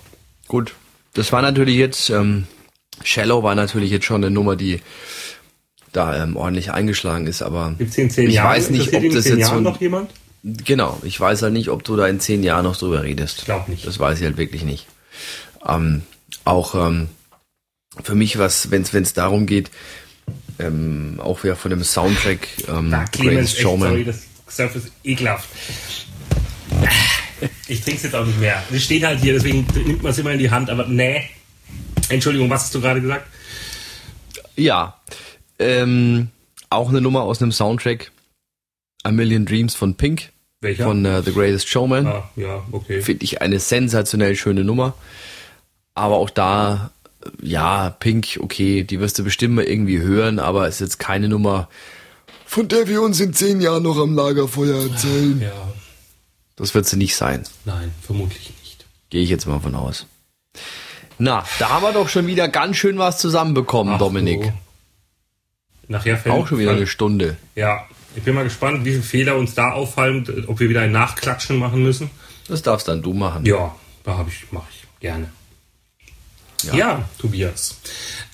[0.48, 0.74] Gut.
[1.14, 2.46] Das war natürlich jetzt, ähm,
[3.04, 4.80] Shallow war natürlich jetzt schon eine Nummer, die
[5.94, 8.50] da ähm, ordentlich eingeschlagen ist, aber Gibt es in zehn ich Jahren?
[8.56, 10.10] weiß nicht, ob in das zehn jetzt so Jahren ein, noch jemand?
[10.42, 13.38] genau, ich weiß halt nicht, ob du da in zehn Jahren noch drüber redest.
[13.38, 13.86] Ich glaub nicht.
[13.86, 14.86] Das weiß ich halt wirklich nicht.
[15.66, 16.02] Ähm,
[16.44, 17.08] auch ähm,
[18.02, 19.70] für mich, was, wenn es darum geht,
[20.58, 25.48] ähm, auch wieder von dem Soundtrack ähm, Da, Clemens, echt, sorry, das Surf ist ekelhaft.
[27.66, 28.62] Ich trinke es jetzt auch nicht mehr.
[28.72, 31.22] Es steht halt hier, deswegen nimmt man es immer in die Hand, aber nee.
[32.08, 33.26] Entschuldigung, was hast du gerade gesagt?
[34.56, 35.00] Ja,
[35.58, 36.28] ähm,
[36.70, 38.10] auch eine Nummer aus einem Soundtrack,
[39.02, 40.30] A Million Dreams von Pink,
[40.60, 40.84] Welcher?
[40.84, 42.06] von äh, The Greatest Showman.
[42.06, 43.02] ah, ja, okay.
[43.02, 44.94] Finde ich eine sensationell schöne Nummer.
[45.94, 46.90] Aber auch da,
[47.40, 51.68] ja, Pink, okay, die wirst du bestimmt mal irgendwie hören, aber ist jetzt keine Nummer,
[52.46, 55.40] von der wir uns in zehn Jahren noch am Lagerfeuer erzählen.
[55.40, 55.52] Ja,
[56.56, 57.44] Das wird sie nicht sein.
[57.64, 58.84] nein, vermutlich nicht.
[59.10, 60.06] Gehe ich jetzt mal von aus.
[61.18, 64.42] Na, da haben wir doch schon wieder ganz schön was zusammenbekommen, Ach Dominik.
[64.44, 64.52] so.
[65.88, 67.36] Nachher fällt Auch schon wieder eine Stunde.
[67.54, 70.92] Ja, ich bin mal gespannt, wie viele Fehler uns da auffallen, ob wir wieder ein
[70.92, 72.10] Nachklatschen machen müssen.
[72.48, 73.44] Das darfst dann du machen.
[73.44, 73.74] Ja,
[74.04, 75.30] da habe ich, mache ich gerne.
[76.62, 77.08] Ja, Ja.
[77.18, 77.76] Tobias.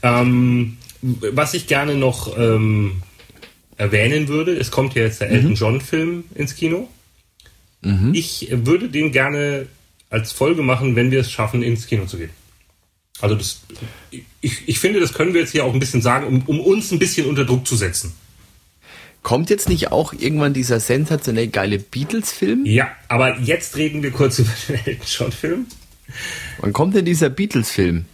[0.03, 3.03] Ähm, was ich gerne noch ähm,
[3.77, 6.89] erwähnen würde, es kommt ja jetzt der Elton John Film ins Kino.
[8.13, 9.67] Ich würde den gerne
[10.11, 12.31] als Folge machen, wenn wir es schaffen, ins Kino zu gehen.
[13.21, 13.61] Also das,
[14.41, 16.91] ich, ich finde, das können wir jetzt hier auch ein bisschen sagen, um, um uns
[16.91, 18.15] ein bisschen unter Druck zu setzen.
[19.23, 22.65] Kommt jetzt nicht auch irgendwann dieser sensationell geile Beatles-Film?
[22.65, 25.67] Ja, aber jetzt reden wir kurz über den Elton John Film.
[26.59, 28.07] Wann kommt denn dieser Beatles-Film?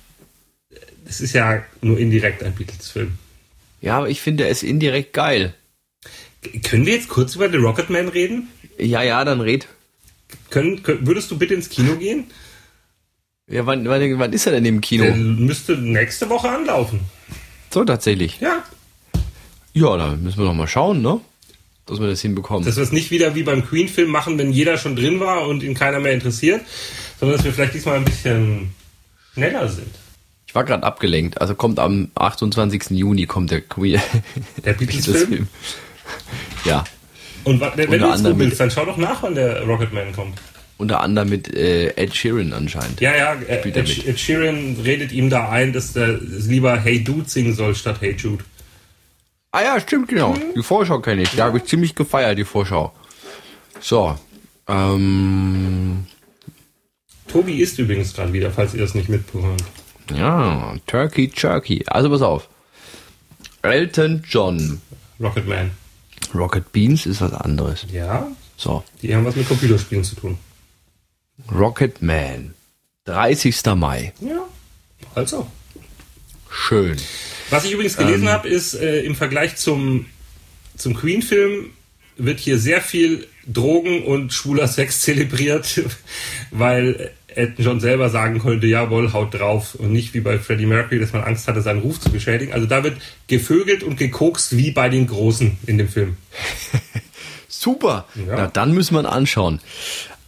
[1.09, 3.13] Es ist ja nur indirekt ein Beatles-Film.
[3.81, 5.55] Ja, aber ich finde, er ist indirekt geil.
[6.65, 8.49] Können wir jetzt kurz über The Rocketman reden?
[8.79, 9.69] Ja, ja, dann red.
[10.51, 12.25] Können, könnt, würdest du bitte ins Kino gehen?
[13.49, 15.05] Ja, wann, wann, wann ist er denn im Kino?
[15.05, 17.01] Der müsste nächste Woche anlaufen.
[17.71, 18.41] So, tatsächlich.
[18.41, 18.65] Ja.
[19.73, 21.21] Ja, da müssen wir noch mal schauen, ne?
[21.87, 22.65] Dass wir das hinbekommen.
[22.65, 25.63] Dass wir es nicht wieder wie beim Queen-Film machen, wenn jeder schon drin war und
[25.63, 26.63] ihn keiner mehr interessiert,
[27.21, 28.75] sondern dass wir vielleicht diesmal ein bisschen
[29.35, 29.95] schneller sind.
[30.49, 31.41] Ich war gerade abgelenkt.
[31.41, 32.91] Also kommt am 28.
[32.91, 34.01] Juni kommt der Queen.
[34.65, 35.47] Der Beatles-Film?
[36.65, 36.83] Ja.
[37.45, 40.41] Und wenn Unter du anderem googelst, dann schau doch nach, wann der Rocketman kommt.
[40.79, 43.01] Unter anderem mit äh, Ed Sheeran anscheinend.
[43.01, 43.77] Ja, ja, Ed, mit.
[44.07, 48.14] Ed Sheeran redet ihm da ein, dass er lieber Hey Dude singen soll statt Hey
[48.16, 48.45] Jude.
[49.53, 50.35] Ah ja, stimmt, genau.
[50.55, 51.31] Die Vorschau kenne ich.
[51.35, 52.93] Da habe ich ziemlich gefeiert, die Vorschau.
[53.81, 54.18] So.
[54.68, 56.05] Ähm,
[57.29, 59.64] Tobi isst übrigens gerade wieder, falls ihr das nicht mitbekommt.
[60.14, 61.85] ja, Turkey Jerky.
[61.87, 62.49] Also pass auf.
[63.62, 64.81] Elton John.
[65.18, 65.70] Rocketman.
[66.35, 67.87] Rocket Beans ist was anderes.
[67.91, 68.85] Ja, So.
[69.01, 70.37] die haben was mit Computerspielen zu tun.
[71.53, 72.55] Rocket Man.
[73.05, 73.62] 30.
[73.76, 74.12] Mai.
[74.20, 74.47] Ja,
[75.14, 75.47] also.
[76.51, 76.97] Schön.
[77.51, 80.07] Was ich übrigens gelesen habe, ist äh, im Vergleich zum,
[80.76, 81.70] zum Queen-Film
[82.16, 85.82] wird hier sehr viel Drogen und schwuler Sex zelebriert,
[86.51, 90.99] weil Elton John selber sagen könnte, jawohl, haut drauf und nicht wie bei Freddie Mercury,
[90.99, 92.53] dass man Angst hatte, seinen Ruf zu beschädigen.
[92.53, 96.16] Also da wird gevögelt und gekokst wie bei den Großen in dem Film.
[97.49, 98.07] Super.
[98.14, 98.37] Ja.
[98.37, 99.61] Na, dann müssen wir ihn anschauen.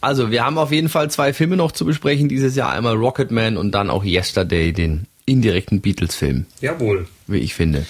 [0.01, 2.73] Also, wir haben auf jeden Fall zwei Filme noch zu besprechen dieses Jahr.
[2.73, 7.07] Einmal Rocketman und dann auch Yesterday, den indirekten Beatles-Film, Jawohl.
[7.27, 7.85] wie ich finde.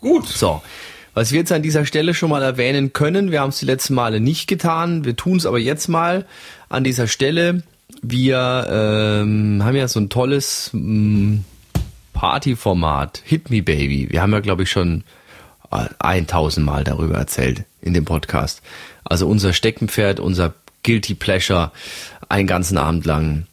[0.00, 0.28] Gut.
[0.28, 0.62] So,
[1.14, 3.94] was wir jetzt an dieser Stelle schon mal erwähnen können, wir haben es die letzten
[3.94, 6.24] Male nicht getan, wir tun es aber jetzt mal
[6.68, 7.62] an dieser Stelle.
[8.02, 11.44] Wir ähm, haben ja so ein tolles ähm,
[12.12, 14.08] Partyformat, Hit Me Baby.
[14.10, 15.02] Wir haben ja, glaube ich, schon
[15.72, 18.62] äh, 1000 Mal darüber erzählt in dem Podcast.
[19.04, 21.72] Also unser Steckenpferd, unser Guilty Pleasure,
[22.28, 23.46] einen ganzen Abend lang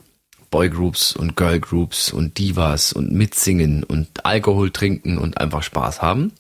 [0.50, 6.32] Boygroups und Girlgroups und Divas und mitsingen und Alkohol trinken und einfach Spaß haben.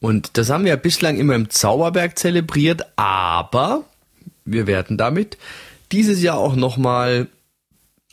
[0.00, 3.84] Und das haben wir ja bislang immer im Zauberberg zelebriert, aber
[4.44, 5.38] wir werden damit
[5.92, 7.28] dieses Jahr auch nochmal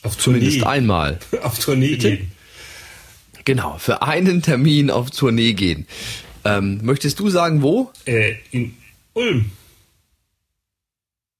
[0.04, 0.72] Auf zumindest Tournee.
[0.78, 2.32] einmal, Auf Tournee gehen.
[3.46, 5.88] genau, für einen Termin auf Tournee gehen.
[6.46, 7.92] Ähm, möchtest du sagen, wo?
[8.06, 8.76] Äh, in
[9.14, 9.52] Ulm.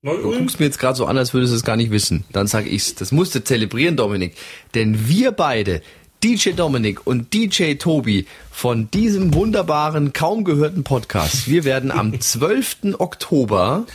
[0.02, 2.24] Du guckst mir jetzt gerade so an, als würdest du es gar nicht wissen.
[2.32, 2.96] Dann sag ich's.
[2.96, 4.36] Das musst du zelebrieren, Dominik.
[4.74, 5.82] Denn wir beide,
[6.24, 12.96] DJ Dominik und DJ Tobi von diesem wunderbaren, kaum gehörten Podcast, wir werden am 12.
[12.98, 13.86] Oktober,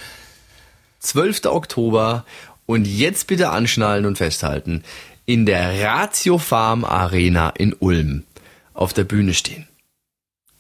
[1.01, 1.47] 12.
[1.47, 2.27] Oktober
[2.67, 4.85] und jetzt bitte anschnallen und festhalten,
[5.27, 8.25] in der Ratio Farm Arena in Ulm
[8.75, 9.67] auf der Bühne stehen.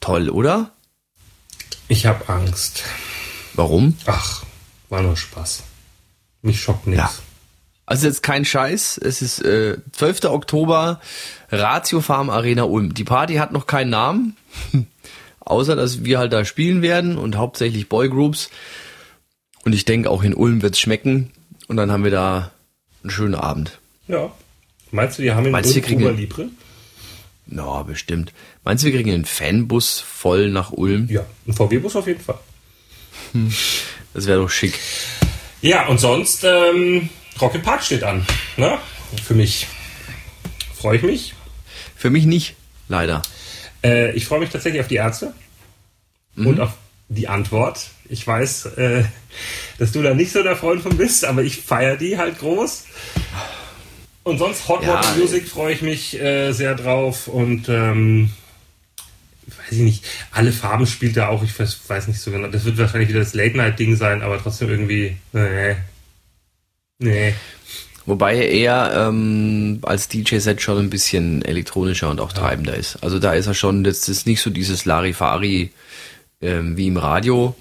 [0.00, 0.72] Toll, oder?
[1.88, 2.82] Ich habe Angst.
[3.54, 3.96] Warum?
[4.06, 4.42] Ach,
[4.88, 5.62] war nur Spaß.
[6.42, 7.02] Mich schockt nichts.
[7.02, 7.10] Ja.
[7.86, 10.24] Also jetzt kein Scheiß, es ist äh, 12.
[10.24, 11.00] Oktober,
[11.50, 12.94] Ratio Farm Arena Ulm.
[12.94, 14.36] Die Party hat noch keinen Namen,
[15.40, 18.48] außer dass wir halt da spielen werden und hauptsächlich Boygroups.
[19.66, 21.30] Und ich denke, auch in Ulm wird's schmecken
[21.68, 22.50] und dann haben wir da
[23.02, 23.78] einen schönen Abend.
[24.08, 24.32] Ja.
[24.90, 26.48] Meinst du, die haben in Meinst du, Ulm wir kriegen- Cuba Libre?
[27.46, 28.32] Na, bestimmt.
[28.64, 31.08] Meinst du, wir kriegen einen Fanbus voll nach Ulm?
[31.10, 32.38] Ja, ein VW-Bus auf jeden Fall.
[34.14, 34.78] Das wäre doch schick.
[35.60, 37.08] Ja, und sonst, ähm,
[37.40, 38.24] Rocket Park steht an.
[38.56, 38.78] Ne?
[39.22, 39.66] Für mich.
[40.74, 41.34] Freue ich mich.
[41.96, 42.54] Für mich nicht,
[42.88, 43.22] leider.
[43.82, 45.34] Äh, ich freue mich tatsächlich auf die Ärzte
[46.36, 46.74] und auf
[47.08, 47.88] die Antwort.
[48.08, 49.04] Ich weiß, äh,
[49.78, 52.84] dass du da nicht so der Freund von bist, aber ich feiere die halt groß.
[54.22, 58.30] Und sonst Hot Ja, Water Music freue ich mich äh, sehr drauf und ähm,
[59.64, 62.48] weiß ich nicht, alle Farben spielt er auch, ich weiß, weiß nicht so genau.
[62.48, 65.76] Das wird wahrscheinlich wieder das Late-Night-Ding sein, aber trotzdem irgendwie, nee.
[66.98, 67.34] Nee.
[68.06, 73.02] Wobei er ähm, als DJ-Set schon ein bisschen elektronischer und auch treibender ist.
[73.02, 75.70] Also da ist er schon, das ist nicht so dieses Larifari
[76.42, 77.56] ähm, wie im Radio,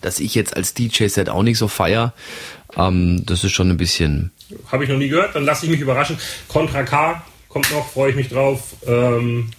[0.00, 2.14] dass ich jetzt als DJ-Set auch nicht so feier.
[2.76, 4.30] Ähm, das ist schon ein bisschen.
[4.70, 6.16] Habe ich noch nie gehört, dann lasse ich mich überraschen.
[6.46, 8.76] Contra K kommt noch, freue ich mich drauf.
[8.86, 9.50] Ähm,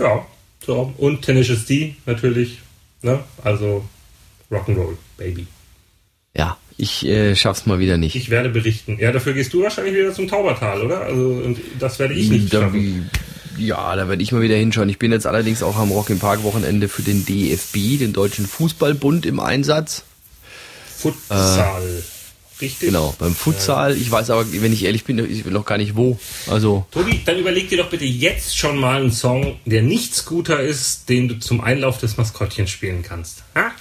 [0.00, 0.26] ja,
[0.64, 0.92] so.
[0.98, 2.58] Und Tenacious D natürlich.
[3.02, 3.20] Ne?
[3.42, 3.84] Also
[4.50, 5.46] Rock'n'Roll, Baby.
[6.34, 8.14] Ja, ich äh, schaff's mal wieder nicht.
[8.14, 8.98] Ich werde berichten.
[8.98, 11.02] Ja, dafür gehst du wahrscheinlich wieder zum Taubertal, oder?
[11.02, 13.10] Also, und das werde ich nicht da, schaffen.
[13.58, 14.88] Ja, da werde ich mal wieder hinschauen.
[14.88, 18.46] Ich bin jetzt allerdings auch am Rock im Park Wochenende für den DFB, den Deutschen
[18.46, 20.04] Fußballbund, im Einsatz.
[20.96, 21.82] Futsal.
[21.82, 22.19] Äh,
[22.60, 22.88] Richtig?
[22.88, 23.96] Genau, beim Futsal.
[23.96, 26.18] Ich weiß aber, wenn ich ehrlich bin, ich will noch gar nicht wo.
[26.48, 26.86] Also.
[26.90, 31.08] Tobi, dann überleg dir doch bitte jetzt schon mal einen Song, der nicht Scooter ist,
[31.08, 33.42] den du zum Einlauf des Maskottchens spielen kannst.
[33.54, 33.72] Ha?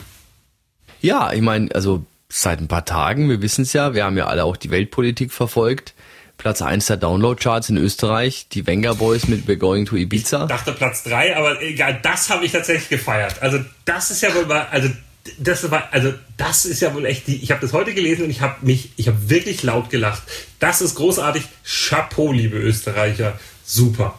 [1.02, 4.28] Ja, ich meine, also seit ein paar Tagen, wir wissen es ja, wir haben ja
[4.28, 5.94] alle auch die Weltpolitik verfolgt.
[6.38, 10.44] Platz 1 der Download-Charts in Österreich, die Venga Boys mit We're Going to Ibiza.
[10.44, 13.42] Ich dachte Platz 3, aber egal, das habe ich tatsächlich gefeiert.
[13.42, 14.90] Also das ist ja wohl mal, also
[15.38, 18.30] das war, also das ist ja wohl echt die, ich habe das heute gelesen und
[18.30, 20.24] ich habe mich, ich habe wirklich laut gelacht.
[20.60, 21.44] Das ist großartig.
[21.64, 23.40] Chapeau, liebe Österreicher.
[23.64, 24.18] Super.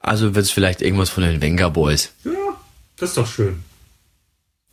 [0.00, 2.12] Also wird es vielleicht irgendwas von den Venga Boys.
[2.24, 2.32] Ja,
[2.96, 3.64] das ist doch schön.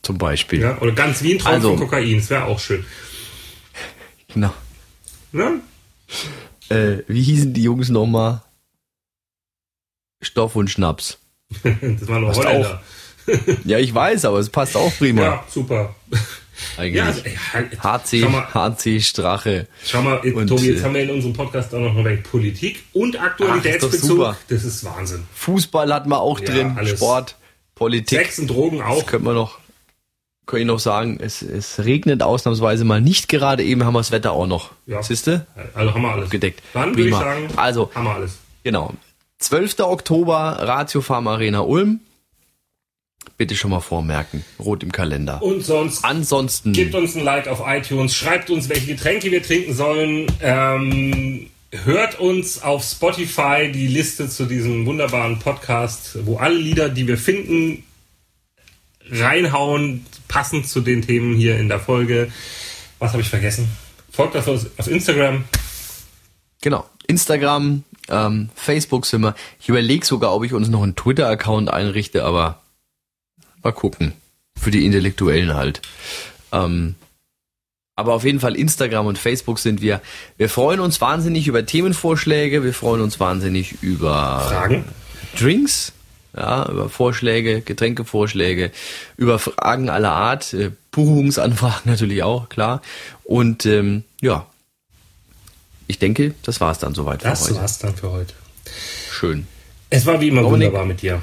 [0.01, 0.61] Zum Beispiel.
[0.61, 2.85] Ja, oder ganz wie ein Traum also, von Kokain, das wäre auch schön.
[4.27, 4.53] Genau.
[5.31, 5.61] Ne?
[6.69, 8.41] Äh, wie hießen die Jungs nochmal?
[10.21, 11.19] Stoff und Schnaps.
[11.63, 12.81] das war noch Holländer.
[13.65, 15.21] ja, ich weiß, aber es passt auch prima.
[15.21, 15.95] Ja, super.
[16.77, 16.95] Eigentlich.
[16.95, 17.05] Ja,
[17.53, 19.67] also, HC, HC Strache.
[19.85, 22.23] Schau mal, und, Tobi, jetzt äh, haben wir in unserem Podcast auch noch ein wenig
[22.23, 24.23] Politik und Aktualitätsbezug.
[24.25, 25.23] Ach, das, ist Wahnsinn.
[25.33, 26.97] Fußball hat man auch ja, drin, alles.
[26.97, 27.35] Sport,
[27.75, 28.19] Politik.
[28.19, 28.99] Sex und Drogen auch.
[28.99, 29.59] Das könnte man noch
[30.45, 34.11] kann ich noch sagen, es, es regnet ausnahmsweise mal nicht gerade, eben haben wir das
[34.11, 34.71] Wetter auch noch.
[34.85, 35.01] Ja.
[35.01, 35.47] Siehste?
[35.73, 36.29] Also haben wir alles.
[36.29, 36.61] Gedeckt.
[36.73, 38.37] Dann würde ich sagen, also, haben wir alles.
[38.63, 38.93] Genau.
[39.39, 39.79] 12.
[39.79, 42.01] Oktober, Ratio Farm Arena Ulm.
[43.37, 44.45] Bitte schon mal vormerken.
[44.59, 45.41] Rot im Kalender.
[45.41, 46.05] Und sonst.
[46.05, 46.73] Ansonsten.
[46.73, 48.15] Gebt uns ein Like auf iTunes.
[48.15, 50.27] Schreibt uns, welche Getränke wir trinken sollen.
[50.41, 57.07] Ähm, hört uns auf Spotify die Liste zu diesem wunderbaren Podcast, wo alle Lieder, die
[57.07, 57.83] wir finden,
[59.09, 62.31] reinhauen, passend zu den Themen hier in der Folge.
[62.99, 63.67] Was habe ich vergessen?
[64.11, 65.43] Folgt auf, auf Instagram.
[66.61, 66.85] Genau.
[67.07, 69.35] Instagram, ähm, Facebook sind wir.
[69.59, 72.62] Ich überlege sogar, ob ich uns noch einen Twitter-Account einrichte, aber
[73.63, 74.13] mal gucken.
[74.59, 75.81] Für die Intellektuellen halt.
[76.51, 76.95] Ähm,
[77.95, 80.01] aber auf jeden Fall Instagram und Facebook sind wir.
[80.37, 82.63] Wir freuen uns wahnsinnig über Themenvorschläge.
[82.63, 84.85] Wir freuen uns wahnsinnig über Fragen,
[85.37, 85.93] Drinks,
[86.35, 88.71] ja, über Vorschläge, Getränkevorschläge,
[89.17, 92.81] über Fragen aller Art, äh, Buchungsanfragen natürlich auch, klar.
[93.23, 94.47] Und ähm, ja,
[95.87, 97.53] ich denke, das war es dann soweit das für heute.
[97.53, 98.33] Das war's dann für heute.
[99.11, 99.47] Schön.
[99.91, 101.21] Es war wie immer Dominik, wunderbar mit dir.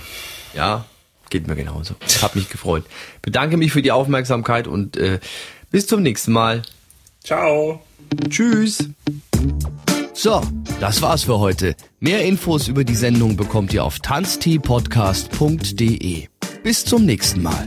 [0.54, 0.84] Ja,
[1.30, 1.94] geht mir genauso.
[2.20, 2.84] Hab mich gefreut.
[3.22, 5.20] Bedanke mich für die Aufmerksamkeit und äh,
[5.70, 6.62] bis zum nächsten Mal.
[7.24, 7.80] Ciao.
[8.28, 8.88] Tschüss.
[10.12, 10.42] So,
[10.80, 11.74] das war's für heute.
[11.98, 16.26] Mehr Infos über die Sendung bekommt ihr auf tanzteepodcast.de.
[16.62, 17.64] Bis zum nächsten Mal.